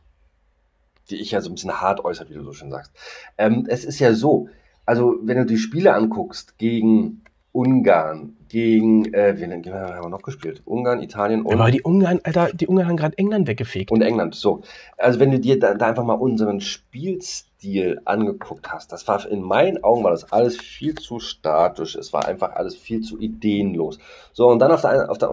die 1.11 1.17
ich 1.17 1.31
ja 1.31 1.41
so 1.41 1.51
ein 1.51 1.55
bisschen 1.55 1.81
hart 1.81 2.05
äußert, 2.05 2.31
wie 2.31 2.35
du 2.35 2.45
so 2.45 2.53
schön 2.53 2.71
sagst. 2.71 2.93
Ähm, 3.37 3.67
es 3.69 3.85
ist 3.85 3.99
ja 3.99 4.13
so, 4.13 4.49
also 4.87 5.17
wenn 5.23 5.39
du 5.39 5.47
die 5.47 5.59
Spiele 5.59 5.95
anguckst 5.95 6.59
gegen 6.59 7.23
Ungarn, 7.53 8.37
gegen, 8.49 9.13
äh, 9.13 9.35
wen, 9.39 9.51
wen 9.51 9.75
haben 9.75 10.05
wir 10.05 10.09
noch 10.09 10.23
gespielt? 10.23 10.63
Ungarn, 10.65 11.03
Italien 11.03 11.43
und. 11.43 11.55
Aber 11.55 11.71
die 11.71 11.83
Ungarn, 11.83 12.21
Alter, 12.23 12.51
die 12.53 12.67
Ungarn 12.67 12.89
haben 12.89 12.97
gerade 12.97 13.19
England 13.19 13.49
weggefegt. 13.49 13.91
Und 13.91 14.03
England, 14.03 14.35
so. 14.35 14.63
Also 14.97 15.21
wenn 15.21 15.31
du 15.31 15.41
dir 15.41 15.59
da, 15.59 15.75
da 15.75 15.87
einfach 15.89 16.05
mal 16.05 16.15
unseren 16.15 16.61
Spielstil 16.61 17.48
Stil 17.59 18.01
angeguckt 18.05 18.73
hast, 18.73 18.93
das 18.93 19.09
war 19.09 19.27
in 19.27 19.43
meinen 19.43 19.83
Augen 19.83 20.05
war 20.05 20.13
das 20.13 20.33
alles 20.33 20.57
viel 20.59 20.95
zu 20.95 21.19
statisch. 21.19 21.97
Es 21.97 22.13
war 22.13 22.25
einfach 22.25 22.55
alles 22.55 22.77
viel 22.77 23.01
zu 23.01 23.19
ideenlos. 23.19 23.99
So, 24.33 24.47
und 24.47 24.61
dann 24.61 24.71
auf 24.71 24.83
der, 24.83 25.11
auf 25.11 25.19
der 25.19 25.29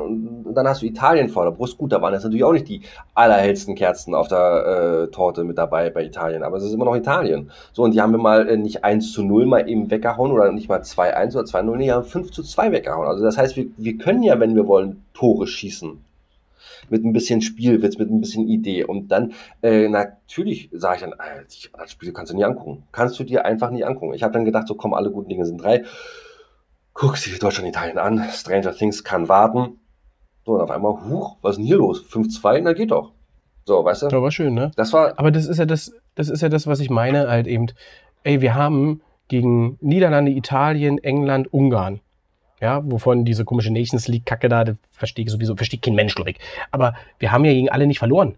dann 0.52 0.68
hast 0.68 0.82
du 0.82 0.88
Italien 0.88 1.30
vor 1.30 1.44
der 1.44 1.52
Brust. 1.52 1.78
Gut, 1.78 1.92
da 1.92 2.02
waren 2.02 2.14
jetzt 2.14 2.24
natürlich 2.24 2.44
auch 2.44 2.52
nicht 2.52 2.68
die 2.68 2.82
allerhellsten 3.14 3.76
Kerzen 3.76 4.16
auf 4.16 4.28
der 4.28 5.06
äh, 5.06 5.12
Torte 5.12 5.44
mit 5.44 5.60
dabei 5.60 5.92
bei 5.92 6.04
Italien, 6.04 6.42
aber 6.42 6.58
es 6.58 6.64
ist 6.64 6.74
immer 6.74 6.86
noch 6.86 6.96
Italien. 6.96 7.52
So, 7.74 7.84
und 7.84 7.94
die 7.94 8.02
haben 8.02 8.12
wir 8.12 8.18
mal 8.18 8.50
äh, 8.50 8.58
nicht 8.58 8.84
1 8.84 9.12
zu 9.14 9.22
0 9.22 9.46
mal 9.46 9.70
eben 9.70 9.92
weggehauen 9.92 10.32
oder 10.32 10.52
nicht 10.52 10.68
mal 10.68 10.82
2-1 10.82 11.38
oder 11.38 11.46
2-0, 11.46 11.78
die 11.78 11.92
haben 11.92 12.06
5 12.06 12.32
zu 12.32 12.42
2 12.42 12.72
weggehauen. 12.72 13.08
Also 13.08 13.24
das 13.24 13.38
heißt, 13.38 13.56
wir, 13.56 13.68
wir 13.78 14.00
können 14.00 14.24
ja, 14.24 14.40
wenn 14.40 14.56
wir 14.56 14.68
wollen, 14.68 15.04
Tore 15.14 15.46
schießen 15.46 16.05
mit 16.90 17.04
ein 17.04 17.14
bisschen 17.14 17.42
Spielwitz, 17.42 17.98
mit 17.98 18.10
ein 18.10 18.22
bisschen 18.22 18.48
Idee. 18.48 18.84
Und 18.84 19.10
dann, 19.10 19.34
äh, 19.62 19.88
natürlich 19.88 20.70
sage 20.72 20.96
ich 20.96 21.02
dann, 21.02 21.14
das 21.78 21.92
Spiel 21.92 22.14
kannst 22.14 22.32
du 22.32 22.36
nie 22.36 22.44
angucken. 22.44 22.84
Kannst 22.92 23.20
du 23.20 23.24
dir 23.24 23.46
einfach 23.46 23.72
nie 23.72 23.84
angucken. 23.84 24.14
Ich 24.14 24.24
habe 24.24 24.34
dann 24.34 24.46
gedacht, 24.46 24.68
so 24.68 24.76
komm, 24.76 24.94
alle 24.94 25.12
guten 25.12 25.30
Dinge 25.30 25.46
sind 25.46 25.58
drei. 25.58 25.84
Guck 26.94 27.18
sie 27.18 27.38
Deutschland, 27.38 27.70
Italien 27.70 27.98
an. 27.98 28.24
Stranger 28.32 28.74
Things 28.74 29.04
kann 29.04 29.28
warten. 29.28 29.80
So, 30.46 30.54
und 30.54 30.62
auf 30.62 30.72
einmal, 30.72 30.94
huch, 31.10 31.38
was 31.42 31.52
ist 31.52 31.58
denn 31.58 31.66
hier 31.66 31.78
los? 31.78 32.06
5-2, 32.10 32.62
na 32.62 32.74
geht 32.74 32.92
doch. 32.92 33.12
So, 33.66 33.84
weißt 33.84 34.04
du? 34.04 34.08
Das 34.08 34.22
war 34.22 34.32
schön, 34.32 34.54
ne? 34.54 34.72
Das 34.76 34.94
war. 34.94 35.18
Aber 35.18 35.32
das 35.32 35.48
ist 35.48 35.58
ja 35.58 35.66
das, 35.66 35.94
das 36.14 36.30
ist 36.30 36.42
ja 36.42 36.50
das, 36.50 36.68
was 36.68 36.80
ich 36.80 36.90
meine, 36.90 37.28
halt 37.28 37.48
eben. 37.48 37.68
Ey, 38.24 38.42
wir 38.42 38.54
haben 38.54 39.02
gegen 39.28 39.78
Niederlande, 39.82 40.32
Italien, 40.32 41.00
England, 41.00 41.52
Ungarn 41.52 42.00
ja, 42.62 42.82
wovon 42.86 43.26
diese 43.26 43.46
komische 43.46 43.72
Nations 43.72 44.08
League-Kacke 44.08 44.50
da, 44.50 44.64
das 44.64 44.78
verstehe 44.92 45.26
ich 45.26 45.32
sowieso, 45.32 45.56
versteht 45.56 45.82
kein 45.82 45.96
Mensch, 45.96 46.16
glaube 46.16 46.32
ich. 46.32 46.38
Aber 46.72 46.96
wir 47.20 47.32
haben 47.32 47.46
ja 47.46 47.52
gegen 47.52 47.70
alle 47.70 47.88
nicht 47.88 48.00
verloren. 48.00 48.36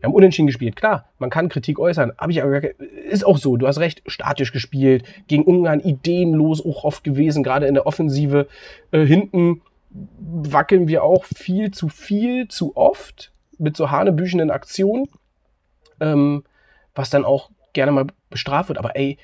Wir 0.00 0.06
haben 0.06 0.14
unentschieden 0.14 0.46
gespielt. 0.46 0.76
Klar, 0.76 1.06
man 1.18 1.28
kann 1.28 1.48
Kritik 1.48 1.78
äußern. 1.78 2.12
Hab 2.18 2.30
ich 2.30 2.42
aber 2.42 2.62
ist 3.10 3.26
auch 3.26 3.36
so. 3.36 3.56
Du 3.56 3.66
hast 3.66 3.78
recht, 3.78 4.02
statisch 4.06 4.52
gespielt. 4.52 5.04
Gegen 5.26 5.42
Ungarn 5.42 5.80
ideenlos 5.80 6.64
auch 6.64 6.84
oft 6.84 7.02
gewesen, 7.02 7.42
gerade 7.42 7.66
in 7.66 7.74
der 7.74 7.86
Offensive. 7.86 8.46
Äh, 8.92 9.04
hinten 9.04 9.62
wackeln 9.90 10.86
wir 10.86 11.02
auch 11.02 11.24
viel 11.24 11.72
zu 11.72 11.88
viel, 11.88 12.46
zu 12.46 12.76
oft 12.76 13.32
mit 13.58 13.76
so 13.76 13.90
hanebüchenden 13.90 14.50
Aktionen. 14.50 15.08
Ähm, 16.00 16.44
was 16.94 17.10
dann 17.10 17.24
auch 17.24 17.50
gerne 17.72 17.90
mal 17.92 18.06
bestraft 18.30 18.68
wird. 18.68 18.78
Aber 18.78 18.94
ey, 18.96 19.18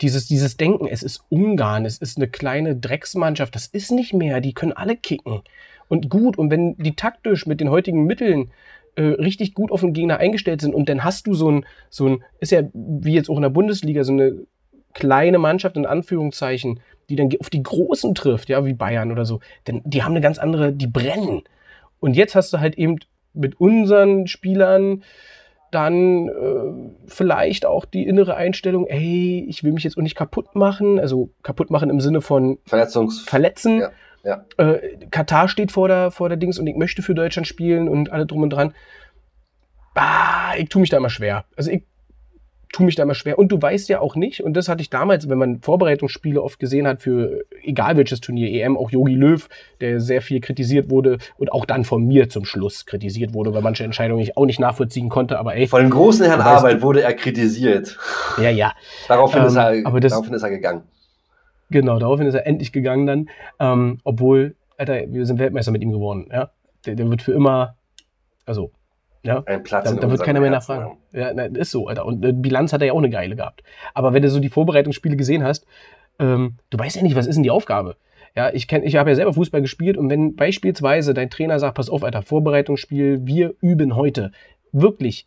dieses, 0.00 0.26
dieses 0.26 0.56
Denken, 0.56 0.86
es 0.86 1.02
ist 1.02 1.24
Ungarn, 1.28 1.84
es 1.84 1.98
ist 1.98 2.16
eine 2.16 2.28
kleine 2.28 2.76
Drecksmannschaft, 2.76 3.54
das 3.54 3.66
ist 3.66 3.90
nicht 3.90 4.12
mehr, 4.12 4.40
die 4.40 4.54
können 4.54 4.72
alle 4.72 4.96
kicken. 4.96 5.42
Und 5.88 6.10
gut, 6.10 6.36
und 6.36 6.50
wenn 6.50 6.76
die 6.76 6.96
taktisch 6.96 7.46
mit 7.46 7.60
den 7.60 7.70
heutigen 7.70 8.04
Mitteln 8.04 8.50
äh, 8.96 9.02
richtig 9.02 9.54
gut 9.54 9.70
auf 9.70 9.80
den 9.80 9.92
Gegner 9.92 10.18
eingestellt 10.18 10.60
sind 10.60 10.74
und 10.74 10.88
dann 10.88 11.04
hast 11.04 11.26
du 11.26 11.34
so 11.34 11.50
ein, 11.50 11.66
so 11.90 12.08
ein, 12.08 12.24
ist 12.40 12.52
ja 12.52 12.62
wie 12.72 13.14
jetzt 13.14 13.30
auch 13.30 13.36
in 13.36 13.42
der 13.42 13.50
Bundesliga, 13.50 14.04
so 14.04 14.12
eine 14.12 14.46
kleine 14.94 15.38
Mannschaft 15.38 15.76
in 15.76 15.86
Anführungszeichen, 15.86 16.80
die 17.08 17.16
dann 17.16 17.30
auf 17.38 17.50
die 17.50 17.62
Großen 17.62 18.14
trifft, 18.14 18.48
ja, 18.48 18.64
wie 18.64 18.72
Bayern 18.72 19.12
oder 19.12 19.24
so, 19.24 19.40
denn 19.66 19.82
die 19.84 20.02
haben 20.02 20.12
eine 20.12 20.22
ganz 20.22 20.38
andere, 20.38 20.72
die 20.72 20.86
brennen. 20.86 21.42
Und 22.00 22.14
jetzt 22.14 22.34
hast 22.34 22.52
du 22.52 22.60
halt 22.60 22.76
eben 22.76 22.96
mit 23.32 23.60
unseren 23.60 24.26
Spielern, 24.26 25.02
dann 25.76 26.28
äh, 26.28 26.90
vielleicht 27.06 27.66
auch 27.66 27.84
die 27.84 28.06
innere 28.06 28.34
Einstellung, 28.34 28.86
ey, 28.86 29.44
ich 29.46 29.62
will 29.62 29.72
mich 29.72 29.84
jetzt 29.84 29.98
auch 29.98 30.02
nicht 30.02 30.16
kaputt 30.16 30.56
machen, 30.56 30.98
also 30.98 31.28
kaputt 31.42 31.70
machen 31.70 31.90
im 31.90 32.00
Sinne 32.00 32.22
von 32.22 32.58
Verletzungs 32.64 33.20
Verletzen. 33.20 33.80
Ja, 33.80 33.90
ja. 34.24 34.44
Äh, 34.56 35.06
Katar 35.10 35.48
steht 35.48 35.70
vor 35.70 35.88
der, 35.88 36.10
vor 36.10 36.30
der 36.30 36.38
Dings 36.38 36.58
und 36.58 36.66
ich 36.66 36.76
möchte 36.76 37.02
für 37.02 37.14
Deutschland 37.14 37.46
spielen 37.46 37.88
und 37.88 38.10
alle 38.10 38.24
drum 38.24 38.42
und 38.42 38.50
dran. 38.50 38.72
Ah, 39.94 40.54
ich 40.56 40.70
tue 40.70 40.80
mich 40.80 40.88
da 40.88 40.96
immer 40.96 41.10
schwer. 41.10 41.44
Also 41.56 41.70
ich 41.70 41.84
tue 42.72 42.86
mich 42.86 42.94
da 42.94 43.04
immer 43.04 43.14
schwer. 43.14 43.38
Und 43.38 43.52
du 43.52 43.60
weißt 43.60 43.88
ja 43.88 44.00
auch 44.00 44.16
nicht, 44.16 44.42
und 44.42 44.54
das 44.54 44.68
hatte 44.68 44.82
ich 44.82 44.90
damals, 44.90 45.28
wenn 45.28 45.38
man 45.38 45.60
Vorbereitungsspiele 45.60 46.42
oft 46.42 46.58
gesehen 46.58 46.86
hat 46.86 47.02
für 47.02 47.44
egal 47.62 47.96
welches 47.96 48.20
Turnier, 48.20 48.50
EM, 48.50 48.76
auch 48.76 48.90
Yogi 48.90 49.14
Löw, 49.14 49.48
der 49.80 50.00
sehr 50.00 50.22
viel 50.22 50.40
kritisiert 50.40 50.90
wurde 50.90 51.18
und 51.38 51.52
auch 51.52 51.64
dann 51.64 51.84
von 51.84 52.04
mir 52.04 52.28
zum 52.28 52.44
Schluss 52.44 52.86
kritisiert 52.86 53.34
wurde, 53.34 53.54
weil 53.54 53.62
manche 53.62 53.84
Entscheidungen 53.84 54.20
ich 54.20 54.36
auch 54.36 54.46
nicht 54.46 54.60
nachvollziehen 54.60 55.08
konnte, 55.08 55.38
aber 55.38 55.54
ey. 55.54 55.66
Von 55.66 55.82
dem 55.82 55.90
großen 55.90 56.26
Herrn 56.26 56.40
Arbeit 56.40 56.82
wurde 56.82 57.02
er 57.02 57.14
kritisiert. 57.14 57.98
Ja, 58.38 58.50
ja. 58.50 58.72
Daraufhin, 59.08 59.42
ähm, 59.42 59.46
ist, 59.46 59.56
er, 59.56 59.86
aber 59.86 60.00
das, 60.00 60.12
daraufhin 60.12 60.34
ist 60.34 60.42
er 60.42 60.50
gegangen. 60.50 60.82
Genau, 61.70 61.98
daraufhin 61.98 62.26
ist 62.26 62.34
er 62.34 62.46
endlich 62.46 62.72
gegangen 62.72 63.06
dann, 63.06 63.28
ähm, 63.58 63.98
obwohl, 64.04 64.54
Alter, 64.76 65.02
wir 65.08 65.26
sind 65.26 65.38
Weltmeister 65.38 65.72
mit 65.72 65.82
ihm 65.82 65.92
geworden, 65.92 66.28
ja. 66.32 66.50
Der, 66.84 66.94
der 66.94 67.10
wird 67.10 67.22
für 67.22 67.32
immer, 67.32 67.76
also 68.44 68.70
ja, 69.26 69.42
ein 69.46 69.62
Platz 69.62 69.90
da, 69.90 69.94
da 69.94 70.10
wird 70.10 70.22
keiner 70.22 70.40
mehr 70.40 70.50
nachfragen. 70.50 70.98
Ja, 71.12 71.32
na, 71.34 71.44
ist 71.44 71.70
so, 71.70 71.88
Alter. 71.88 72.06
Und 72.06 72.24
äh, 72.24 72.32
Bilanz 72.32 72.72
hat 72.72 72.80
er 72.80 72.88
ja 72.88 72.92
auch 72.92 72.98
eine 72.98 73.10
geile 73.10 73.36
gehabt. 73.36 73.62
Aber 73.94 74.12
wenn 74.12 74.22
du 74.22 74.30
so 74.30 74.40
die 74.40 74.48
Vorbereitungsspiele 74.48 75.16
gesehen 75.16 75.42
hast, 75.42 75.66
ähm, 76.18 76.56
du 76.70 76.78
weißt 76.78 76.96
ja 76.96 77.02
nicht, 77.02 77.16
was 77.16 77.26
ist 77.26 77.36
denn 77.36 77.42
die 77.42 77.50
Aufgabe? 77.50 77.96
Ja, 78.34 78.52
ich 78.52 78.68
kenn, 78.68 78.82
ich 78.82 78.96
habe 78.96 79.10
ja 79.10 79.16
selber 79.16 79.32
Fußball 79.32 79.62
gespielt 79.62 79.96
und 79.96 80.10
wenn 80.10 80.36
beispielsweise 80.36 81.14
dein 81.14 81.30
Trainer 81.30 81.58
sagt, 81.58 81.76
pass 81.76 81.88
auf, 81.88 82.04
Alter, 82.04 82.22
Vorbereitungsspiel, 82.22 83.20
wir 83.24 83.54
üben 83.60 83.96
heute. 83.96 84.30
Wirklich. 84.72 85.26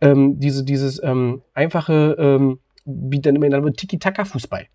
Ähm, 0.00 0.38
diese, 0.38 0.64
dieses 0.64 1.02
ähm, 1.02 1.42
einfache, 1.54 2.16
ähm, 2.18 2.60
wie 2.84 3.20
dann 3.20 3.36
immer 3.36 3.72
Tiki-Taka-Fußball. 3.72 4.66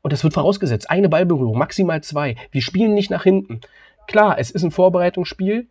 Und 0.00 0.12
das 0.12 0.24
wird 0.24 0.34
vorausgesetzt. 0.34 0.90
Eine 0.90 1.08
Ballberührung, 1.08 1.58
maximal 1.58 2.02
zwei. 2.02 2.36
Wir 2.50 2.62
spielen 2.62 2.94
nicht 2.94 3.10
nach 3.10 3.24
hinten. 3.24 3.60
Klar, 4.06 4.38
es 4.38 4.50
ist 4.50 4.62
ein 4.64 4.70
Vorbereitungsspiel 4.70 5.66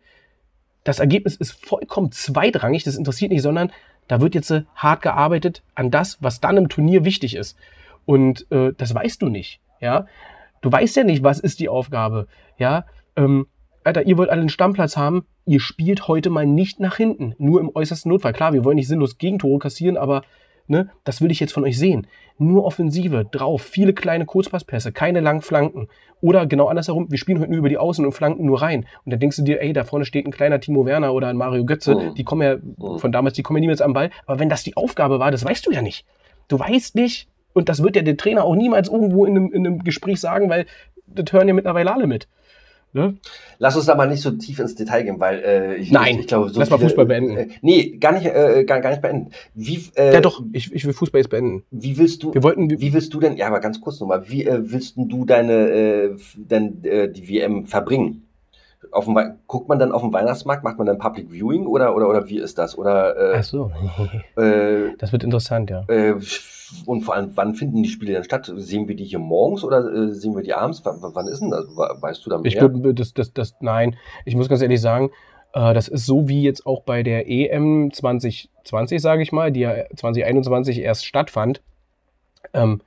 das 0.84 0.98
Ergebnis 0.98 1.36
ist 1.36 1.52
vollkommen 1.52 2.12
zweitrangig, 2.12 2.84
das 2.84 2.96
interessiert 2.96 3.32
nicht, 3.32 3.42
sondern 3.42 3.72
da 4.06 4.20
wird 4.20 4.34
jetzt 4.34 4.50
äh, 4.50 4.64
hart 4.76 5.02
gearbeitet 5.02 5.62
an 5.74 5.90
das, 5.90 6.22
was 6.22 6.40
dann 6.40 6.58
im 6.58 6.68
Turnier 6.68 7.04
wichtig 7.04 7.34
ist. 7.34 7.56
Und 8.04 8.50
äh, 8.52 8.72
das 8.76 8.94
weißt 8.94 9.20
du 9.22 9.28
nicht, 9.28 9.60
ja. 9.80 10.06
Du 10.60 10.70
weißt 10.70 10.96
ja 10.96 11.04
nicht, 11.04 11.22
was 11.22 11.40
ist 11.40 11.60
die 11.60 11.68
Aufgabe, 11.68 12.26
ja. 12.58 12.84
Ähm, 13.16 13.46
Alter, 13.82 14.06
ihr 14.06 14.16
wollt 14.16 14.30
alle 14.30 14.40
einen 14.40 14.48
Stammplatz 14.48 14.96
haben, 14.96 15.26
ihr 15.46 15.60
spielt 15.60 16.08
heute 16.08 16.30
mal 16.30 16.46
nicht 16.46 16.80
nach 16.80 16.96
hinten, 16.96 17.34
nur 17.38 17.60
im 17.60 17.70
äußersten 17.74 18.10
Notfall. 18.10 18.32
Klar, 18.32 18.52
wir 18.52 18.64
wollen 18.64 18.76
nicht 18.76 18.88
sinnlos 18.88 19.18
Gegentore 19.18 19.58
kassieren, 19.58 19.96
aber 19.96 20.22
Ne? 20.66 20.88
Das 21.04 21.20
will 21.20 21.30
ich 21.30 21.40
jetzt 21.40 21.52
von 21.52 21.64
euch 21.64 21.78
sehen. 21.78 22.06
Nur 22.38 22.64
Offensive, 22.64 23.24
drauf, 23.30 23.62
viele 23.62 23.92
kleine 23.92 24.26
Kurzpasspässe, 24.26 24.92
keine 24.92 25.20
langen 25.20 25.42
Flanken. 25.42 25.88
Oder 26.20 26.46
genau 26.46 26.66
andersherum, 26.66 27.10
wir 27.10 27.18
spielen 27.18 27.38
heute 27.38 27.50
nur 27.50 27.58
über 27.58 27.68
die 27.68 27.78
Außen 27.78 28.04
und 28.04 28.12
flanken 28.12 28.46
nur 28.46 28.62
rein. 28.62 28.86
Und 29.04 29.12
dann 29.12 29.20
denkst 29.20 29.36
du 29.36 29.42
dir, 29.42 29.60
ey, 29.60 29.72
da 29.72 29.84
vorne 29.84 30.04
steht 30.04 30.26
ein 30.26 30.32
kleiner 30.32 30.58
Timo 30.60 30.86
Werner 30.86 31.12
oder 31.12 31.28
ein 31.28 31.36
Mario 31.36 31.64
Götze, 31.64 31.94
mhm. 31.94 32.14
die 32.14 32.24
kommen 32.24 32.42
ja 32.42 32.56
mhm. 32.56 32.98
von 32.98 33.12
damals, 33.12 33.34
die 33.34 33.42
kommen 33.42 33.58
ja 33.58 33.60
niemals 33.60 33.82
am 33.82 33.92
Ball. 33.92 34.10
Aber 34.26 34.38
wenn 34.38 34.48
das 34.48 34.62
die 34.62 34.76
Aufgabe 34.76 35.18
war, 35.18 35.30
das 35.30 35.44
weißt 35.44 35.66
du 35.66 35.70
ja 35.70 35.82
nicht. 35.82 36.06
Du 36.48 36.58
weißt 36.58 36.94
nicht, 36.94 37.28
und 37.52 37.68
das 37.68 37.82
wird 37.82 37.96
ja 37.96 38.02
der 38.02 38.16
Trainer 38.16 38.44
auch 38.44 38.56
niemals 38.56 38.88
irgendwo 38.88 39.24
in 39.24 39.36
einem, 39.36 39.52
in 39.52 39.66
einem 39.66 39.84
Gespräch 39.84 40.20
sagen, 40.20 40.50
weil 40.50 40.66
das 41.06 41.32
hören 41.32 41.48
ja 41.48 41.54
mittlerweile 41.54 41.92
alle 41.92 42.06
mit. 42.06 42.26
Ne? 42.94 43.16
Lass 43.58 43.74
uns 43.74 43.86
da 43.86 43.96
mal 43.96 44.06
nicht 44.06 44.22
so 44.22 44.30
tief 44.30 44.60
ins 44.60 44.76
Detail 44.76 45.02
gehen, 45.02 45.18
weil 45.18 45.40
äh, 45.40 45.76
ich, 45.76 45.90
Nein, 45.90 46.20
ich 46.20 46.28
glaube, 46.28 46.50
so 46.50 46.60
lass 46.60 46.70
mal 46.70 46.78
Fußball 46.78 47.06
beenden. 47.06 47.36
Äh, 47.36 47.48
nee, 47.60 47.96
gar 47.98 48.12
nicht, 48.12 48.24
äh, 48.24 48.62
gar, 48.64 48.80
gar 48.80 48.90
nicht 48.90 49.02
beenden. 49.02 49.30
Wie, 49.52 49.82
äh, 49.96 50.14
ja 50.14 50.20
doch, 50.20 50.40
ich, 50.52 50.72
ich 50.72 50.86
will 50.86 50.92
Fußball 50.92 51.20
jetzt 51.20 51.30
beenden. 51.30 51.64
Wie 51.72 51.98
willst 51.98 52.22
du, 52.22 52.32
wir 52.32 52.44
wollten, 52.44 52.70
wie 52.70 52.92
willst 52.92 53.12
du 53.12 53.18
denn, 53.18 53.36
ja, 53.36 53.48
aber 53.48 53.58
ganz 53.58 53.80
kurz 53.80 53.98
nochmal, 53.98 54.28
wie 54.28 54.44
äh, 54.44 54.60
willst 54.62 54.94
du 54.96 55.24
deine, 55.24 55.52
äh, 55.52 56.16
denn, 56.36 56.84
äh, 56.84 57.10
die 57.10 57.28
WM 57.28 57.66
verbringen? 57.66 58.23
Auf 58.92 59.04
dem, 59.06 59.18
guckt 59.46 59.68
man 59.68 59.78
dann 59.78 59.92
auf 59.92 60.02
dem 60.02 60.12
Weihnachtsmarkt, 60.12 60.64
macht 60.64 60.78
man 60.78 60.86
dann 60.86 60.98
Public 60.98 61.30
Viewing 61.30 61.66
oder, 61.66 61.94
oder, 61.94 62.08
oder 62.08 62.28
wie 62.28 62.38
ist 62.38 62.58
das? 62.58 62.76
Oder, 62.78 63.34
Ach 63.36 63.42
so. 63.44 63.70
äh, 64.36 64.40
äh, 64.88 64.94
Das 64.98 65.12
wird 65.12 65.24
interessant, 65.24 65.70
ja. 65.70 65.84
äh, 65.88 66.14
und 66.86 67.02
vor 67.02 67.14
allem, 67.14 67.30
wann 67.34 67.54
finden 67.54 67.82
die 67.82 67.88
Spiele 67.88 68.14
denn 68.14 68.24
statt? 68.24 68.50
Sehen 68.56 68.88
wir 68.88 68.96
die 68.96 69.04
hier 69.04 69.18
morgens 69.20 69.62
oder 69.64 69.78
äh, 69.92 70.10
sehen 70.12 70.34
wir 70.34 70.42
die 70.42 70.54
abends? 70.54 70.84
W 70.84 70.90
wann 71.00 71.28
ist 71.28 71.40
denn 71.40 71.50
das? 71.50 71.66
We- 71.68 71.96
Weißt 72.00 72.24
du 72.26 72.30
da 72.30 72.38
mehr? 72.38 72.46
Ich 72.46 72.60
würde 72.60 72.94
das, 72.94 73.14
das, 73.14 73.32
das, 73.32 73.54
nein, 73.60 73.96
ich 74.24 74.34
muss 74.34 74.48
ganz 74.48 74.60
ehrlich 74.62 74.80
sagen, 74.80 75.10
äh, 75.52 75.72
das 75.74 75.86
ist 75.88 76.06
so 76.06 76.26
wie 76.28 76.42
jetzt 76.42 76.66
auch 76.66 76.82
bei 76.82 77.02
der 77.02 77.28
EM 77.30 77.92
2020, 77.92 79.00
sage 79.00 79.22
ich 79.22 79.30
mal, 79.30 79.52
die 79.52 79.60
ja 79.60 79.74
2021 79.94 80.80
erst 80.80 81.04
stattfand. 81.06 81.60
Ähm, 82.52 82.80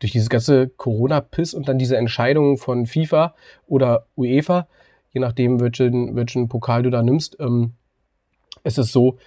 durch 0.00 0.12
dieses 0.12 0.28
ganze 0.30 0.68
Corona-Piss 0.68 1.54
und 1.54 1.68
dann 1.68 1.76
diese 1.78 1.96
Entscheidungen 1.96 2.56
von 2.56 2.86
FIFA 2.86 3.34
oder 3.66 4.04
UEFA, 4.16 4.68
je 5.18 5.20
nachdem, 5.20 5.60
welchen, 5.60 6.14
welchen 6.14 6.48
Pokal 6.48 6.82
du 6.82 6.90
da 6.90 7.02
nimmst, 7.02 7.36
ähm, 7.40 7.72
es 8.62 8.78
ist 8.78 8.92
so, 8.92 9.18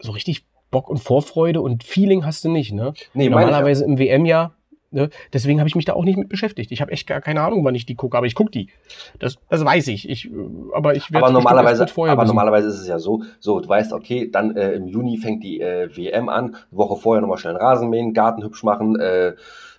so 0.00 0.12
richtig 0.12 0.46
Bock 0.70 0.88
und 0.88 0.98
Vorfreude 0.98 1.60
und 1.60 1.84
Feeling 1.84 2.24
hast 2.24 2.44
du 2.44 2.50
nicht, 2.50 2.72
ne? 2.72 2.94
nee. 3.14 3.28
Normalerweise 3.28 3.84
im 3.84 3.98
WM-Jahr. 3.98 4.54
Ne? 4.90 5.10
Deswegen 5.34 5.60
habe 5.60 5.68
ich 5.68 5.74
mich 5.74 5.84
da 5.84 5.92
auch 5.92 6.04
nicht 6.04 6.16
mit 6.16 6.30
beschäftigt. 6.30 6.72
Ich 6.72 6.80
habe 6.80 6.92
echt 6.92 7.06
gar 7.06 7.20
keine 7.20 7.42
Ahnung, 7.42 7.62
wann 7.62 7.74
ich 7.74 7.84
die 7.84 7.94
gucke, 7.94 8.16
aber 8.16 8.26
ich 8.26 8.34
gucke 8.34 8.50
die. 8.50 8.70
Das, 9.18 9.36
das 9.50 9.62
weiß 9.62 9.88
ich. 9.88 10.08
ich. 10.08 10.30
Aber 10.72 10.96
ich 10.96 11.12
werde 11.12 11.30
normalerweise, 11.30 11.86
vorher 11.88 12.12
aber 12.12 12.22
besuchen. 12.22 12.36
normalerweise 12.36 12.68
ist 12.68 12.80
es 12.80 12.88
ja 12.88 12.98
so, 12.98 13.22
so 13.38 13.60
du 13.60 13.68
weißt, 13.68 13.92
okay, 13.92 14.30
dann 14.30 14.56
äh, 14.56 14.72
im 14.72 14.86
Juni 14.86 15.18
fängt 15.18 15.44
die 15.44 15.60
äh, 15.60 15.94
WM 15.94 16.30
an, 16.30 16.54
eine 16.54 16.56
Woche 16.70 16.96
vorher 16.96 17.20
nochmal 17.20 17.36
schnell 17.36 17.54
einen 17.54 17.62
Rasen 17.62 17.90
mähen, 17.90 18.14
Garten 18.14 18.42
hübsch 18.42 18.62
machen, 18.62 18.98
äh, 18.98 19.34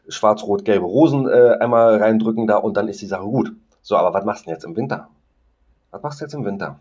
schwarz-rot-gelbe 0.07 0.85
Rosen 0.85 1.27
äh, 1.27 1.57
einmal 1.59 1.97
reindrücken 1.97 2.45
da 2.45 2.57
und 2.57 2.77
dann 2.77 2.87
ist 2.87 3.01
die 3.01 3.07
Sache 3.07 3.25
gut. 3.25 3.51
So, 3.81 3.95
aber 3.95 4.13
was 4.13 4.25
machst 4.25 4.43
du 4.43 4.45
denn 4.45 4.53
jetzt 4.55 4.65
im 4.65 4.75
Winter? 4.75 5.09
Was 5.91 6.03
machst 6.03 6.21
du 6.21 6.25
jetzt 6.25 6.33
im 6.33 6.45
Winter? 6.45 6.79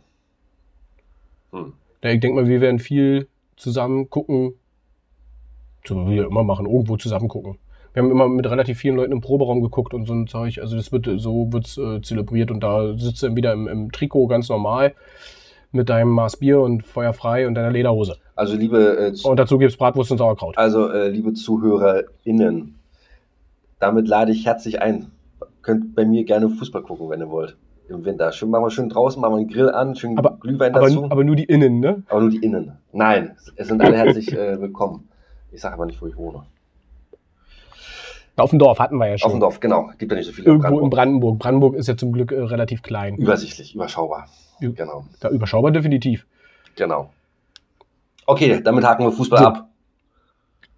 Hm. 1.52 1.72
Ja, 2.02 2.10
ich 2.10 2.20
denke 2.20 2.40
mal, 2.40 2.48
wir 2.48 2.60
werden 2.60 2.78
viel 2.78 3.28
zusammen 3.56 4.10
gucken. 4.10 4.54
So 5.84 6.06
wie 6.06 6.16
wir 6.16 6.26
immer 6.26 6.44
machen, 6.44 6.66
irgendwo 6.66 6.96
zusammen 6.96 7.28
gucken. 7.28 7.58
Wir 7.94 8.02
haben 8.02 8.10
immer 8.10 8.28
mit 8.28 8.48
relativ 8.48 8.78
vielen 8.78 8.96
Leuten 8.96 9.12
im 9.12 9.20
Proberaum 9.20 9.62
geguckt 9.62 9.94
und 9.94 10.06
so 10.06 10.12
ein 10.12 10.26
Zeug. 10.26 10.60
Also 10.60 10.76
das 10.76 10.92
wird 10.92 11.08
so 11.20 11.52
wird's 11.52 11.78
äh, 11.78 12.00
zelebriert 12.02 12.50
und 12.50 12.60
da 12.60 12.96
sitzt 12.96 13.22
du 13.22 13.26
dann 13.26 13.36
wieder 13.36 13.52
im, 13.52 13.66
im 13.66 13.90
Trikot 13.90 14.26
ganz 14.26 14.48
normal 14.48 14.94
mit 15.72 15.88
deinem 15.88 16.10
Maß 16.10 16.36
Bier 16.36 16.60
und 16.60 16.84
Feuer 16.84 17.12
frei 17.12 17.46
und 17.46 17.54
deiner 17.54 17.70
Lederhose. 17.70 18.16
Also 18.34 18.56
liebe, 18.56 19.12
äh, 19.14 19.26
Und 19.26 19.38
dazu 19.38 19.58
gibt's 19.58 19.76
Bratwurst 19.76 20.12
und 20.12 20.18
Sauerkraut. 20.18 20.56
also, 20.56 20.90
äh, 20.90 21.08
liebe 21.08 21.32
ZuhörerInnen, 21.32 22.78
damit 23.78 24.08
lade 24.08 24.32
ich 24.32 24.46
herzlich 24.46 24.80
ein. 24.80 25.10
Könnt 25.62 25.94
bei 25.94 26.04
mir 26.04 26.24
gerne 26.24 26.48
Fußball 26.48 26.82
gucken, 26.82 27.10
wenn 27.10 27.20
ihr 27.20 27.30
wollt. 27.30 27.56
Im 27.88 28.05
Winter. 28.05 28.33
Schön, 28.33 28.51
machen 28.51 28.64
wir 28.64 28.70
schön 28.70 28.88
draußen, 28.88 29.20
machen 29.20 29.33
wir 29.35 29.38
einen 29.38 29.48
Grill 29.48 29.70
an, 29.70 29.94
schön 29.96 30.18
Aber- 30.18 30.37
Glühwein 30.40 30.74
Aber, 30.74 30.87
dazu. 30.88 31.05
aber 31.05 31.24
nur 31.24 31.37
die 31.37 31.44
Innen, 31.44 31.81
ne? 31.81 32.03
Aber 32.09 32.20
nur 32.20 32.31
die 32.31 32.38
Innen. 32.38 32.72
Nein, 32.92 33.37
es 33.57 33.68
sind 33.68 33.81
alle 33.81 33.96
herzlich 33.96 34.31
äh, 34.33 34.61
willkommen. 34.61 35.09
Ich 35.53 35.61
sage 35.62 35.74
aber 35.74 35.87
nicht, 35.87 36.01
wo 36.03 36.07
ich 36.07 36.16
wohne. 36.16 36.42
Auf 38.37 38.51
dem 38.51 38.59
Dorf 38.59 38.79
hatten 38.79 38.98
wir 38.98 39.09
ja 39.09 39.18
schon. 39.18 39.27
Auf 39.27 39.33
dem 39.33 39.40
Dorf, 39.40 39.61
genau. 39.61 39.90
Gibt 39.98 40.12
ja 40.12 40.18
nicht 40.18 40.27
so 40.27 40.33
viele 40.33 40.46
Irgendwo 40.48 40.79
in 40.81 40.90
Brandenburg. 40.90 41.38
Brandenburg 41.38 41.74
ist 41.74 41.88
ja 41.88 41.96
zum 41.96 42.12
Glück 42.12 42.31
äh, 42.31 42.38
relativ 42.40 42.83
klein. 42.83 43.16
Übersichtlich, 43.16 43.74
überschaubar. 43.74 44.29
Ja. 44.61 44.70
Genau, 44.70 45.05
Da 45.20 45.31
überschaubar 45.31 45.70
definitiv. 45.72 46.27
genau. 46.77 47.11
Okay, 48.27 48.61
damit 48.62 48.85
haken 48.85 49.05
wir 49.05 49.12
Fußball 49.12 49.38
So. 49.38 49.46
ab. 49.46 49.68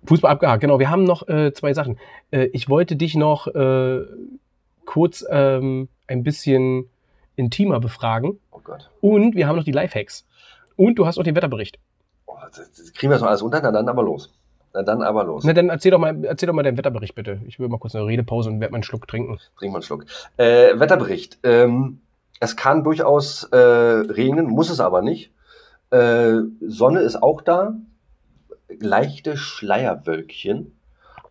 Fußball 0.05 0.31
abgehakt, 0.31 0.61
genau. 0.61 0.79
Wir 0.79 0.89
haben 0.89 1.03
noch 1.05 1.27
äh, 1.29 1.53
zwei 1.53 1.75
Sachen. 1.75 1.99
Äh, 2.31 2.45
ich 2.53 2.69
wollte 2.69 2.95
dich 2.97 3.17
noch 3.17 3.49
äh, 3.49 4.01
kurz 4.85 5.25
ähm, 5.29 5.89
ein 6.07 6.23
bisschen 6.23 6.89
intimer 7.41 7.81
befragen. 7.81 8.39
Oh 8.51 8.61
Gott. 8.63 8.91
Und 9.01 9.35
wir 9.35 9.49
haben 9.49 9.57
noch 9.57 9.65
die 9.65 9.73
Lifehacks. 9.73 10.27
Und 10.77 10.99
du 10.99 11.07
hast 11.07 11.19
auch 11.19 11.25
den 11.25 11.35
Wetterbericht. 11.35 11.79
Oh, 12.27 12.35
das, 12.55 12.93
kriegen 12.95 13.11
wir 13.11 13.15
das 13.15 13.23
noch 13.23 13.29
alles 13.29 13.43
unter? 13.43 13.61
Na 13.61 13.73
dann 13.73 13.89
aber 13.89 14.03
los. 14.03 14.33
Na 14.73 14.83
dann 14.83 15.03
aber 15.03 15.25
los. 15.25 15.45
Na, 15.45 15.53
dann 15.53 15.69
erzähl 15.69 15.91
doch, 15.91 15.99
mal, 15.99 16.25
erzähl 16.25 16.47
doch 16.47 16.55
mal 16.55 16.63
deinen 16.63 16.79
Wetterbericht 16.79 17.15
bitte. 17.15 17.41
Ich 17.47 17.59
will 17.59 17.69
mal 17.69 17.79
kurz 17.79 17.95
eine 17.95 18.07
Redepause 18.07 18.51
und 18.51 18.61
werde 18.61 18.73
mal 18.73 18.77
einen 18.77 18.85
Schluck 18.85 19.09
trinken. 19.09 19.39
Trink 19.59 19.73
mal 19.73 19.79
einen 19.79 19.83
Schluck. 19.83 20.07
Äh, 20.37 20.79
Wetterbericht. 20.79 21.39
Ähm, 21.43 22.01
es 22.39 22.57
kann 22.57 22.85
durchaus 22.85 23.45
äh, 23.45 23.57
regnen, 23.57 24.47
muss 24.47 24.71
es 24.71 24.81
aber 24.81 25.03
nicht. 25.03 25.33
Äh, 25.91 26.37
Sonne 26.61 27.01
ist 27.01 27.23
auch 27.23 27.43
da. 27.43 27.75
Leichte 28.69 29.37
Schleierwölkchen. 29.37 30.80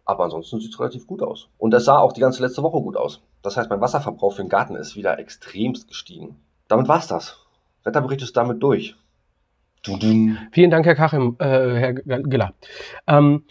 Aber 0.09 0.23
ansonsten 0.23 0.59
sieht 0.59 0.73
es 0.73 0.79
relativ 0.79 1.05
gut 1.05 1.21
aus. 1.21 1.49
Und 1.59 1.69
das 1.69 1.85
sah 1.85 1.99
auch 1.99 2.13
die 2.13 2.19
ganze 2.19 2.41
letzte 2.41 2.63
Woche 2.63 2.81
gut 2.81 2.97
aus. 2.97 3.21
Das 3.43 3.57
heißt, 3.57 3.69
mein 3.69 3.79
Wasserverbrauch 3.79 4.33
für 4.33 4.41
den 4.41 4.49
Garten 4.49 4.75
ist 4.75 4.95
wieder 4.95 5.19
extremst 5.19 5.87
gestiegen. 5.87 6.37
Damit 6.67 6.87
war's 6.87 7.05
das. 7.05 7.45
Wetterbericht 7.83 8.23
ist 8.23 8.35
damit 8.35 8.63
durch. 8.63 8.95
Dudum. 9.83 10.39
Vielen 10.51 10.71
Dank, 10.71 10.87
Herr 10.87 10.95
Kachim, 10.95 11.35
äh, 11.37 11.45
Herr 11.45 11.93
Giller. 11.93 12.55
Ähm, 13.05 13.43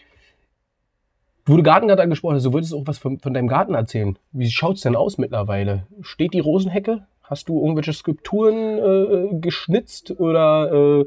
wo 1.47 1.57
du 1.57 1.63
Garten 1.63 1.87
gerade 1.87 2.03
angesprochen 2.03 2.35
hast, 2.35 2.45
du 2.45 2.53
wolltest 2.53 2.75
auch 2.75 2.89
was 2.89 2.99
von, 2.99 3.21
von 3.21 3.33
deinem 3.33 3.47
Garten 3.47 3.75
erzählen. 3.75 4.19
Wie 4.33 4.51
schaut's 4.51 4.81
denn 4.81 4.97
aus 4.97 5.17
mittlerweile? 5.17 5.87
Steht 6.01 6.35
die 6.35 6.41
Rosenhecke? 6.41 7.07
Hast 7.23 7.49
du 7.49 7.61
irgendwelche 7.61 7.93
Skulpturen 7.93 8.79
äh, 8.79 9.39
geschnitzt 9.39 10.19
oder 10.19 10.73
äh, 10.73 11.05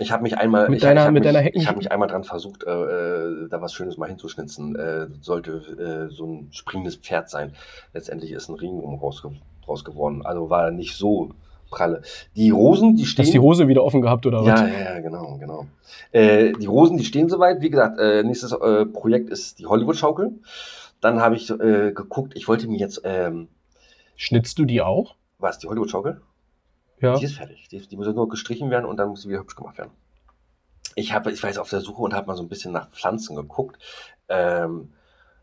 Ich 0.00 0.10
habe 0.12 0.22
mich 0.22 0.36
einmal, 0.38 0.68
Mit 0.68 0.78
ich, 0.78 0.82
deiner- 0.82 1.04
ich 1.06 1.10
mit 1.12 1.22
mich, 1.22 1.32
deiner 1.32 1.44
Hecken- 1.44 1.60
ich 1.60 1.68
habe 1.68 1.78
mich 1.78 1.92
einmal 1.92 2.08
dran 2.08 2.24
versucht, 2.24 2.64
äh, 2.64 2.70
äh, 2.70 3.48
da 3.48 3.60
was 3.60 3.72
Schönes 3.74 3.96
mal 3.98 4.08
hinzuschnitzen. 4.08 4.74
Äh, 4.76 5.06
sollte 5.20 6.08
äh, 6.10 6.12
so 6.14 6.26
ein 6.26 6.48
springendes 6.52 6.96
Pferd 6.96 7.28
sein. 7.30 7.52
Letztendlich 7.92 8.32
ist 8.32 8.48
ein 8.48 8.54
Regenwurm 8.54 8.94
rausge 8.98 9.30
raus 9.68 9.84
geworden. 9.84 10.24
Also 10.24 10.50
war 10.50 10.70
nicht 10.70 10.96
so 10.96 11.30
pralle. 11.70 12.02
Die 12.34 12.50
Rosen, 12.50 12.96
die 12.96 13.04
stehen. 13.06 13.24
hast 13.26 13.32
die 13.34 13.38
Hose 13.38 13.68
wieder 13.68 13.84
offen 13.84 14.00
gehabt 14.02 14.26
oder 14.26 14.42
ja, 14.42 14.52
was? 14.54 14.60
ja, 14.62 14.94
ja, 14.94 15.00
genau, 15.00 15.36
genau. 15.38 15.66
Äh, 16.12 16.52
die 16.54 16.66
Rosen, 16.66 16.96
die 16.96 17.04
stehen 17.04 17.28
soweit. 17.28 17.60
Wie 17.60 17.70
gesagt, 17.70 17.98
äh, 18.00 18.22
nächstes 18.22 18.56
Projekt 18.92 19.30
ist 19.30 19.58
die 19.58 19.66
Hollywood-Schaukel. 19.66 20.32
Dann 21.00 21.20
habe 21.20 21.36
ich 21.36 21.46
geguckt, 21.48 22.32
ich 22.36 22.46
wollte 22.48 22.68
mir 22.68 22.78
jetzt, 22.78 23.00
ähm, 23.04 23.48
Schnitzt 24.16 24.58
du 24.58 24.64
die 24.64 24.82
auch? 24.82 25.14
was, 25.38 25.58
die 25.58 25.66
Hollywood-Schaukel? 25.68 26.20
Ja. 27.00 27.16
Die 27.18 27.24
ist 27.24 27.36
fertig. 27.36 27.68
Die, 27.68 27.86
die 27.86 27.96
muss 27.96 28.06
nur 28.14 28.28
gestrichen 28.28 28.70
werden 28.70 28.84
und 28.86 28.96
dann 28.98 29.08
muss 29.08 29.22
sie 29.22 29.28
wieder 29.28 29.40
hübsch 29.40 29.56
gemacht 29.56 29.78
werden. 29.78 29.90
Ich 30.96 31.12
habe, 31.14 31.30
ich 31.32 31.42
war 31.42 31.48
jetzt 31.50 31.58
auf 31.58 31.70
der 31.70 31.80
Suche 31.80 32.02
und 32.02 32.14
habe 32.14 32.26
mal 32.26 32.36
so 32.36 32.42
ein 32.42 32.48
bisschen 32.48 32.72
nach 32.72 32.90
Pflanzen 32.90 33.36
geguckt. 33.36 33.78
Ähm, 34.28 34.90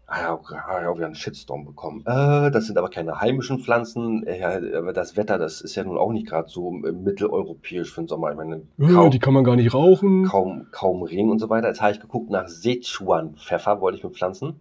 ah 0.06 0.20
ja, 0.22 0.28
habe 0.30 0.82
ich 0.82 0.88
auch 0.88 0.98
wieder 0.98 1.06
einen 1.06 1.16
Shitstorm 1.16 1.66
bekommen. 1.66 2.02
Äh, 2.06 2.52
das 2.52 2.66
sind 2.68 2.78
aber 2.78 2.90
keine 2.90 3.22
heimischen 3.22 3.60
Pflanzen. 3.60 4.28
Äh, 4.28 4.40
ja, 4.40 4.78
aber 4.78 4.92
das 4.94 5.16
Wetter, 5.18 5.38
das 5.38 5.62
ist 5.62 5.76
ja 5.76 5.84
nun 5.84 5.98
auch 5.98 6.12
nicht 6.12 6.28
gerade 6.28 6.50
so 6.50 6.72
mitteleuropäisch 6.72 7.92
für 7.94 8.02
den 8.02 8.08
Sommer. 8.08 8.32
Ich 8.32 8.38
meine, 8.38 8.56
Äh, 8.78 8.94
kaum, 8.94 9.10
die 9.10 9.20
kann 9.20 9.34
man 9.34 9.44
gar 9.46 9.56
nicht 9.56 9.74
rauchen. 9.74 10.26
kaum, 10.26 10.68
kaum 10.72 11.02
Regen 11.04 11.32
und 11.32 11.40
so 11.40 11.50
weiter. 11.50 11.70
Jetzt 11.70 11.82
habe 11.82 11.94
ich 11.94 12.00
geguckt 12.02 12.30
nach 12.30 12.48
Sichuan-Pfeffer, 12.50 13.80
wollte 13.82 13.98
ich 13.98 14.04
mir 14.04 14.12
pflanzen. 14.12 14.60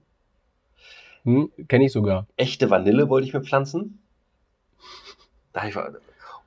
Hm, 1.25 1.51
Kenne 1.67 1.87
ich 1.87 1.93
sogar. 1.93 2.27
Echte 2.37 2.71
Vanille 2.71 3.09
wollte 3.09 3.27
ich 3.27 3.35
mir 3.35 3.43
pflanzen. 3.43 3.99
Da 5.53 5.63
hab 5.63 5.69
ich, 5.69 5.77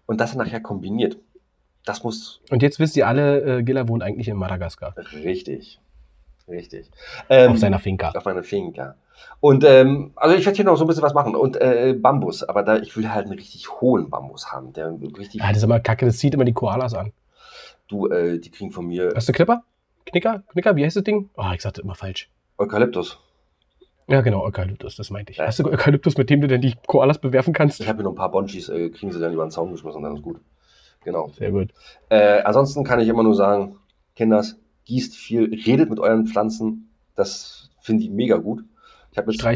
und 0.09 0.19
das 0.19 0.33
nachher 0.33 0.59
kombiniert. 0.59 1.19
Das 1.85 2.03
muss 2.03 2.41
Und 2.49 2.63
jetzt 2.63 2.79
wisst 2.79 2.97
ihr 2.97 3.07
alle, 3.07 3.59
äh, 3.59 3.63
Giller 3.63 3.87
wohnt 3.87 4.01
eigentlich 4.01 4.27
in 4.27 4.37
Madagaskar. 4.37 4.95
Richtig. 5.23 5.79
Richtig. 6.47 6.89
Ähm, 7.29 7.51
auf 7.51 7.59
seiner 7.59 7.77
Finca. 7.77 8.09
Auf 8.09 8.25
meiner 8.25 8.41
Finca. 8.41 8.95
Und 9.39 9.63
ähm, 9.63 10.11
also 10.15 10.35
ich 10.35 10.43
werde 10.47 10.55
hier 10.55 10.65
noch 10.65 10.77
so 10.77 10.83
ein 10.83 10.87
bisschen 10.87 11.03
was 11.03 11.13
machen. 11.13 11.35
Und 11.35 11.57
äh, 11.61 11.93
Bambus, 11.93 12.41
aber 12.41 12.63
da, 12.63 12.77
ich 12.77 12.97
will 12.97 13.07
halt 13.13 13.27
einen 13.27 13.35
richtig 13.35 13.69
hohen 13.81 14.09
Bambus 14.09 14.51
haben. 14.51 14.73
Der 14.73 14.91
richtig. 15.15 15.41
Ja, 15.41 15.49
das 15.49 15.57
ist 15.57 15.63
immer 15.63 15.79
kacke, 15.79 16.07
das 16.07 16.17
zieht 16.17 16.33
immer 16.33 16.45
die 16.45 16.53
Koalas 16.53 16.95
an. 16.95 17.13
Du, 17.87 18.07
äh, 18.07 18.39
die 18.39 18.49
kriegen 18.49 18.71
von 18.71 18.87
mir 18.87 19.13
Hast 19.15 19.29
du 19.29 19.33
Clipper? 19.33 19.63
Knicker? 20.05 20.41
Knicker? 20.53 20.75
Wie 20.75 20.83
heißt 20.83 20.95
das 20.95 21.03
Ding? 21.03 21.29
Oh, 21.37 21.51
ich 21.53 21.61
sagte 21.61 21.81
immer 21.81 21.93
falsch. 21.93 22.31
Eukalyptus. 22.57 23.19
Ja, 24.09 24.21
genau, 24.21 24.43
Eukalyptus, 24.43 24.95
das 24.95 25.11
meinte 25.11 25.31
ich. 25.31 25.37
Ja. 25.37 25.45
Hast 25.45 25.59
du 25.59 25.65
Eukalyptus, 25.65 26.17
mit 26.17 26.29
dem 26.29 26.41
du 26.41 26.47
denn 26.47 26.61
die 26.61 26.73
Koalas 26.87 27.19
bewerfen 27.19 27.53
kannst? 27.53 27.79
Ich 27.79 27.87
habe 27.87 28.01
noch 28.01 28.11
ein 28.11 28.15
paar 28.15 28.31
Bonchis, 28.31 28.67
äh, 28.69 28.89
kriegen 28.89 29.11
sie 29.11 29.19
dann 29.19 29.33
über 29.33 29.45
den 29.45 29.51
Zaun 29.51 29.71
geschmissen 29.71 30.01
dann 30.01 30.15
ist 30.15 30.23
gut. 30.23 30.39
Genau. 31.03 31.29
Sehr 31.37 31.51
gut. 31.51 31.69
Äh, 32.09 32.41
ansonsten 32.41 32.83
kann 32.83 32.99
ich 32.99 33.07
immer 33.07 33.23
nur 33.23 33.35
sagen, 33.35 33.77
Kinders, 34.15 34.59
gießt 34.85 35.15
viel, 35.15 35.53
redet 35.65 35.89
mit 35.89 35.99
euren 35.99 36.25
Pflanzen. 36.25 36.89
Das 37.15 37.69
finde 37.79 38.03
ich 38.03 38.09
mega 38.09 38.37
gut. 38.37 38.63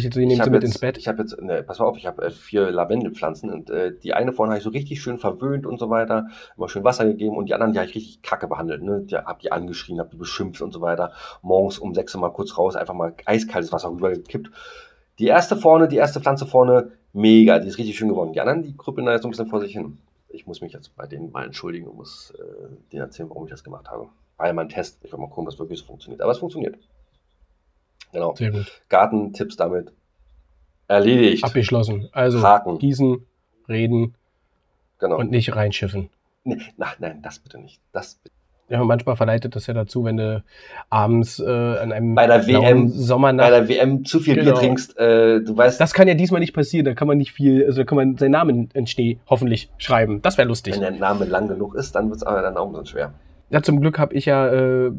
Jetzt 0.04 0.18
ich 0.18 0.28
nehmt 0.28 0.40
hab 0.40 0.46
sie 0.46 0.52
mit 0.52 0.64
jetzt, 0.64 0.74
ins 0.74 0.80
Bett. 0.80 0.98
Ich 0.98 1.08
habe 1.08 1.22
jetzt, 1.22 1.40
ne, 1.42 1.64
pass 1.64 1.80
mal 1.80 1.86
auf, 1.86 1.98
ich 1.98 2.06
habe 2.06 2.24
äh, 2.24 2.32
vier 2.32 2.72
Lavendelpflanzen 2.72 3.52
und 3.52 3.70
äh, 3.70 3.94
die 3.98 4.14
eine 4.14 4.34
vorne 4.34 4.52
habe 4.52 4.58
ich 4.58 4.64
so 4.64 4.70
richtig 4.70 5.02
schön 5.02 5.18
verwöhnt 5.18 5.66
und 5.66 5.80
so 5.80 5.90
weiter, 5.90 6.28
immer 6.58 6.70
schön 6.70 6.84
Wasser 6.84 7.06
gegeben 7.06 7.36
und 7.36 7.48
die 7.48 7.54
anderen, 7.54 7.74
die 7.74 7.80
habe 7.80 7.90
ich 7.90 7.96
richtig 7.96 8.22
kacke 8.22 8.48
behandelt. 8.48 8.84
Ne? 8.84 9.02
Die 9.02 9.16
habe 9.16 9.40
die 9.42 9.52
angeschrien, 9.52 10.00
habe 10.00 10.10
die 10.10 10.18
beschimpft 10.18 10.62
und 10.62 10.74
so 10.74 10.82
weiter. 10.82 11.12
Morgens 11.42 11.80
um 11.80 11.94
sechs 11.94 12.14
Uhr 12.16 12.22
mal 12.22 12.30
kurz 12.30 12.58
raus, 12.58 12.76
einfach 12.76 12.94
mal 12.94 13.14
eiskaltes 13.26 13.72
Wasser 13.72 13.90
rübergekippt. 13.90 14.52
Die 15.20 15.28
erste 15.28 15.56
vorne, 15.56 15.88
die 15.88 15.98
erste 15.98 16.20
Pflanze 16.20 16.46
vorne, 16.46 16.92
mega, 17.14 17.60
die 17.60 17.68
ist 17.68 17.78
richtig 17.78 17.98
schön 17.98 18.10
geworden. 18.10 18.34
Die 18.34 18.42
anderen, 18.42 18.64
die 18.64 18.76
krüppeln 18.76 19.06
da 19.06 19.14
jetzt 19.14 19.22
so 19.22 19.28
ein 19.28 19.32
bisschen 19.32 19.48
vor 19.48 19.60
sich 19.60 19.74
hin. 19.74 19.98
Ich 20.30 20.48
muss 20.48 20.62
mich 20.62 20.74
jetzt 20.74 20.96
bei 20.96 21.06
denen 21.06 21.32
mal 21.32 21.46
entschuldigen 21.46 21.88
und 21.88 21.98
muss 21.98 22.34
äh, 22.38 22.92
denen 22.92 23.04
erzählen, 23.04 23.30
warum 23.30 23.46
ich 23.46 23.52
das 23.52 23.64
gemacht 23.64 23.90
habe. 23.90 24.08
War 24.38 24.48
ja 24.48 24.54
mein 24.54 24.70
Test. 24.70 25.00
Ich 25.04 25.12
will 25.12 25.20
mal 25.20 25.28
gucken, 25.28 25.44
ob 25.44 25.50
das 25.52 25.60
wirklich 25.60 25.80
so 25.80 25.86
funktioniert. 25.86 26.22
Aber 26.22 26.32
es 26.32 26.40
funktioniert. 26.40 26.78
Genau. 28.14 28.36
Sehr 28.36 28.52
gut. 28.52 28.82
Gartentipps 28.90 29.58
damit 29.58 29.92
erledigt. 30.88 31.44
Abgeschlossen. 31.44 32.10
Also, 32.12 32.42
Haken. 32.44 32.78
gießen, 32.80 33.26
reden, 33.68 34.16
Genau. 35.00 35.18
und 35.18 35.32
nicht 35.32 35.56
reinschiffen. 35.56 36.10
nee, 36.46 36.58
na, 36.78 36.88
nein, 37.00 37.20
das 37.22 37.40
bitte 37.40 37.58
nicht. 37.60 37.82
Das 37.92 38.16
bitte. 38.16 38.34
Ja, 38.70 38.82
manchmal 38.84 39.18
verleitet 39.18 39.56
das 39.56 39.68
ja 39.68 39.74
dazu, 39.74 40.06
wenn 40.06 40.18
du 40.18 40.44
abends 40.90 41.38
äh, 41.40 41.44
an 41.46 41.92
einem 41.92 42.16
Bei 42.16 42.28
der 42.28 42.48
WM 42.48 42.88
Sommernacht. 42.88 43.50
Bei 43.50 43.60
der 43.60 43.68
WM 43.68 44.06
zu 44.06 44.20
viel 44.22 44.36
Bier 44.36 44.46
Genau. 44.46 44.58
trinkst, 44.58 44.98
äh, 44.98 45.42
du 45.42 45.56
weißt, 45.56 45.80
das 45.82 45.94
kann 45.94 46.08
ja 46.08 46.14
diesmal 46.14 46.40
nicht 46.40 46.54
passieren. 46.54 46.86
Da 46.86 46.94
kann 46.94 47.08
man 47.08 47.18
nicht 47.18 47.34
viel, 47.34 47.66
also 47.66 47.82
da 47.82 47.86
kann 47.86 47.98
man 47.98 48.18
seinen 48.18 48.32
Namen 48.32 48.70
in 48.74 48.88
Schnee 48.88 49.20
hoffentlich 49.30 49.70
schreiben. 49.78 50.22
Das 50.22 50.38
wäre 50.38 50.48
lustig. 50.48 50.76
wenn 50.76 50.82
der 50.82 50.92
Name 50.92 51.26
lang 51.26 51.50
genug 51.50 51.76
ist, 51.76 51.94
dann 51.94 52.08
wird 52.10 52.18
es 52.18 52.24
aber 52.24 52.42
dann 52.42 52.56
auch 52.56 52.70
bisschen 52.70 52.86
schwer. 52.86 53.14
Ja, 53.50 53.62
zum 53.62 53.82
Glück 53.82 54.00
habe 54.00 54.16
ich 54.16 54.26
ja 54.26 54.48
äh, 54.48 54.92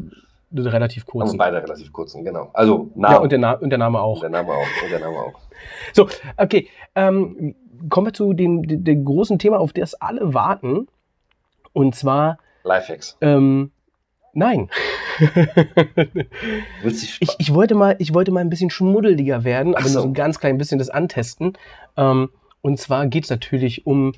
einen 0.57 0.67
relativ 0.67 1.07
kurzen. 1.07 1.37
beide 1.37 1.63
relativ 1.63 1.93
kurzen, 1.93 2.25
genau. 2.25 2.51
Also 2.53 2.91
Ja, 2.95 3.01
Name. 3.01 3.21
und 3.21 3.33
der, 3.33 3.39
Na 3.39 3.53
und 3.53 3.71
der 3.71 3.79
Name 3.79 4.01
auch. 4.01 4.21
der 4.21 4.31
Name 4.31 4.53
auch. 4.53 4.67
Und 4.83 4.91
der 4.91 5.01
Name 5.01 5.17
auch. 5.17 5.41
So, 5.93 6.09
okay. 6.37 6.69
Ähm, 6.95 7.55
kommen 7.89 8.07
wir 8.07 8.13
zu 8.13 8.33
dem, 8.33 8.63
dem, 8.85 9.05
großen 9.05 9.39
Thema, 9.39 9.59
auf 9.59 9.73
das 9.73 9.95
alle 9.95 10.35
warten. 10.35 10.89
Und 11.73 11.95
zwar, 11.95 12.39
Lifehacks. 12.65 13.17
ähm, 13.21 13.71
nein. 14.33 14.69
Ich, 16.85 17.37
ich, 17.39 17.55
wollte 17.55 17.75
mal, 17.77 17.95
ich 18.01 18.15
wollte 18.15 18.33
mal 18.33 18.41
ein 18.41 18.51
bisschen 18.51 18.69
schmuddeliger 18.71 19.45
werden, 19.45 19.75
aber 19.77 19.87
so. 19.87 19.95
nur 19.95 20.03
so 20.03 20.09
ein 20.09 20.15
ganz 20.15 20.41
klein 20.41 20.59
bisschen 20.59 20.79
das 20.79 20.91
antesten. 20.91 21.53
Ähm, 21.97 22.31
und 22.63 22.79
zwar 22.79 23.07
geht 23.07 23.25
es 23.25 23.31
natürlich 23.31 23.87
um 23.87 24.13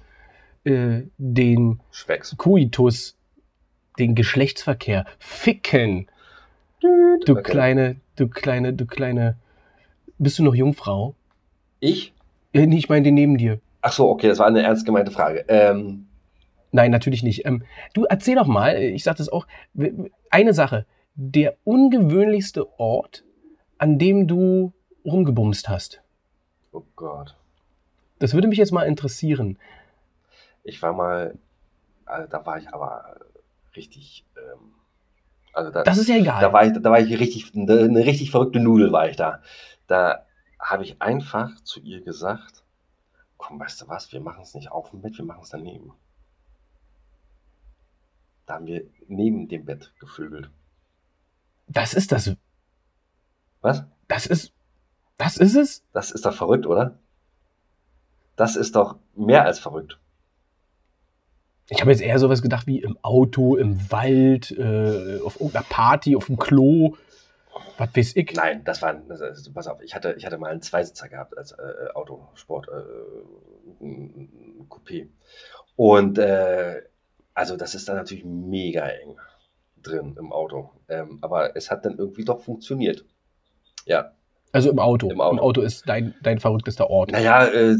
äh, 0.64 1.03
den 1.18 1.80
Schwecks. 1.91 2.34
Coitus, 2.39 3.16
den 3.99 4.14
Geschlechtsverkehr. 4.14 5.05
Ficken. 5.18 6.09
Du 7.24 7.32
Okay. 7.32 7.43
kleine, 7.43 7.97
du 8.16 8.28
kleine, 8.28 8.72
du 8.72 8.87
kleine. 8.87 9.37
Bist 10.18 10.39
du 10.39 10.43
noch 10.43 10.55
Jungfrau? 10.55 11.14
Ich? 11.80 12.14
Äh, 12.53 12.66
nee, 12.66 12.78
ich 12.78 12.89
meine 12.89 13.03
den 13.05 13.14
neben 13.14 13.37
dir. 13.39 13.61
Ach 13.82 13.93
so, 13.93 14.09
okay, 14.09 14.28
das 14.28 14.39
war 14.39 14.47
eine 14.47 14.62
ernst 14.62 14.87
gemeinte 14.87 15.11
Frage. 15.11 15.45
Ähm, 15.49 16.07
Nein, 16.72 16.91
natürlich 16.91 17.22
nicht. 17.22 17.47
Ähm, 17.47 17.62
du 17.95 18.05
erzähl 18.05 18.34
doch 18.34 18.47
mal, 18.47 18.76
ich 18.76 19.05
sag 19.05 19.16
das 19.16 19.28
auch, 19.28 19.47
eine 20.30 20.53
Sache. 20.53 20.84
Der 21.14 21.57
ungewöhnlichste 21.64 22.78
Ort, 22.78 23.24
an 23.78 23.99
dem 23.99 24.26
du 24.26 24.72
rumgebumst 25.05 25.68
hast. 25.68 26.03
oh 26.72 26.82
Gott. 26.97 27.37
Das 28.18 28.32
würde 28.34 28.49
mich 28.49 28.59
jetzt 28.59 28.72
mal 28.72 28.84
interessieren. 28.84 29.59
Ich 30.64 30.80
war 30.82 30.93
mal, 30.93 31.39
also 32.07 32.28
da 32.28 32.45
war 32.45 32.59
ich 32.59 32.68
aber 32.72 33.16
richtig, 33.76 34.24
ähm, 34.37 34.72
also 35.57 35.70
da, 35.70 35.82
Das 35.82 35.98
ist 35.98 36.09
ja 36.09 36.16
egal. 36.16 36.40
da 36.40 36.52
war 36.52 36.66
ich, 36.66 36.72
da 36.74 36.90
war 36.90 37.00
ich 37.00 37.18
richtig, 37.18 37.54
eine, 37.54 38.04
richtig 38.07 38.30
verrückte 38.30 38.61
Nudel 38.61 38.92
war 38.92 39.09
ich 39.09 39.16
da. 39.16 39.42
Da 39.86 40.26
habe 40.61 40.84
ich 40.84 41.00
einfach 41.00 41.61
zu 41.62 41.80
ihr 41.80 42.02
gesagt, 42.02 42.64
komm, 43.36 43.59
weißt 43.59 43.82
du 43.82 43.88
was, 43.88 44.12
wir 44.12 44.20
machen 44.20 44.42
es 44.42 44.54
nicht 44.54 44.70
auf 44.70 44.90
dem 44.90 45.00
Bett, 45.02 45.16
wir 45.18 45.24
machen 45.24 45.42
es 45.42 45.50
daneben. 45.50 45.92
Da 48.46 48.54
haben 48.54 48.66
wir 48.66 48.84
neben 49.09 49.48
dem 49.48 49.64
Bett 49.64 49.92
gevögelt. 49.98 50.50
das 51.66 51.94
ist 51.94 52.12
das. 52.12 52.36
Was? 53.61 53.84
Das 54.09 54.26
ist. 54.26 54.52
Das 55.18 55.36
ist 55.38 55.57
es? 55.57 55.82
Das 55.92 56.11
ist 56.11 56.26
doch 56.26 56.34
verrückt, 56.34 56.66
oder? 56.66 56.98
Das 58.36 58.54
ist 58.54 58.76
doch 58.76 58.96
mehr 59.14 59.44
als 59.44 59.59
verrückt. 59.59 59.98
Ich 61.68 61.80
habe 61.80 61.90
jetzt 61.90 62.00
eher 62.00 62.18
sowas 62.18 62.42
gedacht 62.42 62.66
wie 62.66 62.80
im 62.80 62.96
Auto, 63.02 63.56
im 63.56 63.90
Wald, 63.90 64.52
äh, 64.52 65.20
auf 65.20 65.36
irgendeiner 65.40 65.66
Party, 65.68 66.16
auf 66.16 66.26
dem 66.26 66.36
Klo. 66.36 66.96
Was 67.78 67.96
weiß 67.96 68.16
ich. 68.16 68.32
Nein, 68.34 68.62
das 68.64 68.82
war, 68.82 69.02
also, 69.08 69.52
pass 69.52 69.66
auf, 69.66 69.82
ich 69.82 69.94
hatte, 69.94 70.14
ich 70.16 70.24
hatte 70.24 70.38
mal 70.38 70.50
einen 70.50 70.62
Zweisitzer 70.62 71.08
gehabt 71.08 71.36
als 71.36 71.52
äh, 71.52 71.90
Autosport, 71.94 72.68
äh, 72.68 73.84
ein 73.84 74.66
Coupé. 74.68 75.08
Und 75.74 76.18
äh, 76.18 76.82
also 77.34 77.56
das 77.56 77.74
ist 77.74 77.88
dann 77.88 77.96
natürlich 77.96 78.24
mega 78.24 78.86
eng 78.86 79.18
drin 79.82 80.16
im 80.18 80.32
Auto. 80.32 80.70
Ähm, 80.88 81.18
aber 81.20 81.54
es 81.56 81.70
hat 81.70 81.84
dann 81.84 81.98
irgendwie 81.98 82.24
doch 82.24 82.40
funktioniert. 82.40 83.04
Ja, 83.84 84.15
Also 84.57 84.70
im 84.70 84.78
Auto. 84.78 85.11
Im 85.11 85.20
Auto. 85.20 85.32
Im 85.34 85.38
Auto 85.40 85.61
ist 85.61 85.88
dein, 85.88 86.14
dein 86.22 86.38
verrücktester 86.38 86.88
Ort. 86.90 87.12
naja, 87.12 87.44
äh, 87.46 87.76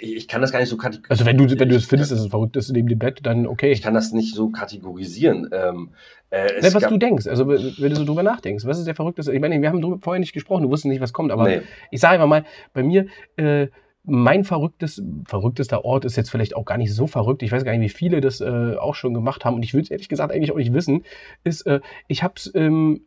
ich 0.00 0.26
kann 0.28 0.40
das 0.40 0.50
gar 0.50 0.60
nicht 0.60 0.68
so 0.68 0.76
kategorisieren. 0.76 1.10
Also 1.10 1.26
wenn 1.26 1.36
du, 1.36 1.60
wenn 1.60 1.68
du 1.68 1.76
es 1.76 1.84
findest, 1.84 2.10
dass 2.10 2.20
es 2.20 2.26
verrückt 2.28 2.56
ist 2.56 2.70
neben 2.72 2.88
dem 2.88 2.98
Bett, 2.98 3.20
dann 3.22 3.46
okay. 3.46 3.70
Ich 3.70 3.82
kann 3.82 3.94
das 3.94 4.12
nicht 4.12 4.34
so 4.34 4.48
kategorisieren. 4.48 5.48
Ähm, 5.52 5.90
äh, 6.30 6.54
es 6.56 6.64
Ne, 6.64 6.74
was 6.80 6.88
du 6.88 6.96
denkst, 6.96 7.26
also 7.26 7.46
wenn 7.46 7.74
wenn 7.78 7.90
du 7.90 7.96
so 7.96 8.04
drüber 8.04 8.22
nachdenkst, 8.22 8.64
was 8.64 8.78
ist 8.78 8.86
der 8.86 8.94
verrückteste? 8.94 9.32
Ich 9.32 9.40
meine, 9.40 9.60
wir 9.60 9.68
haben 9.68 9.80
drüber 9.80 9.98
vorher 10.00 10.18
nicht 10.20 10.32
gesprochen, 10.32 10.62
du 10.64 10.70
wusstest 10.70 10.90
nicht, 10.90 11.00
was 11.00 11.12
kommt, 11.12 11.30
aber 11.30 11.44
Nee. 11.46 11.60
ich 11.90 12.00
sage 12.00 12.14
einfach 12.14 12.26
mal, 12.26 12.44
bei 12.72 12.82
mir, 12.82 13.06
äh, 13.36 13.68
mein 14.08 14.44
verrücktes, 14.44 15.02
verrücktester 15.26 15.84
Ort 15.84 16.04
ist 16.04 16.16
jetzt 16.16 16.30
vielleicht 16.30 16.56
auch 16.56 16.64
gar 16.64 16.78
nicht 16.78 16.94
so 16.94 17.06
verrückt. 17.06 17.42
Ich 17.42 17.52
weiß 17.52 17.64
gar 17.64 17.72
nicht, 17.72 17.80
wie 17.82 17.88
viele 17.96 18.20
das 18.20 18.40
äh, 18.40 18.76
auch 18.78 18.94
schon 18.94 19.14
gemacht 19.14 19.44
haben 19.44 19.54
und 19.56 19.62
ich 19.64 19.74
will 19.74 19.82
es 19.82 19.90
ehrlich 19.90 20.08
gesagt 20.08 20.32
eigentlich 20.32 20.52
auch 20.52 20.56
nicht 20.56 20.72
wissen, 20.72 21.04
ist, 21.44 21.62
äh, 21.66 21.80
ich 22.08 22.22
habe 22.22 22.34
es 22.36 22.46
im 22.46 23.02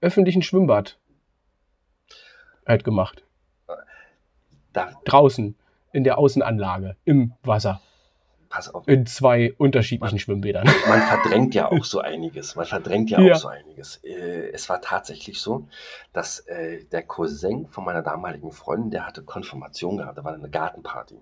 öffentlichen 0.00 0.42
Schwimmbad 0.42 0.97
halt 2.68 2.84
gemacht. 2.84 3.24
Da, 4.72 4.92
Draußen, 5.04 5.56
in 5.92 6.04
der 6.04 6.18
Außenanlage, 6.18 6.96
im 7.04 7.32
Wasser, 7.42 7.80
pass 8.48 8.72
auf, 8.72 8.86
in 8.86 9.06
zwei 9.06 9.54
unterschiedlichen 9.56 10.18
Schwimmbädern. 10.18 10.66
man 10.88 11.00
verdrängt 11.00 11.54
ja 11.54 11.70
auch 11.70 11.84
so 11.84 12.00
einiges. 12.00 12.54
Man 12.54 12.66
verdrängt 12.66 13.10
ja, 13.10 13.20
Ja. 13.20 13.34
auch 13.34 13.38
so 13.38 13.48
einiges. 13.48 13.96
Äh, 14.04 14.50
es 14.52 14.68
war 14.68 14.80
tatsächlich 14.80 15.40
so, 15.40 15.68
dass 16.12 16.40
äh, 16.40 16.84
der 16.84 17.02
Cousin 17.02 17.66
von 17.68 17.84
meiner 17.84 18.02
damaligen 18.02 18.52
Freundin, 18.52 18.90
der 18.90 19.06
hatte 19.06 19.22
Konfirmation 19.22 19.96
gehabt, 19.96 20.18
da 20.18 20.24
war 20.24 20.34
eine 20.34 20.50
Gartenparty. 20.50 21.20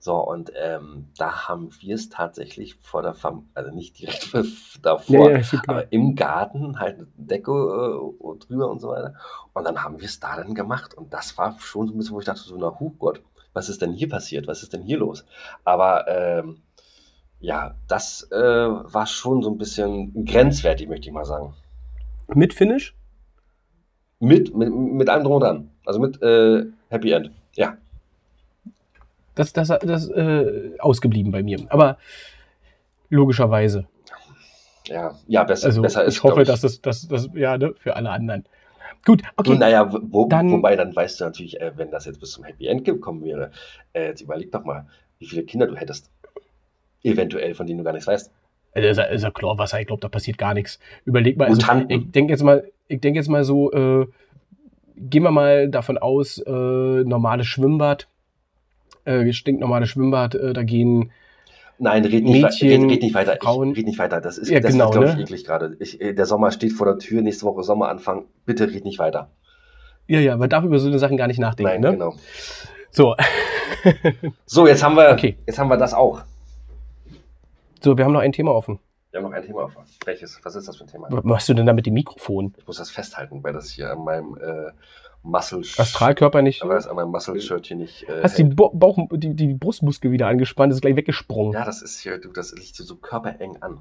So, 0.00 0.16
und 0.16 0.52
ähm, 0.54 1.08
da 1.18 1.48
haben 1.48 1.70
wir 1.80 1.96
es 1.96 2.08
tatsächlich 2.08 2.76
vor 2.76 3.02
der 3.02 3.14
Fam 3.14 3.48
also 3.54 3.72
nicht 3.72 3.98
direkt 3.98 4.30
davor, 4.82 5.32
ist 5.32 5.48
schon 5.48 5.60
aber 5.66 5.92
im 5.92 6.14
Garten 6.14 6.78
halt 6.78 6.98
eine 6.98 7.08
Decke 7.16 7.50
äh, 7.50 8.38
drüber 8.38 8.70
und 8.70 8.80
so 8.80 8.90
weiter. 8.90 9.14
Und 9.54 9.64
dann 9.64 9.82
haben 9.82 9.98
wir 9.98 10.06
es 10.06 10.20
da 10.20 10.36
dann 10.36 10.54
gemacht. 10.54 10.94
Und 10.94 11.12
das 11.12 11.36
war 11.36 11.58
schon 11.58 11.88
so 11.88 11.94
ein 11.94 11.98
bisschen, 11.98 12.14
wo 12.14 12.20
ich 12.20 12.26
dachte, 12.26 12.40
so, 12.40 12.56
na, 12.56 12.78
hu 12.78 12.90
Gott, 12.98 13.22
was 13.54 13.68
ist 13.68 13.82
denn 13.82 13.92
hier 13.92 14.08
passiert? 14.08 14.46
Was 14.46 14.62
ist 14.62 14.72
denn 14.72 14.82
hier 14.82 14.98
los? 14.98 15.24
Aber 15.64 16.06
ähm, 16.06 16.62
ja, 17.40 17.74
das 17.88 18.28
äh, 18.30 18.36
war 18.38 19.06
schon 19.06 19.42
so 19.42 19.50
ein 19.50 19.58
bisschen 19.58 20.24
grenzwertig, 20.24 20.88
möchte 20.88 21.08
ich 21.08 21.12
mal 21.12 21.24
sagen. 21.24 21.54
Mit 22.28 22.54
Finish? 22.54 22.94
Mit, 24.20 24.54
mit, 24.54 24.72
mit 24.72 25.08
allem 25.08 25.24
drum 25.24 25.34
und 25.34 25.40
dran. 25.40 25.70
Also 25.86 25.98
mit 25.98 26.22
äh, 26.22 26.66
Happy 26.88 27.10
End. 27.10 27.32
Ja. 27.54 27.76
Das, 29.38 29.52
das, 29.52 29.68
das 29.68 30.08
äh, 30.10 30.72
ausgeblieben 30.78 31.30
bei 31.32 31.42
mir. 31.42 31.58
Aber 31.68 31.96
logischerweise. 33.08 33.86
Ja, 34.86 35.14
ja 35.26 35.44
besser, 35.44 35.66
Also 35.66 35.82
besser 35.82 36.04
ist 36.04 36.16
ich 36.16 36.22
hoffe, 36.22 36.42
glaub 36.42 36.46
dass 36.46 36.60
das, 36.62 36.80
das, 36.80 37.08
das, 37.08 37.28
ja, 37.34 37.56
ne, 37.58 37.74
für 37.78 37.94
alle 37.96 38.10
anderen. 38.10 38.44
Gut, 39.04 39.22
okay. 39.36 39.56
naja, 39.56 39.90
wo, 40.10 40.26
Dann- 40.26 40.50
wobei 40.50 40.74
dann 40.76 40.94
weißt 40.94 41.20
du 41.20 41.24
natürlich, 41.24 41.60
äh, 41.60 41.72
wenn 41.76 41.90
das 41.90 42.04
jetzt 42.06 42.20
bis 42.20 42.32
zum 42.32 42.44
Happy 42.44 42.66
End 42.66 42.84
gekommen 42.84 43.22
wäre, 43.24 43.50
äh, 43.92 44.06
jetzt 44.08 44.22
überleg 44.22 44.50
doch 44.50 44.64
mal, 44.64 44.86
wie 45.18 45.26
viele 45.26 45.44
Kinder 45.44 45.66
du 45.66 45.76
hättest. 45.76 46.10
Eventuell, 47.02 47.54
von 47.54 47.66
denen 47.66 47.78
du 47.78 47.84
gar 47.84 47.92
nichts 47.92 48.08
weißt. 48.08 48.32
Also 48.74 48.88
ist, 48.88 48.96
ja, 48.98 49.04
ist 49.04 49.22
ja 49.22 49.30
klar, 49.30 49.56
Wasser, 49.56 49.80
ich 49.80 49.86
glaube, 49.86 50.00
da 50.00 50.08
passiert 50.08 50.36
gar 50.36 50.52
nichts. 50.52 50.78
Überleg 51.04 51.36
mal, 51.36 51.48
also, 51.48 51.60
ich 51.88 52.10
denke 52.10 52.32
jetzt 52.32 52.42
mal, 52.42 52.68
ich 52.88 53.00
denke 53.00 53.18
jetzt 53.18 53.28
mal 53.28 53.44
so, 53.44 53.72
äh, 53.72 54.06
gehen 54.96 55.22
wir 55.22 55.30
mal 55.30 55.68
davon 55.70 55.96
aus, 55.96 56.38
äh, 56.38 56.50
normales 56.50 57.46
Schwimmbad, 57.46 58.08
äh, 59.04 59.32
stinknormales 59.32 59.88
Schwimmbad, 59.90 60.34
äh, 60.34 60.52
da 60.52 60.62
gehen, 60.62 61.10
Nein, 61.80 62.04
red 62.04 62.24
nicht, 62.24 62.42
Mädchen, 62.42 62.82
red, 62.82 62.90
red 62.90 63.02
nicht 63.02 63.14
weiter. 63.14 63.36
Frauen- 63.40 63.70
Ich, 63.72 63.78
red 63.78 63.86
nicht 63.86 63.98
weiter. 64.00 64.20
Das 64.20 64.36
ist, 64.38 64.50
Ja, 64.50 64.58
das 64.60 64.72
genau, 64.72 64.86
wird, 64.86 64.92
glaube 64.94 65.08
ich, 65.10 65.14
ne? 65.16 65.22
eklig 65.22 65.44
gerade. 65.44 65.76
Ich, 65.78 66.00
äh, 66.00 66.12
der 66.12 66.26
Sommer 66.26 66.50
steht 66.50 66.72
vor 66.72 66.86
der 66.86 66.98
Tür, 66.98 67.22
nächste 67.22 67.46
Woche 67.46 67.62
Sommeranfang. 67.62 68.24
Bitte 68.46 68.66
red 68.72 68.84
nicht 68.84 68.98
weiter. 68.98 69.30
ja, 70.08 70.18
ja, 70.20 70.36
man 70.36 70.48
darf 70.50 70.64
über 70.64 70.78
so 70.80 70.88
eine 70.88 70.98
Sachen 70.98 71.16
gar 71.16 71.26
nicht 71.28 71.38
nachdenken, 71.38 71.70
Nein, 71.72 71.80
ne? 71.80 71.92
genau. 71.92 72.14
So, 72.90 73.14
So, 74.46 74.66
jetzt 74.66 74.82
haben 74.82 74.96
wir, 74.96 75.10
Okay. 75.12 75.36
jetzt 75.46 75.58
haben 75.58 75.68
wir 75.68 75.76
das 75.76 75.94
auch. 75.94 76.22
so, 77.80 77.96
wir 77.96 78.04
haben 78.04 78.12
noch 78.12 78.20
ein 78.20 78.32
Thema 78.32 78.52
offen. 78.52 78.78
Wir 79.10 79.20
haben 79.20 79.30
noch 79.30 79.36
ein 79.36 79.44
Thema 79.44 79.62
auf. 79.64 79.72
Welches? 80.04 80.38
Was 80.42 80.54
ist 80.56 80.68
das 80.68 80.76
für 80.76 80.84
ein 80.84 80.88
Thema? 80.88 81.06
Was 81.10 81.24
machst 81.24 81.48
du 81.48 81.54
denn 81.54 81.64
da 81.66 81.72
mit 81.72 81.86
dem 81.86 81.94
Mikrofon? 81.94 82.54
Ich 82.58 82.66
muss 82.66 82.76
das 82.78 82.90
festhalten, 82.90 83.42
weil 83.42 83.52
das 83.52 83.70
hier 83.70 83.90
an 83.92 84.04
meinem 84.04 84.36
äh, 84.36 84.70
Muscle 85.28 85.60
Astralkörper 85.76 86.42
nicht. 86.42 86.62
aber 86.62 86.74
das 86.74 86.86
an 86.86 86.96
meinem 86.96 87.10
Muscle 87.10 87.40
Shirt 87.40 87.66
hier 87.66 87.76
nicht. 87.76 88.08
Äh, 88.08 88.22
Hast 88.22 88.38
die. 88.38 88.44
Bo 88.44 88.70
Bauch, 88.70 88.98
die, 89.12 89.34
die 89.34 89.54
Brustmuskel 89.54 90.10
wieder 90.10 90.26
angespannt, 90.26 90.72
ist 90.72 90.80
gleich 90.80 90.96
weggesprungen. 90.96 91.52
Ja, 91.52 91.64
das 91.64 91.82
ist 91.82 92.00
hier, 92.00 92.18
du, 92.18 92.30
das 92.30 92.52
liegt 92.52 92.74
so 92.76 92.96
körpereng 92.96 93.58
an. 93.60 93.78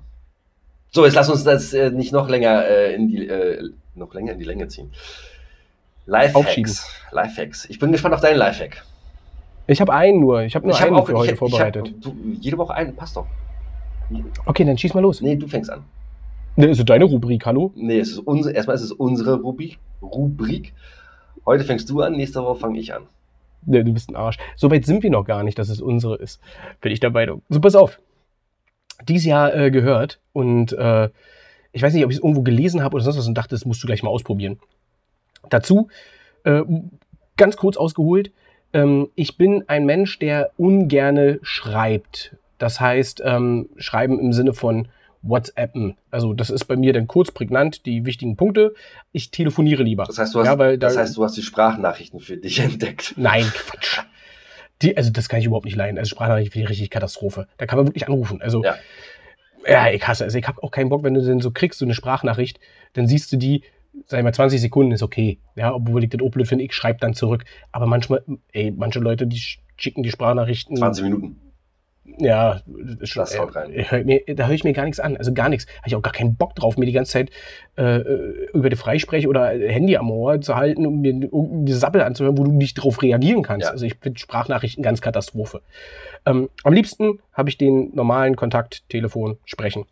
So, 0.91 1.05
jetzt 1.05 1.15
lass 1.15 1.29
uns 1.29 1.43
das 1.43 1.73
äh, 1.73 1.89
nicht 1.89 2.11
noch 2.11 2.29
länger 2.29 2.65
äh, 2.65 2.93
in 2.93 3.07
die 3.07 3.27
äh, 3.27 3.71
noch 3.95 4.13
länger 4.13 4.33
in 4.33 4.39
die 4.39 4.45
Länge 4.45 4.67
ziehen. 4.67 4.91
Lifehacks. 6.05 6.87
Lifehacks. 7.11 7.65
Ich 7.69 7.79
bin 7.79 7.91
gespannt 7.91 8.15
auf 8.15 8.21
deinen 8.21 8.37
Lifehack. 8.37 8.83
Ich 9.67 9.81
habe 9.81 9.93
einen 9.93 10.19
nur. 10.19 10.43
Ich 10.43 10.55
habe 10.55 10.65
nur 10.65 10.75
ich 10.75 10.81
einen 10.81 10.95
auch 10.95 11.07
für 11.07 11.17
heute 11.17 11.33
ich, 11.33 11.39
vorbereitet. 11.39 11.87
Ich 11.87 11.93
hab, 11.93 12.01
du, 12.01 12.15
jede 12.39 12.57
Woche 12.57 12.73
einen, 12.73 12.95
passt 12.95 13.17
doch. 13.17 13.27
okay, 14.45 14.63
dann 14.63 14.77
schieß 14.77 14.93
mal 14.93 15.01
los. 15.01 15.21
Nee, 15.21 15.35
du 15.35 15.47
fängst 15.47 15.69
an. 15.69 15.83
Ne, 16.55 16.67
ist 16.67 16.83
deine 16.89 17.05
Rubrik, 17.05 17.45
hallo? 17.45 17.71
Nee, 17.75 17.99
es 17.99 18.11
ist 18.11 18.19
unsere, 18.19 18.55
erstmal 18.55 18.75
ist 18.75 18.81
es 18.81 18.91
unsere 18.91 19.41
Rubrik, 19.41 19.77
Rubrik. 20.01 20.73
Heute 21.47 21.63
fängst 21.63 21.89
du 21.89 22.01
an, 22.01 22.17
nächste 22.17 22.43
Woche 22.43 22.59
fange 22.59 22.77
ich 22.77 22.93
an. 22.93 23.03
Ja, 23.67 23.81
du 23.81 23.93
bist 23.93 24.09
ein 24.09 24.17
Arsch. 24.17 24.37
So 24.57 24.69
weit 24.69 24.85
sind 24.85 25.01
wir 25.01 25.09
noch 25.09 25.23
gar 25.23 25.43
nicht, 25.43 25.57
dass 25.57 25.69
es 25.69 25.79
unsere 25.79 26.17
ist. 26.17 26.41
Bin 26.81 26.91
ich 26.91 26.99
dabei. 26.99 27.31
So, 27.47 27.61
pass 27.61 27.73
auf. 27.73 28.01
Dieses 29.07 29.25
Jahr 29.25 29.55
äh, 29.55 29.71
gehört 29.71 30.19
und 30.33 30.73
äh, 30.73 31.09
ich 31.71 31.81
weiß 31.81 31.93
nicht, 31.93 32.03
ob 32.03 32.11
ich 32.11 32.17
es 32.17 32.23
irgendwo 32.23 32.41
gelesen 32.41 32.83
habe 32.83 32.95
oder 32.95 33.03
sonst 33.05 33.17
was 33.17 33.27
und 33.27 33.35
dachte, 33.35 33.55
das 33.55 33.65
musst 33.65 33.81
du 33.81 33.87
gleich 33.87 34.03
mal 34.03 34.09
ausprobieren. 34.09 34.59
Dazu, 35.49 35.87
äh, 36.43 36.63
ganz 37.37 37.55
kurz 37.55 37.77
ausgeholt, 37.77 38.31
ähm, 38.73 39.07
ich 39.15 39.37
bin 39.37 39.63
ein 39.67 39.85
Mensch, 39.85 40.19
der 40.19 40.51
ungerne 40.57 41.39
schreibt. 41.43 42.35
Das 42.57 42.81
heißt, 42.81 43.21
ähm, 43.23 43.69
schreiben 43.77 44.19
im 44.19 44.33
Sinne 44.33 44.51
von 44.51 44.89
WhatsAppen. 45.22 45.97
Also 46.11 46.34
das 46.34 46.49
ist 46.49 46.65
bei 46.65 46.76
mir 46.76 46.93
dann 46.93 47.07
kurz 47.07 47.32
prägnant, 47.32 47.86
die 47.86 48.05
wichtigen 48.05 48.36
Punkte. 48.36 48.74
Ich 49.11 49.32
telefoniere 49.32 49.84
lieber. 49.84 50.05
Das 50.05 50.18
heißt, 50.18 50.36
du 50.36 50.39
hast, 50.39 50.45
ja, 50.47 50.55
da, 50.55 50.78
das 50.78 50.97
heißt, 50.97 51.18
du 51.18 51.24
hast 51.24 51.36
die 51.38 51.41
Sprachnachrichten 51.43 52.20
für 52.20 52.38
dich 52.38 52.59
entdeckt. 52.61 53.13
Nein, 53.18 53.43
Quatsch. 53.43 53.99
Die, 54.82 54.95
also 54.95 55.09
das 55.11 55.28
kann 55.28 55.39
ich 55.39 55.45
überhaupt 55.45 55.65
nicht 55.65 55.76
leiden. 55.76 55.97
Also 55.97 56.09
Sprachnachrichten 56.09 56.51
finde 56.53 56.63
ich 56.65 56.70
richtig 56.70 56.89
Katastrophe. 56.91 57.47
Da 57.57 57.65
kann 57.65 57.78
man 57.78 57.88
wirklich 57.88 58.05
anrufen. 58.07 58.41
Also 58.41 58.63
Ja. 58.63 58.76
ja, 59.68 59.89
ich 59.89 60.07
hasse. 60.07 60.24
Also 60.24 60.38
ich 60.38 60.47
habe 60.47 60.61
auch 60.63 60.72
keinen 60.72 60.89
Bock, 60.89 61.03
wenn 61.03 61.13
du 61.15 61.22
denn 61.22 61.39
so 61.41 61.51
kriegst, 61.51 61.80
so 61.80 61.86
eine 61.86 61.93
Sprachnachricht, 61.95 62.59
dann 62.93 63.07
siehst 63.07 63.32
du 63.32 63.38
die, 63.38 63.63
sag 64.05 64.20
ich 64.20 64.24
mal, 64.24 64.34
20 64.34 64.61
Sekunden 64.61 64.91
ist 64.91 65.01
okay. 65.01 65.39
Ja, 65.55 65.74
obwohl 65.74 66.03
ich 66.03 66.09
das 66.11 66.22
auch 66.22 66.30
blöd 66.30 66.47
finde, 66.47 66.63
ich 66.63 66.74
schreibe 66.74 66.99
dann 66.99 67.15
zurück. 67.15 67.43
Aber 67.72 67.88
manchmal, 67.88 68.24
ey, 68.51 68.72
manche 68.72 68.99
Leute, 68.99 69.26
die 69.26 69.38
sch- 69.38 69.57
schicken 69.78 70.03
die 70.03 70.11
Sprachnachrichten. 70.11 70.78
20 70.78 71.03
Minuten. 71.03 71.41
Ja, 72.20 72.62
das 72.66 72.95
ist 73.01 73.10
schon, 73.10 73.22
Das 73.22 73.38
haut 73.38 73.55
rein. 73.55 73.72
äh, 73.72 73.84
hör 73.88 74.03
mir, 74.03 74.22
da 74.28 74.47
höre 74.47 74.55
ich 74.55 74.64
mir 74.64 74.74
gar 74.74 74.86
nichts 74.86 74.99
an. 74.99 75.18
Also 75.18 75.34
gar 75.34 75.49
nichts. 75.49 75.68
Habe 75.78 75.88
ich 75.88 75.95
auch 75.95 76.01
gar 76.01 76.14
keinen 76.14 76.36
Bock 76.36 76.55
drauf, 76.55 76.78
mir 76.78 76.86
die 76.86 76.91
ganze 76.91 77.12
Zeit 77.12 77.30
äh, 77.78 77.97
äh, 77.97 78.49
über 78.53 78.70
die 78.70 78.76
Freisprech 78.76 79.28
oder 79.28 79.49
Handy 79.49 79.97
am 79.97 80.10
Ohr 80.10 80.41
zu 80.41 80.55
halten, 80.55 80.86
um 80.86 81.01
mir 81.01 81.14
irgendeine 81.14 81.76
Sappel 81.76 82.01
anzuhören, 82.01 82.38
wo 82.38 82.43
du 82.43 82.51
nicht 82.51 82.76
drauf 82.76 83.01
reagieren 83.01 83.43
kannst. 83.43 83.66
Ja. 83.66 83.72
Also 83.72 83.86
ich 83.86 83.95
finde 84.01 84.20
Sprachnachrichten 84.20 84.84
ganz 84.84 85.01
Katastrophe. 85.01 85.62
Ähm, 86.26 86.49
am 86.64 86.74
liebsten 86.74 87.20
habe 87.34 87.49
ich 87.49 87.58
den 87.58 87.93
normalen 87.93 88.36
Kontakt, 88.36 88.89
Telefon, 88.89 89.38
sprechen. 89.45 89.86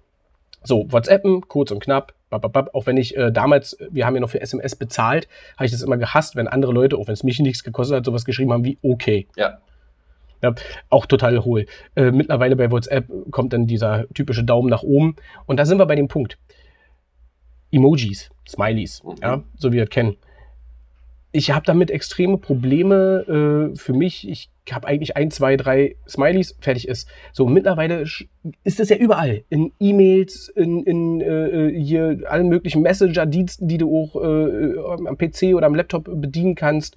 So, 0.64 0.92
WhatsAppen, 0.92 1.48
kurz 1.48 1.70
und 1.72 1.80
knapp, 1.80 2.14
auch 2.32 2.86
wenn 2.86 2.98
ich 2.98 3.16
äh, 3.16 3.32
damals, 3.32 3.78
wir 3.92 4.06
haben 4.06 4.16
ja 4.16 4.22
noch 4.22 4.30
für 4.30 4.42
SMS 4.42 4.76
bezahlt, 4.76 5.28
habe 5.58 5.66
ich 5.68 5.72
das 5.72 5.82
immer 5.84 5.98
gehasst, 5.98 6.36
wenn 6.36 6.48
andere 6.48 6.74
Leute, 6.74 6.98
auch 6.98 7.08
wenn 7.08 7.14
es 7.14 7.24
mich 7.24 7.40
nichts 7.40 7.64
gekostet 7.64 7.98
hat, 7.98 8.06
sowas 8.06 8.26
geschrieben 8.26 8.52
haben 8.52 8.66
wie 8.66 8.78
okay. 8.82 9.28
Ja. 9.36 9.60
Ja, 10.46 10.54
auch 10.90 11.06
total 11.08 11.44
hohl. 11.44 11.66
Äh, 11.96 12.12
mittlerweile 12.12 12.56
bei 12.56 12.70
WhatsApp 12.70 13.08
kommt 13.32 13.52
dann 13.54 13.66
dieser 13.66 14.06
typische 14.14 14.44
Daumen 14.44 14.70
nach 14.70 14.84
oben. 14.84 15.16
Und 15.48 15.58
da 15.60 15.66
sind 15.66 15.80
wir 15.80 15.86
bei 15.88 15.96
dem 15.96 16.08
Punkt. 16.08 16.38
Emojis, 17.72 18.30
Smileys, 18.48 19.04
Mhm. 19.04 19.16
ja, 19.22 19.44
so 19.58 19.72
wie 19.72 19.78
wir 19.78 19.86
das 19.86 19.90
kennen. 19.90 20.18
Ich 21.32 21.52
habe 21.52 21.66
damit 21.66 21.92
extreme 21.92 22.38
Probleme 22.38 23.72
äh, 23.74 23.78
für 23.78 23.92
mich. 23.94 24.30
Ich 24.30 24.50
habe 24.72 24.88
eigentlich 24.88 25.18
ein, 25.18 25.32
zwei, 25.32 25.58
drei 25.58 25.96
Smileys, 26.08 26.56
fertig 26.62 26.88
ist. 26.88 27.10
So, 27.34 27.46
mittlerweile 27.48 28.04
ist 28.64 28.80
das 28.80 28.90
ja 28.90 28.96
überall. 28.96 29.44
In 29.50 29.74
E-Mails, 29.80 30.48
in, 30.56 30.84
in 30.84 31.20
äh, 31.22 31.74
hier 31.78 32.20
allen 32.30 32.48
möglichen 32.48 32.84
Messenger-Diensten, 32.84 33.68
die 33.68 33.78
du 33.78 33.90
auch 33.90 34.16
äh, 34.16 35.08
am 35.10 35.18
PC 35.18 35.56
oder 35.56 35.66
am 35.66 35.76
Laptop 35.76 36.06
bedienen 36.22 36.56
kannst. 36.56 36.96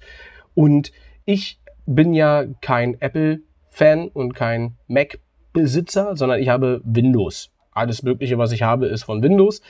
Und 0.55 0.93
ich 1.25 1.58
bin 1.89 2.13
ja 2.13 2.45
kein 2.61 2.99
Apple-Fan 3.01 4.09
und 4.09 4.35
kein 4.35 4.77
Mac-Besitzer, 4.87 6.15
sondern 6.15 6.39
ich 6.39 6.49
habe 6.49 6.81
Windows. 6.83 7.49
Alles 7.71 8.03
Mögliche, 8.03 8.37
was 8.37 8.51
ich 8.51 8.61
habe, 8.61 8.85
ist 8.87 9.03
von 9.03 9.23
Windows. 9.23 9.61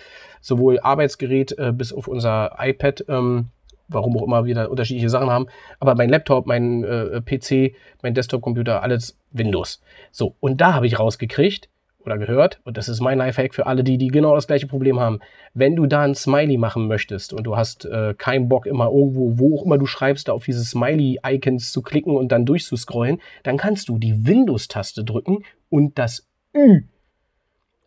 Sowohl 0.42 0.80
Arbeitsgerät 0.80 1.58
äh, 1.58 1.72
bis 1.72 1.94
auf 1.94 2.08
unser 2.08 2.56
iPad, 2.60 3.06
ähm, 3.08 3.48
warum 3.88 4.18
auch 4.18 4.24
immer 4.24 4.46
wir 4.46 4.56
da 4.56 4.66
unterschiedliche 4.66 5.10
Sachen 5.10 5.30
haben. 5.30 5.48
Aber 5.80 5.96
mein 5.96 6.10
Laptop, 6.10 6.46
mein 6.46 6.84
äh, 6.84 7.22
PC, 7.22 7.76
mein 8.02 8.14
Desktop-Computer, 8.14 8.84
alles 8.84 9.18
Windows. 9.32 9.82
So, 10.12 10.36
und 10.42 10.60
da 10.60 10.74
habe 10.74 10.88
ich 10.88 11.00
rausgekriegt 11.00 11.70
oder 12.06 12.18
gehört, 12.18 12.62
und 12.64 12.78
das 12.78 12.88
ist 12.88 13.02
mein 13.02 13.18
Lifehack 13.18 13.54
für 13.54 13.68
alle, 13.68 13.84
die, 13.84 13.98
die 13.98 14.08
genau 14.08 14.34
das 14.34 14.48
gleiche 14.48 14.68
Problem 14.68 15.00
haben. 15.00 15.20
Wenn 15.54 15.76
du 15.76 15.86
da 15.86 16.02
ein 16.02 16.16
Smiley 16.16 16.58
machen 16.58 16.88
möchtest 16.88 17.34
und 17.34 17.44
du 17.44 17.58
hast 17.58 17.86
äh, 17.86 18.14
keinen 18.18 18.48
Bock 18.48 18.66
immer 18.66 18.86
irgendwo, 18.86 19.38
wo 19.38 19.58
auch 19.58 19.66
immer 19.66 19.78
du 19.78 19.86
schreibst, 19.86 20.28
da 20.28 20.34
auf 20.34 20.46
diese 20.46 20.64
Smiley-Icons 20.64 21.72
zu 21.72 21.82
klicken 21.82 22.16
und 22.16 22.32
dann 22.32 22.46
durchzuscrollen, 22.46 23.20
dann 23.44 23.58
kannst 23.58 23.90
du 23.90 23.98
die 23.98 24.26
Windows-Taste 24.26 25.04
drücken 25.04 25.44
und 25.70 26.00
das 26.00 26.26
Ü. 26.56 26.84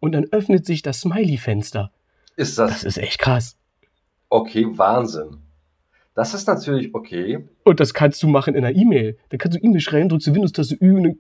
Und 0.01 0.13
dann 0.13 0.27
öffnet 0.31 0.67
sich 0.67 0.83
das 0.83 1.01
Smiley-Fenster. 1.01 1.91
Ist 2.37 2.59
das, 2.59 2.71
Das 2.71 2.85
ist 2.85 2.99
echt 2.99 3.19
krass. 3.19 3.57
okay? 4.29 4.67
Wahnsinn. 4.73 5.39
Das 6.15 6.35
ist 6.35 6.47
natürlich 6.47 6.95
okay. 6.95 7.49
Und 7.65 7.81
das 7.81 7.95
kannst 7.95 8.23
du 8.23 8.29
machen 8.29 8.55
in 8.55 8.65
einer 8.65 8.77
E-Mail. 8.77 9.17
Da 9.31 9.39
kannst 9.39 9.57
du 9.57 9.65
E-Mail 9.65 9.81
schreiben, 9.81 10.09
drückst 10.11 10.27
die 10.27 10.35
Windows-Taste 10.35 10.77
Ü 10.83 10.97
und 10.97 11.03
dann 11.05 11.19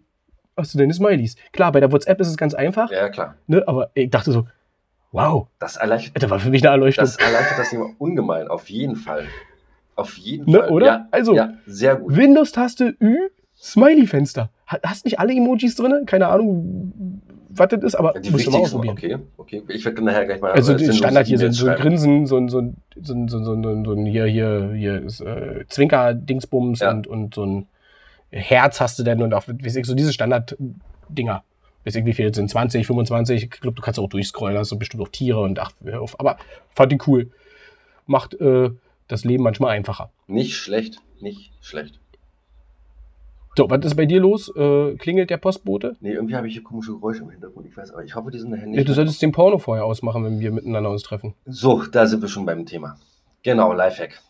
hast 0.56 0.74
du 0.74 0.78
deine 0.78 0.92
Smileys. 0.92 1.36
Klar, 1.52 1.72
bei 1.72 1.80
der 1.80 1.90
WhatsApp 1.92 2.20
ist 2.20 2.28
es 2.28 2.36
ganz 2.36 2.54
einfach, 2.54 2.90
Ja, 2.90 3.08
klar. 3.08 3.36
ne? 3.46 3.62
aber 3.66 3.90
ich 3.94 4.10
dachte 4.10 4.32
so, 4.32 4.46
wow, 5.12 5.46
Das 5.58 5.76
erleichtert, 5.76 6.22
das 6.22 6.30
war 6.30 6.38
für 6.40 6.50
mich 6.50 6.62
eine 6.62 6.70
Erleuchtung. 6.72 7.04
das, 7.04 7.16
erleichtert 7.16 7.58
das 7.58 7.70
Thema 7.70 7.90
ungemein. 7.98 8.48
Auf 8.48 8.68
jeden 8.70 8.96
Fall. 8.96 9.24
Auf 9.94 10.16
jeden 10.16 10.50
Ne, 10.50 10.58
Fall. 10.60 10.70
oder? 10.70 10.86
Ja, 10.86 11.08
Also- 11.10 11.34
ja, 11.34 11.54
sehr 11.66 11.96
gut. 11.96 12.16
Windows-Taste 12.16 12.94
Ü, 13.00 13.16
Smiley-Fenster. 13.60 14.50
Ha- 14.68 14.78
Hast 14.84 15.04
nicht 15.04 15.18
alle 15.20 15.34
Emojis 15.34 15.74
drin? 15.76 16.04
Keine 16.06 16.28
Ahnung, 16.28 17.20
was 17.50 17.68
das 17.68 17.82
ist, 17.82 17.94
aber 17.94 18.14
Die 18.18 18.30
musst 18.30 18.46
du 18.46 18.50
mal 18.50 18.58
ausprobieren. 18.60 18.94
okay, 18.94 19.18
okay. 19.36 19.62
Ich 19.68 19.84
werde 19.84 20.02
nachher 20.02 20.24
gleich 20.24 20.40
mal. 20.40 20.52
Also 20.52 20.72
äh, 20.72 20.76
die 20.76 20.84
sinnlose 20.84 20.98
Standard 20.98 21.26
hier, 21.26 21.38
so, 21.38 21.44
E-Mails 21.44 21.58
so 21.58 21.68
ein. 21.68 21.76
Grinsen, 21.76 22.26
so 22.26 22.36
ein, 22.38 22.48
so 22.48 22.58
ein, 22.60 22.76
so 23.02 23.12
ein, 23.14 23.28
so 23.28 23.38
ein, 23.38 23.44
so 23.44 23.52
ein, 23.52 23.84
so 23.84 23.92
ein 23.92 24.06
hier, 24.06 24.24
hier, 24.24 24.72
hier 24.74 25.02
ist, 25.02 25.20
äh, 25.20 25.64
Zwinker-Dingsbums 25.68 26.80
Ja. 26.80 26.90
und, 26.90 27.06
und 27.06 27.34
so 27.34 27.44
ein 27.44 27.66
Herz 28.32 28.80
hast 28.80 28.98
du 28.98 29.02
denn 29.02 29.22
und 29.22 29.34
ich, 29.62 29.86
so 29.86 29.94
diese 29.94 30.12
Standard-Dinger. 30.12 31.44
Weiß 31.84 31.96
ich, 31.96 32.04
wie 32.04 32.14
viel 32.14 32.32
sind? 32.34 32.48
20, 32.48 32.86
25? 32.86 33.42
Ich 33.42 33.50
glaube, 33.50 33.74
du 33.74 33.82
kannst 33.82 33.98
auch 33.98 34.08
durchscrollen, 34.08 34.56
hast 34.56 34.72
du 34.72 34.78
bestimmt 34.78 35.02
auch 35.02 35.08
Tiere 35.08 35.40
und 35.40 35.58
ach, 35.58 35.72
auf. 35.94 36.18
Aber 36.18 36.38
fand 36.74 36.92
die 36.92 36.98
cool. 37.06 37.30
Macht 38.06 38.34
äh, 38.34 38.70
das 39.08 39.24
Leben 39.24 39.42
manchmal 39.42 39.76
einfacher. 39.76 40.10
Nicht 40.26 40.56
schlecht, 40.56 41.00
nicht 41.20 41.52
schlecht. 41.60 42.00
So, 43.54 43.68
was 43.68 43.84
ist 43.84 43.96
bei 43.96 44.06
dir 44.06 44.20
los? 44.20 44.50
Äh, 44.56 44.94
klingelt 44.96 45.28
der 45.28 45.36
Postbote? 45.36 45.96
Nee, 46.00 46.12
irgendwie 46.12 46.36
habe 46.36 46.46
ich 46.46 46.54
hier 46.54 46.62
komische 46.62 46.92
Geräusche 46.92 47.22
im 47.22 47.30
Hintergrund. 47.30 47.66
Ich 47.66 47.76
weiß, 47.76 47.90
aber 47.90 48.02
ich 48.02 48.14
hoffe, 48.14 48.30
die 48.30 48.38
sind 48.38 48.50
nachher 48.50 48.66
nicht. 48.66 48.78
Ja, 48.78 48.84
du 48.84 48.94
solltest 48.94 49.20
den 49.20 49.32
Porno 49.32 49.58
vorher 49.58 49.84
ausmachen, 49.84 50.24
wenn 50.24 50.40
wir 50.40 50.52
miteinander 50.52 50.88
uns 50.88 51.02
treffen. 51.02 51.34
So, 51.44 51.82
da 51.82 52.06
sind 52.06 52.22
wir 52.22 52.28
schon 52.28 52.46
beim 52.46 52.64
Thema. 52.64 52.96
Genau, 53.42 53.74
Lifehack. 53.74 54.22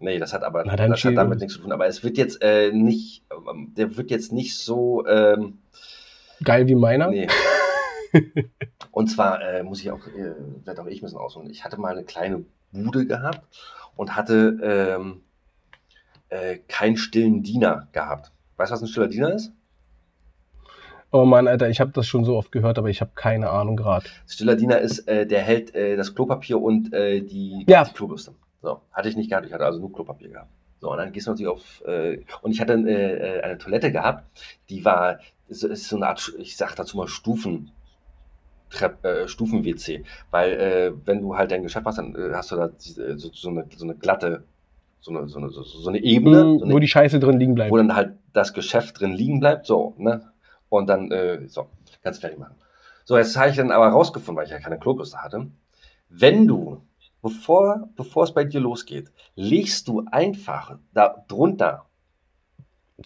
Nee, 0.00 0.18
das 0.18 0.32
hat 0.32 0.44
aber 0.44 0.64
Na, 0.64 0.76
das 0.76 1.04
hat 1.04 1.16
damit 1.16 1.40
nichts 1.40 1.54
zu 1.54 1.60
tun. 1.60 1.72
Aber 1.72 1.86
es 1.86 2.04
wird 2.04 2.16
jetzt 2.16 2.40
äh, 2.42 2.70
nicht, 2.72 3.24
ähm, 3.32 3.72
der 3.76 3.96
wird 3.96 4.10
jetzt 4.10 4.32
nicht 4.32 4.56
so, 4.56 5.06
ähm, 5.06 5.58
Geil 6.44 6.68
wie 6.68 6.74
meiner. 6.76 7.08
nee. 7.10 7.26
Und 8.92 9.08
zwar 9.08 9.42
äh, 9.42 9.62
muss 9.62 9.80
ich 9.80 9.90
auch, 9.90 10.06
äh, 10.06 10.34
werde 10.64 10.82
auch 10.82 10.86
ich 10.86 11.00
ein 11.00 11.04
bisschen 11.04 11.18
ausholen. 11.18 11.50
Ich 11.50 11.64
hatte 11.64 11.78
mal 11.80 11.92
eine 11.92 12.04
kleine 12.04 12.44
Bude 12.72 13.06
gehabt 13.06 13.42
und 13.96 14.16
hatte 14.16 14.58
ähm, 14.62 15.20
äh, 16.28 16.58
keinen 16.68 16.96
stillen 16.96 17.42
Diener 17.42 17.88
gehabt. 17.92 18.32
Weißt 18.56 18.70
du, 18.70 18.74
was 18.74 18.82
ein 18.82 18.88
stiller 18.88 19.08
Diener 19.08 19.34
ist? 19.34 19.52
Oh 21.10 21.24
Mann, 21.24 21.48
Alter, 21.48 21.68
ich 21.70 21.80
habe 21.80 21.90
das 21.92 22.06
schon 22.06 22.24
so 22.24 22.36
oft 22.36 22.52
gehört, 22.52 22.78
aber 22.78 22.88
ich 22.90 23.00
habe 23.00 23.12
keine 23.14 23.48
Ahnung 23.50 23.76
gerade. 23.76 24.06
Stiller 24.26 24.56
Diener 24.56 24.78
ist, 24.78 25.08
äh, 25.08 25.26
der 25.26 25.40
hält 25.42 25.74
äh, 25.74 25.96
das 25.96 26.14
Klopapier 26.14 26.60
und 26.60 26.92
äh, 26.92 27.20
die, 27.20 27.64
Ja. 27.68 27.84
die 27.84 27.92
Klobürste. 27.94 28.34
So, 28.62 28.80
hatte 28.92 29.08
ich 29.08 29.16
nicht 29.16 29.30
gehabt, 29.30 29.46
ich 29.46 29.52
hatte 29.52 29.64
also 29.64 29.78
nur 29.78 29.92
Klopapier 29.92 30.30
gehabt. 30.30 30.50
So, 30.80 30.90
und 30.92 30.98
dann 30.98 31.12
gehst 31.12 31.26
du 31.26 31.30
natürlich 31.32 31.50
auf, 31.50 31.82
äh, 31.86 32.20
und 32.42 32.52
ich 32.52 32.60
hatte 32.60 32.74
äh, 32.74 33.38
äh, 33.38 33.42
eine 33.42 33.58
Toilette 33.58 33.90
gehabt, 33.92 34.24
die 34.68 34.84
war, 34.84 35.18
ist, 35.48 35.64
ist 35.64 35.88
so 35.88 35.96
eine 35.96 36.06
Art, 36.08 36.32
ich 36.38 36.56
sag 36.56 36.74
dazu 36.76 36.96
mal 36.96 37.08
Stufen, 37.08 37.70
Trepp, 38.70 39.04
äh, 39.04 39.26
Stufen-WC, 39.28 40.04
weil 40.30 40.52
äh, 40.52 40.92
wenn 41.06 41.22
du 41.22 41.36
halt 41.36 41.50
dein 41.50 41.62
Geschäft 41.62 41.84
machst, 41.84 41.98
dann 41.98 42.14
äh, 42.14 42.34
hast 42.34 42.50
du 42.52 42.56
da 42.56 42.68
diese, 42.68 43.16
so, 43.18 43.30
so, 43.32 43.48
eine, 43.48 43.64
so 43.76 43.84
eine 43.84 43.94
glatte, 43.94 44.44
so 45.00 45.10
eine, 45.10 45.26
so 45.28 45.38
eine, 45.38 45.50
so, 45.50 45.62
so 45.62 45.88
eine 45.88 45.98
Ebene, 46.02 46.44
Mhm, 46.44 46.58
so 46.58 46.64
eine 46.66 46.74
wo 46.74 46.78
die 46.78 46.88
Scheiße 46.88 47.18
drin 47.18 47.38
liegen 47.38 47.54
bleibt. 47.54 47.70
wo 47.72 47.76
dann 47.76 47.94
halt 47.96 48.12
das 48.32 48.52
Geschäft 48.52 49.00
drin 49.00 49.12
liegen 49.12 49.40
bleibt, 49.40 49.66
so, 49.66 49.94
ne? 49.96 50.30
Und 50.68 50.86
dann, 50.88 51.10
äh, 51.10 51.48
so, 51.48 51.66
ganz 52.02 52.18
fertig 52.18 52.38
machen. 52.38 52.56
So, 53.04 53.16
jetzt 53.16 53.36
habe 53.38 53.48
ich 53.48 53.56
dann 53.56 53.70
aber 53.70 53.88
rausgefunden, 53.88 54.36
weil 54.36 54.44
ich 54.44 54.50
ja 54.50 54.58
keine 54.60 54.78
Klobürste 54.78 55.22
hatte. 55.22 55.46
Wenn 56.10 56.46
du, 56.46 56.82
bevor, 57.22 57.88
bevor 57.96 58.24
es 58.24 58.32
bei 58.32 58.44
dir 58.44 58.60
losgeht, 58.60 59.10
legst 59.34 59.88
du 59.88 60.04
einfach 60.10 60.78
da 60.92 61.24
drunter 61.28 61.84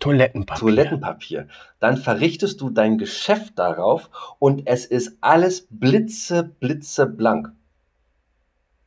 Toilettenpapier. 0.00 0.60
Toilettenpapier, 0.60 1.48
dann 1.78 1.98
verrichtest 1.98 2.60
du 2.60 2.70
dein 2.70 2.96
Geschäft 2.96 3.58
darauf 3.58 4.08
und 4.38 4.62
es 4.66 4.86
ist 4.86 5.18
alles 5.20 5.66
blitze, 5.68 6.44
blitze 6.44 7.06
blank. 7.06 7.52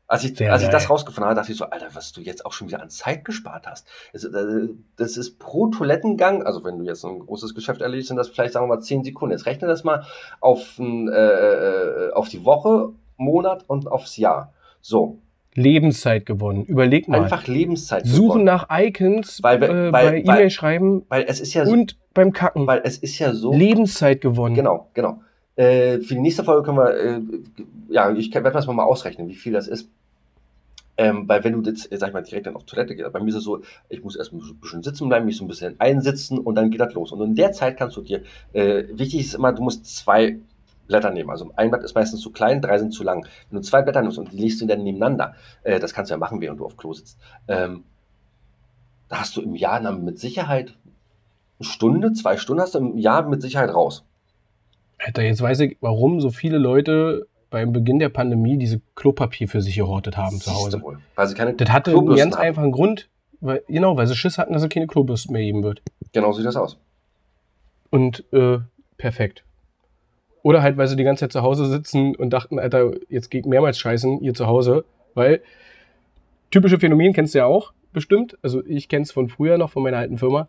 Als 0.08 0.24
ich, 0.24 0.38
Sehr 0.38 0.54
als 0.54 0.62
ich 0.62 0.70
das 0.70 0.90
rausgefunden 0.90 1.26
habe, 1.26 1.36
dachte 1.36 1.52
ich 1.52 1.58
so, 1.58 1.66
Alter, 1.66 1.88
was 1.94 2.12
du 2.12 2.22
jetzt 2.22 2.46
auch 2.46 2.54
schon 2.54 2.68
wieder 2.68 2.82
an 2.82 2.90
Zeit 2.92 3.26
gespart 3.26 3.66
hast. 3.66 3.88
Es, 4.14 4.24
äh, 4.24 4.70
Das 4.98 5.18
ist 5.18 5.40
pro 5.40 5.68
Toilettengang, 5.68 6.44
also 6.44 6.64
wenn 6.64 6.78
du 6.78 6.86
jetzt 6.86 7.04
ein 7.06 7.20
großes 7.20 7.56
Geschäft 7.56 7.82
erledigst, 7.82 8.10
sind 8.10 8.18
das 8.18 8.30
vielleicht, 8.30 8.54
sagen 8.54 8.68
wir 8.68 8.76
mal, 8.76 8.82
10 8.82 9.04
Sekunden. 9.04 9.32
Jetzt 9.32 9.48
rechne 9.48 9.68
das 9.68 9.84
mal 9.84 10.06
auf, 10.42 10.78
ein, 10.78 11.08
äh, 11.08 11.14
äh, 11.14 12.14
auf 12.14 12.30
die 12.30 12.46
Woche, 12.46 12.94
Monat 13.18 13.64
und 13.68 13.88
aufs 13.88 14.18
Jahr. 14.18 14.54
So, 14.88 15.18
Lebenszeit 15.56 16.28
gewonnen. 16.28 16.64
Überleg 16.66 17.08
mal. 17.08 17.24
Einfach 17.24 17.48
Lebenszeit 17.48 18.06
Suchen 18.06 18.28
gewonnen. 18.28 18.44
nach 18.44 18.68
Icons 18.70 19.42
Weil 19.42 19.64
äh, 19.64 19.68
weil- 19.70 19.92
bei 19.92 20.06
weil- 20.06 20.20
E-Mail 20.20 20.50
schreiben 20.52 21.06
Weil 21.10 21.26
es 21.28 21.40
ist 21.40 21.56
ja 21.56 21.66
so, 21.66 21.72
und 21.72 21.98
beim 22.14 22.32
Kacken. 22.32 22.68
weil 22.68 22.82
es 22.84 23.00
ist 23.00 23.18
ja 23.18 23.34
so. 23.34 23.52
Lebenszeit 23.52 24.22
gewonnen. 24.22 24.54
Genau, 24.54 24.92
genau. 24.94 25.22
Äh, 25.56 26.02
für 26.02 26.14
die 26.14 26.20
nächste 26.20 26.44
Folge 26.44 26.62
können 26.62 26.78
wir, 26.78 26.94
äh, 26.94 27.22
ja, 27.90 28.12
ich 28.14 28.32
werde 28.32 28.52
das 28.52 28.68
mal 28.68 28.84
ausrechnen, 28.84 29.28
wie 29.28 29.34
viel 29.34 29.54
das 29.54 29.68
ist. 29.68 29.90
Ähm, 30.98 31.28
weil 31.28 31.44
wenn 31.44 31.54
du 31.64 31.68
jetzt, 31.68 31.92
äh, 31.92 31.98
sag 31.98 32.10
ich 32.10 32.14
mal, 32.14 32.22
direkt 32.22 32.46
dann 32.46 32.56
auf 32.56 32.66
Toilette 32.66 32.96
gehst, 32.96 33.12
bei 33.12 33.20
mir 33.20 33.30
ist 33.30 33.36
es 33.36 33.44
so, 33.44 33.62
ich 33.90 34.04
muss 34.04 34.16
erst 34.16 34.34
ein 34.34 34.42
bisschen 34.62 34.84
sitzen 34.84 35.10
bleiben, 35.10 35.26
mich 35.26 35.38
so 35.38 35.46
ein 35.46 35.48
bisschen 35.48 35.80
einsitzen 35.80 36.38
und 36.38 36.54
dann 36.54 36.70
geht 36.70 36.80
das 36.80 36.94
los. 36.94 37.12
Und 37.12 37.22
in 37.22 37.34
der 37.34 37.52
Zeit 37.54 37.76
kannst 37.78 37.98
du 37.98 38.02
dir, 38.02 38.22
äh, 38.54 38.84
wichtig 38.94 39.22
ist 39.22 39.34
immer, 39.34 39.52
du 39.52 39.64
musst 39.64 39.88
zwei 39.98 40.38
Blätter 40.88 41.12
nehmen. 41.12 41.30
Also 41.30 41.52
ein 41.56 41.70
Blatt 41.70 41.84
ist 41.84 41.96
meistens 41.96 42.22
zu 42.22 42.32
klein, 42.32 42.62
drei 42.62 42.78
sind 42.78 42.94
zu 42.94 43.04
lang. 43.04 43.26
Wenn 43.50 43.58
du 43.58 43.62
zwei 43.62 43.82
Blätter 43.82 44.02
nimmst 44.02 44.18
und 44.18 44.32
die 44.32 44.38
legst 44.38 44.62
du 44.62 44.66
dann 44.66 44.84
nebeneinander, 44.84 45.36
äh, 45.64 45.80
das 45.80 45.94
kannst 45.94 46.12
du 46.12 46.14
ja 46.14 46.18
machen, 46.18 46.42
während 46.42 46.60
du 46.60 46.66
auf 46.66 46.78
Klo 46.78 46.94
sitzt, 46.94 47.20
ähm, 47.48 47.84
da 49.10 49.20
hast 49.20 49.36
du 49.38 49.42
im 49.42 49.56
Jahr 49.56 49.80
dann 49.82 50.04
mit 50.04 50.20
Sicherheit 50.20 50.76
eine 51.60 51.68
Stunde, 51.68 52.14
zwei 52.14 52.38
Stunden 52.38 52.62
hast 52.62 52.76
du 52.76 52.80
im 52.80 52.98
Jahr 52.98 53.28
mit 53.28 53.42
Sicherheit 53.42 53.74
raus. 53.74 54.04
Alter, 54.98 55.24
jetzt 55.24 55.42
weiß 55.42 55.60
ich, 55.62 55.78
warum 55.82 56.22
so 56.22 56.30
viele 56.30 56.58
Leute 56.58 57.28
beim 57.50 57.72
Beginn 57.72 58.00
der 58.00 58.10
Pandemie 58.10 58.58
diese 58.58 58.82
Klopapier 58.96 59.48
für 59.48 59.62
sich 59.62 59.76
gehortet 59.76 60.18
haben 60.18 60.40
zu 60.42 60.50
Siehst 60.50 60.66
Hause. 60.66 60.82
wohl. 60.82 61.00
Weil 61.16 61.28
sie 61.28 61.36
keine 61.36 61.54
Das 61.54 61.70
hatte 61.70 61.92
einen 61.92 62.16
ganz 62.16 62.36
haben. 62.36 62.42
einfachen 62.42 62.72
Grund, 62.72 63.10
weil, 63.40 63.64
genau, 63.68 63.96
weil 63.96 64.08
sie 64.08 64.16
Schiss 64.16 64.38
hatten, 64.38 64.54
dass 64.54 64.64
es 64.64 64.70
keine 64.70 64.88
Klobürsten 64.88 65.34
mehr 65.34 65.42
geben 65.44 65.64
wird. 65.64 65.82
Genau 66.12 66.32
so 66.32 66.40
sieht 66.40 66.48
das 66.48 66.56
aus. 66.56 66.78
Und 67.90 68.26
äh, 68.34 68.60
perfekt. 68.98 69.46
Oder 70.46 70.62
halt, 70.62 70.78
weil 70.78 70.88
sie 70.88 70.96
die 70.96 71.04
ganze 71.04 71.22
Zeit 71.22 71.32
zu 71.32 71.42
Hause 71.42 71.66
sitzen 71.66 72.16
und 72.16 72.30
dachten, 72.30 72.60
Alter, 72.60 72.92
jetzt 73.10 73.32
geht 73.32 73.48
mehrmals 73.48 73.80
scheißen 73.80 74.20
hier 74.20 74.36
zu 74.36 74.46
Hause, 74.46 74.86
weil 75.16 75.42
typische 76.52 76.78
Phänomen 76.78 77.14
kennst 77.14 77.34
du 77.34 77.40
ja 77.40 77.48
auch 77.48 77.74
bestimmt. 77.94 78.38
Also 78.44 78.64
ich 78.64 78.88
kenne 78.88 79.02
es 79.02 79.12
von 79.12 79.28
früher 79.28 79.58
noch, 79.58 79.72
von 79.72 79.82
meiner 79.82 79.98
alten 79.98 80.20
Firma. 80.20 80.48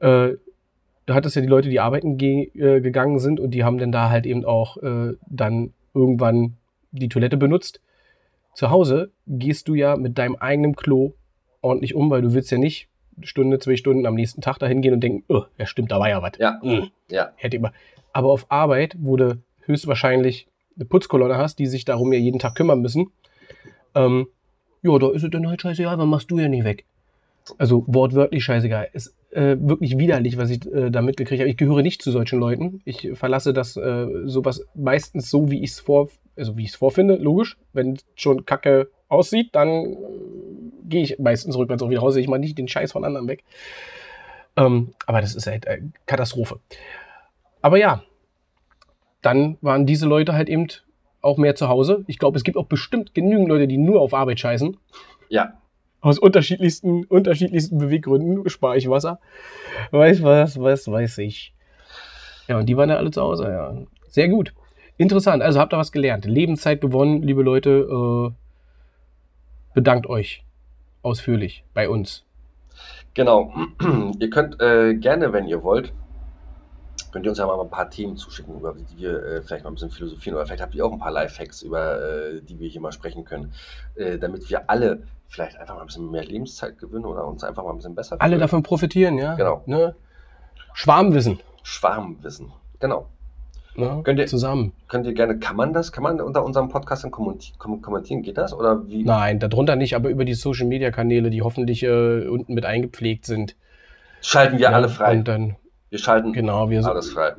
Äh, 0.00 0.30
da 1.06 1.14
hat 1.14 1.26
es 1.26 1.36
ja 1.36 1.42
die 1.42 1.46
Leute, 1.46 1.68
die 1.68 1.78
arbeiten 1.78 2.18
ge 2.18 2.50
äh, 2.56 2.80
gegangen 2.80 3.20
sind 3.20 3.38
und 3.38 3.52
die 3.52 3.62
haben 3.62 3.78
dann 3.78 3.92
da 3.92 4.10
halt 4.10 4.26
eben 4.26 4.44
auch 4.44 4.78
äh, 4.78 5.14
dann 5.28 5.74
irgendwann 5.94 6.56
die 6.90 7.08
Toilette 7.08 7.36
benutzt. 7.36 7.80
Zu 8.54 8.70
Hause 8.70 9.12
gehst 9.28 9.68
du 9.68 9.76
ja 9.76 9.94
mit 9.94 10.18
deinem 10.18 10.34
eigenen 10.34 10.74
Klo 10.74 11.12
ordentlich 11.60 11.94
um, 11.94 12.10
weil 12.10 12.22
du 12.22 12.34
willst 12.34 12.50
ja 12.50 12.58
nicht 12.58 12.88
Stunde, 13.22 13.60
zwei 13.60 13.76
Stunden 13.76 14.06
am 14.06 14.16
nächsten 14.16 14.40
Tag 14.40 14.58
dahin 14.58 14.82
gehen 14.82 14.94
und 14.94 15.04
denken, 15.04 15.22
oh, 15.28 15.44
ja 15.56 15.66
stimmt, 15.66 15.92
da 15.92 16.00
war 16.00 16.08
ja 16.08 16.20
was. 16.20 16.32
Ja, 16.38 16.58
Mm 16.64 16.88
ja. 17.10 17.30
hätte 17.36 17.56
immer. 17.56 17.72
Aber 18.12 18.30
auf 18.30 18.46
Arbeit, 18.50 18.96
wo 18.98 19.16
du 19.16 19.42
höchstwahrscheinlich 19.60 20.48
eine 20.76 20.84
Putzkolonne 20.84 21.36
hast, 21.36 21.58
die 21.58 21.66
sich 21.66 21.84
darum 21.84 22.12
ja 22.12 22.18
jeden 22.18 22.38
Tag 22.38 22.54
kümmern 22.54 22.80
müssen, 22.80 23.12
ähm, 23.94 24.26
ja, 24.82 24.98
da 24.98 25.10
ist 25.10 25.24
es 25.24 25.30
dann 25.30 25.48
halt 25.48 25.60
scheißegal, 25.60 25.98
wann 25.98 26.08
machst 26.08 26.30
du 26.30 26.38
ja 26.38 26.48
nicht 26.48 26.64
weg. 26.64 26.84
Also 27.58 27.84
wortwörtlich 27.86 28.44
scheißegal. 28.44 28.88
Ist 28.92 29.14
äh, 29.30 29.56
wirklich 29.60 29.98
widerlich, 29.98 30.36
was 30.36 30.50
ich 30.50 30.66
äh, 30.72 30.90
da 30.90 31.02
mitgekriegt 31.02 31.40
habe. 31.40 31.50
Ich 31.50 31.56
gehöre 31.56 31.82
nicht 31.82 32.02
zu 32.02 32.10
solchen 32.10 32.38
Leuten. 32.38 32.80
Ich 32.84 33.10
verlasse 33.14 33.52
das 33.52 33.76
äh, 33.76 34.06
sowas 34.24 34.66
meistens 34.74 35.30
so, 35.30 35.50
wie 35.50 35.62
ich 35.62 35.70
es 35.70 35.80
vor, 35.80 36.08
also 36.36 36.56
wie 36.56 36.64
ich 36.64 36.70
es 36.70 36.76
vorfinde, 36.76 37.16
logisch. 37.16 37.56
Wenn 37.72 37.98
schon 38.14 38.44
kacke 38.46 38.90
aussieht, 39.08 39.50
dann 39.52 39.68
äh, 39.68 39.96
gehe 40.84 41.02
ich 41.02 41.18
meistens 41.18 41.56
rückwärts 41.56 41.82
auch 41.82 41.90
wieder 41.90 42.00
raus. 42.00 42.16
Ich 42.16 42.28
mache 42.28 42.40
nicht 42.40 42.58
den 42.58 42.68
Scheiß 42.68 42.92
von 42.92 43.04
anderen 43.04 43.28
weg. 43.28 43.44
Ähm, 44.56 44.92
aber 45.06 45.20
das 45.20 45.34
ist 45.34 45.46
halt 45.46 45.66
äh, 45.66 45.80
Katastrophe. 46.06 46.60
Aber 47.62 47.78
ja, 47.78 48.02
dann 49.22 49.58
waren 49.60 49.86
diese 49.86 50.06
Leute 50.06 50.32
halt 50.32 50.48
eben 50.48 50.66
auch 51.20 51.36
mehr 51.36 51.54
zu 51.54 51.68
Hause. 51.68 52.04
Ich 52.06 52.18
glaube, 52.18 52.36
es 52.38 52.44
gibt 52.44 52.56
auch 52.56 52.66
bestimmt 52.66 53.14
genügend 53.14 53.48
Leute, 53.48 53.66
die 53.68 53.76
nur 53.76 54.00
auf 54.00 54.14
Arbeit 54.14 54.40
scheißen. 54.40 54.76
Ja, 55.28 55.54
Aus 56.00 56.18
unterschiedlichsten, 56.18 57.04
unterschiedlichsten 57.04 57.76
Beweggründen 57.78 58.48
spare 58.48 58.78
ich 58.78 58.88
Wasser. 58.88 59.20
Weiß 59.90 60.22
was, 60.22 60.58
was 60.58 60.88
weiß 60.90 61.18
ich. 61.18 61.52
Ja, 62.48 62.58
und 62.58 62.66
die 62.66 62.76
waren 62.76 62.88
ja 62.88 62.96
alle 62.96 63.10
zu 63.10 63.20
Hause, 63.20 63.44
ja. 63.44 63.74
Sehr 64.08 64.28
gut. 64.28 64.54
Interessant, 64.96 65.42
also 65.42 65.60
habt 65.60 65.72
ihr 65.74 65.78
was 65.78 65.92
gelernt. 65.92 66.24
Lebenszeit 66.24 66.80
gewonnen, 66.80 67.22
liebe 67.22 67.42
Leute. 67.42 67.70
Äh, 67.70 68.32
bedankt 69.74 70.06
euch 70.08 70.42
ausführlich 71.02 71.64
bei 71.74 71.88
uns. 71.88 72.24
genau. 73.14 73.52
ihr 74.18 74.30
könnt 74.30 74.60
äh, 74.60 74.94
gerne, 74.94 75.32
wenn 75.32 75.46
ihr 75.46 75.62
wollt, 75.62 75.92
könnt 77.12 77.24
ihr 77.26 77.30
uns 77.30 77.38
ja 77.38 77.46
mal 77.46 77.60
ein 77.60 77.70
paar 77.70 77.90
Themen 77.90 78.16
zuschicken, 78.16 78.54
über 78.56 78.74
die 78.74 78.98
wir 79.02 79.22
äh, 79.24 79.42
vielleicht 79.42 79.64
mal 79.64 79.70
ein 79.70 79.74
bisschen 79.74 79.90
philosophieren. 79.90 80.36
Oder 80.36 80.46
vielleicht 80.46 80.62
habt 80.62 80.74
ihr 80.74 80.84
auch 80.84 80.92
ein 80.92 80.98
paar 80.98 81.12
Lifehacks, 81.12 81.62
über 81.62 82.00
äh, 82.00 82.40
die 82.42 82.58
wir 82.58 82.68
hier 82.68 82.80
mal 82.80 82.92
sprechen 82.92 83.24
können. 83.24 83.52
Äh, 83.96 84.18
damit 84.18 84.48
wir 84.50 84.68
alle 84.70 85.02
vielleicht 85.28 85.58
einfach 85.58 85.74
mal 85.74 85.82
ein 85.82 85.86
bisschen 85.86 86.10
mehr 86.10 86.24
Lebenszeit 86.24 86.78
gewinnen 86.78 87.04
oder 87.04 87.24
uns 87.26 87.44
einfach 87.44 87.62
mal 87.64 87.70
ein 87.70 87.76
bisschen 87.76 87.94
besser 87.94 88.16
Alle 88.20 88.30
fühlen. 88.32 88.40
davon 88.40 88.62
profitieren, 88.62 89.16
ja. 89.18 89.34
Genau. 89.34 89.62
Ne? 89.66 89.94
Schwarmwissen. 90.74 91.38
Schwarmwissen. 91.62 92.52
Genau. 92.80 93.06
Ne? 93.76 94.00
Könnt 94.04 94.18
ihr- 94.18 94.26
Zusammen. 94.26 94.72
Könnt 94.88 95.06
ihr 95.06 95.14
gerne, 95.14 95.38
kann 95.38 95.54
man 95.56 95.72
das, 95.72 95.92
kann 95.92 96.02
man 96.02 96.20
unter 96.20 96.44
unserem 96.44 96.68
Podcast 96.68 97.04
dann 97.04 97.12
kommenti- 97.12 97.56
kom- 97.58 97.80
kommentieren? 97.80 98.22
Geht 98.22 98.36
das? 98.38 98.52
Oder 98.52 98.86
wie? 98.88 99.04
Nein, 99.04 99.38
darunter 99.38 99.76
nicht, 99.76 99.94
aber 99.94 100.08
über 100.10 100.24
die 100.24 100.34
Social 100.34 100.66
Media 100.66 100.90
Kanäle, 100.90 101.30
die 101.30 101.42
hoffentlich 101.42 101.82
äh, 101.84 102.26
unten 102.26 102.54
mit 102.54 102.64
eingepflegt 102.64 103.24
sind. 103.26 103.54
Schalten 104.22 104.54
wir 104.58 104.64
Ja, 104.64 104.70
alle 104.72 104.88
frei. 104.88 105.12
Und 105.18 105.28
dann, 105.28 105.56
wir 105.90 105.98
schalten 105.98 106.32
genau, 106.32 106.70
wir 106.70 106.84
alles 106.86 107.10
frei. 107.12 107.32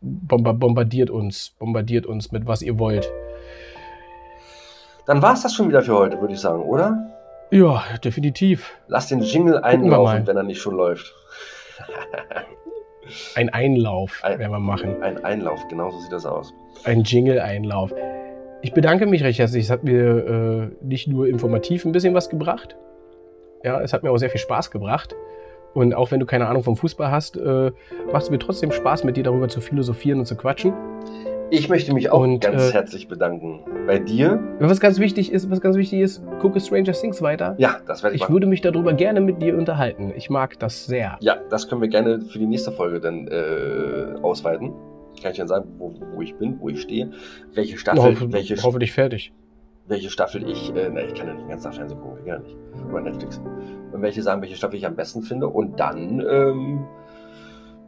bomba 0.00 0.52
bombardiert 0.52 1.10
uns, 1.10 1.54
bombardiert 1.58 2.06
uns 2.06 2.32
mit 2.32 2.46
was 2.46 2.62
ihr 2.62 2.78
wollt. 2.78 3.10
Dann 5.06 5.20
war 5.20 5.34
es 5.34 5.42
das 5.42 5.54
schon 5.54 5.68
wieder 5.68 5.82
für 5.82 5.94
heute, 5.94 6.20
würde 6.20 6.32
ich 6.34 6.40
sagen, 6.40 6.62
oder? 6.62 7.10
Ja, 7.50 7.82
definitiv. 8.02 8.72
Lass 8.88 9.08
den 9.08 9.20
Jingle 9.20 9.58
einlaufen, 9.58 10.26
wenn 10.26 10.36
er 10.36 10.42
nicht 10.42 10.60
schon 10.60 10.74
läuft. 10.74 11.14
Ein 13.34 13.50
Einlauf 13.50 14.20
Ein- 14.22 14.38
werden 14.38 14.52
wir 14.52 14.58
machen. 14.60 15.02
Ein 15.02 15.22
Einlauf, 15.24 15.60
genau 15.68 15.90
so 15.90 15.98
sieht 16.00 16.12
das 16.12 16.24
aus. 16.24 16.54
Ein 16.84 17.02
Jingle-Einlauf. 17.02 17.92
Ich 18.62 18.72
bedanke 18.72 19.06
mich 19.06 19.22
recht 19.22 19.38
herzlich. 19.38 19.64
Es 19.64 19.70
hat 19.70 19.84
mir 19.84 20.70
äh, 20.80 20.84
nicht 20.84 21.06
nur 21.06 21.28
informativ 21.28 21.84
ein 21.84 21.92
bisschen 21.92 22.14
was 22.14 22.30
gebracht. 22.30 22.76
Ja, 23.62 23.80
es 23.82 23.92
hat 23.92 24.02
mir 24.02 24.10
auch 24.10 24.16
sehr 24.16 24.30
viel 24.30 24.40
Spaß 24.40 24.70
gebracht. 24.70 25.14
Und 25.74 25.94
auch 25.94 26.10
wenn 26.10 26.20
du 26.20 26.26
keine 26.26 26.46
Ahnung 26.46 26.62
vom 26.62 26.76
Fußball 26.76 27.10
hast, 27.10 27.36
äh, 27.36 27.72
macht 28.12 28.22
es 28.22 28.30
mir 28.30 28.38
trotzdem 28.38 28.70
Spaß, 28.72 29.04
mit 29.04 29.16
dir 29.16 29.24
darüber 29.24 29.48
zu 29.48 29.60
philosophieren 29.60 30.20
und 30.20 30.26
zu 30.26 30.36
quatschen. 30.36 30.72
Ich 31.50 31.68
möchte 31.68 31.92
mich 31.92 32.10
auch 32.10 32.20
Und, 32.20 32.40
ganz 32.40 32.70
äh, 32.70 32.72
herzlich 32.72 33.06
bedanken. 33.06 33.60
Bei 33.86 33.98
dir? 33.98 34.40
Was 34.60 34.80
ganz 34.80 34.98
wichtig 34.98 35.30
ist, 35.30 35.50
was 35.50 35.60
ganz 35.60 35.76
wichtig 35.76 36.00
ist, 36.00 36.22
gucke 36.40 36.58
Stranger 36.58 36.92
Things 36.92 37.20
weiter. 37.20 37.54
Ja, 37.58 37.76
das 37.86 38.02
werde 38.02 38.16
ich, 38.16 38.22
Ich 38.22 38.24
machen. 38.24 38.32
würde 38.34 38.46
mich 38.46 38.62
darüber 38.62 38.94
gerne 38.94 39.20
mit 39.20 39.42
dir 39.42 39.56
unterhalten. 39.56 40.12
Ich 40.16 40.30
mag 40.30 40.58
das 40.58 40.86
sehr. 40.86 41.16
Ja, 41.20 41.36
das 41.50 41.68
können 41.68 41.82
wir 41.82 41.88
gerne 41.88 42.22
für 42.22 42.38
die 42.38 42.46
nächste 42.46 42.72
Folge 42.72 42.98
dann 43.00 43.28
äh, 43.28 44.18
ausweiten. 44.22 44.72
Kann 45.22 45.32
ich 45.32 45.38
dann 45.38 45.48
sagen, 45.48 45.68
wo, 45.78 45.94
wo 46.14 46.22
ich 46.22 46.34
bin, 46.36 46.58
wo 46.60 46.70
ich 46.70 46.80
stehe, 46.80 47.10
welche 47.52 47.78
Staffel, 47.78 48.02
Hoffe, 48.02 48.32
welche, 48.32 48.56
hoffentlich 48.62 48.92
fertig. 48.92 49.32
Welche 49.86 50.10
Staffel 50.10 50.48
ich, 50.48 50.74
äh, 50.74 50.88
ne, 50.88 51.04
ich 51.04 51.14
kann 51.14 51.26
ja 51.26 51.34
nicht 51.34 51.44
den 51.44 51.50
ganzen 51.50 51.64
Tag 51.64 51.74
Fernsehen 51.74 52.00
gucken, 52.00 52.16
geht 52.18 52.26
ja 52.26 52.38
nicht. 52.38 52.56
Oder 52.90 53.00
Netflix. 53.02 53.38
Und 53.92 54.02
welche 54.02 54.22
sagen, 54.22 54.40
welche 54.40 54.56
Staffel 54.56 54.76
ich 54.76 54.86
am 54.86 54.96
besten 54.96 55.22
finde. 55.22 55.48
Und 55.48 55.78
dann 55.78 56.20
ähm, 56.20 56.84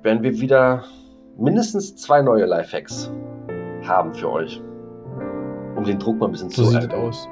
werden 0.02 0.22
wir 0.22 0.38
wieder 0.40 0.84
mindestens 1.38 1.96
zwei 1.96 2.22
neue 2.22 2.44
Lifehacks 2.44 3.12
haben 3.84 4.14
für 4.14 4.30
euch. 4.30 4.62
Um 5.76 5.84
den 5.84 5.98
Druck 5.98 6.18
mal 6.18 6.26
ein 6.26 6.32
bisschen 6.32 6.50
So 6.50 6.64
zu 6.64 6.70
sieht 6.70 6.84
es 6.84 6.90
aus. 6.90 7.28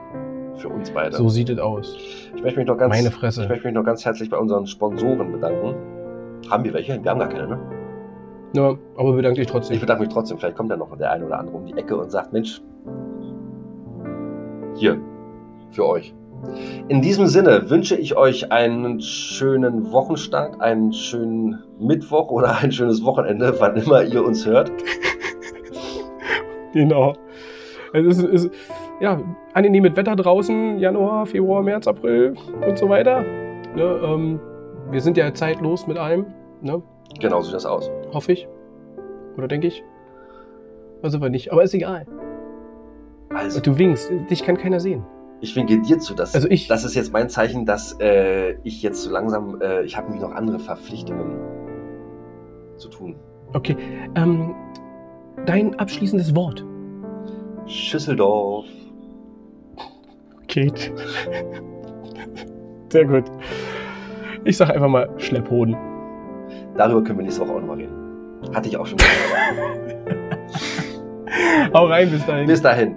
Für 0.57 0.69
uns 0.69 0.91
beide. 0.91 1.17
So 1.17 1.29
sieht 1.29 1.51
es 1.51 1.59
aus. 1.59 1.97
ich 2.35 2.43
möchte 2.43 2.59
mich 2.61 2.69
noch 2.69 2.79
ganz, 2.79 2.95
Meine 2.95 3.09
ich 3.09 3.15
Fresse. 3.15 3.49
möchte 3.49 3.67
mich 3.67 3.75
noch 3.75 3.85
ganz 3.85 4.05
herzlich 4.05 4.31
bei 4.31 4.39
unseren 4.39 4.67
Sponsoren 4.67 5.33
bedanken. 5.33 5.75
Haben 6.51 6.65
wir 6.65 6.73
welche? 6.75 7.03
Wir 7.03 7.11
haben 7.11 7.19
gar 7.19 7.29
keine, 7.29 7.49
ne? 7.49 7.59
Ja, 8.55 8.77
aber 8.97 9.13
bedanke 9.15 9.41
dich 9.41 9.51
trotzdem. 9.51 9.75
Ich 9.75 9.81
bedanke 9.81 10.05
mich 10.05 10.13
trotzdem. 10.13 10.39
Vielleicht 10.39 10.57
kommt 10.57 10.71
ja 10.71 10.77
noch 10.77 10.97
der 10.97 11.11
eine 11.11 11.27
oder 11.27 11.41
andere 11.41 11.57
um 11.57 11.67
die 11.67 11.73
Ecke 11.77 11.97
und 11.97 12.11
sagt, 12.11 12.33
Mensch, 12.33 12.63
hier, 14.75 15.01
für 15.71 15.87
euch. 15.87 16.15
In 16.89 17.01
diesem 17.01 17.27
Sinne 17.27 17.71
wünsche 17.71 17.97
ich 17.97 18.17
euch 18.17 18.53
einen 18.53 19.01
schönen 19.01 19.91
Wochenstart, 19.93 20.61
einen 20.61 20.93
schönen 20.93 21.63
Mittwoch 21.79 22.31
oder 22.31 22.59
ein 22.59 22.73
schönes 22.73 23.03
Wochenende, 23.05 23.55
wann 23.59 23.77
immer 23.77 24.03
ihr 24.03 24.25
uns 24.25 24.47
hört. 24.47 24.71
Genau. 26.75 27.15
Es 27.93 28.19
ist, 28.19 28.25
ist 28.25 28.51
ja 29.01 29.21
angenehmes 29.53 29.97
Wetter 29.97 30.17
draußen, 30.17 30.79
Januar, 30.81 31.25
Februar, 31.25 31.63
März, 31.63 31.87
April 31.87 32.35
und 32.67 32.77
so 32.77 32.89
weiter. 32.89 33.23
Ne, 33.77 34.01
ähm, 34.05 34.41
wir 34.91 35.01
sind 35.01 35.17
ja 35.17 35.33
zeitlos 35.33 35.87
mit 35.87 35.99
allem, 35.99 36.27
ne? 36.63 36.83
Genau 37.21 37.41
so 37.41 37.47
sieht 37.47 37.55
das 37.55 37.67
aus. 37.67 37.91
hoffe 38.13 38.33
ich. 38.33 38.49
Oder 39.37 39.47
denke 39.47 39.69
ich. 39.69 39.85
Also 41.03 41.19
aber 41.19 41.31
nicht, 41.31 41.53
aber 41.53 41.63
ist 41.63 41.75
egal. 41.75 42.07
Also, 43.35 43.61
Du 43.61 43.77
winkst, 43.79 44.11
dich 44.31 44.45
kann 44.45 44.57
keiner 44.57 44.81
sehen. 44.81 45.05
ich 45.41 45.55
winke 45.57 45.79
dir 45.81 45.99
zu. 45.99 46.15
Das, 46.15 46.35
Also 46.35 46.49
ich- 46.49 46.69
das 46.69 46.85
ist 46.85 46.95
jetzt 46.95 47.13
mein 47.13 47.29
Zeichen, 47.29 47.67
dass 47.67 47.99
äh, 48.01 48.55
ich 48.65 48.83
jetzt 48.83 49.03
so 49.03 49.11
langsam, 49.11 49.61
äh, 49.61 49.83
ich 49.83 49.97
habe 49.97 50.07
nämlich 50.11 50.23
noch 50.27 50.35
andere 50.35 50.59
Verpflichtungen 50.59 51.37
zu 52.77 52.89
tun. 52.89 53.17
Okay. 53.53 53.77
Ähm, 54.17 54.55
dein 55.47 55.79
abschließendes 55.79 56.35
Wort. 56.35 56.65
Schüsseldorf. 57.67 58.67
Paket. 60.41 60.93
Sehr 62.91 63.05
gut. 63.07 63.25
Ich 64.45 64.57
sag 64.57 64.71
einfach 64.71 64.89
mal 64.89 65.09
Schlepphoden. 65.19 65.77
Darüber 66.77 67.03
können 67.03 67.19
wir 67.19 67.25
nächste 67.25 67.43
Woche 67.43 67.53
auch 67.53 67.61
nochmal 67.61 67.77
reden. 67.79 67.95
Hatte 68.55 68.69
ich 68.69 68.77
auch 68.77 68.87
schon. 68.87 68.99
Hau 71.75 71.87
rein, 71.87 72.11
bis 72.11 72.25
dahin. 72.27 72.47
Bis 72.47 72.63
dahin. 72.63 72.97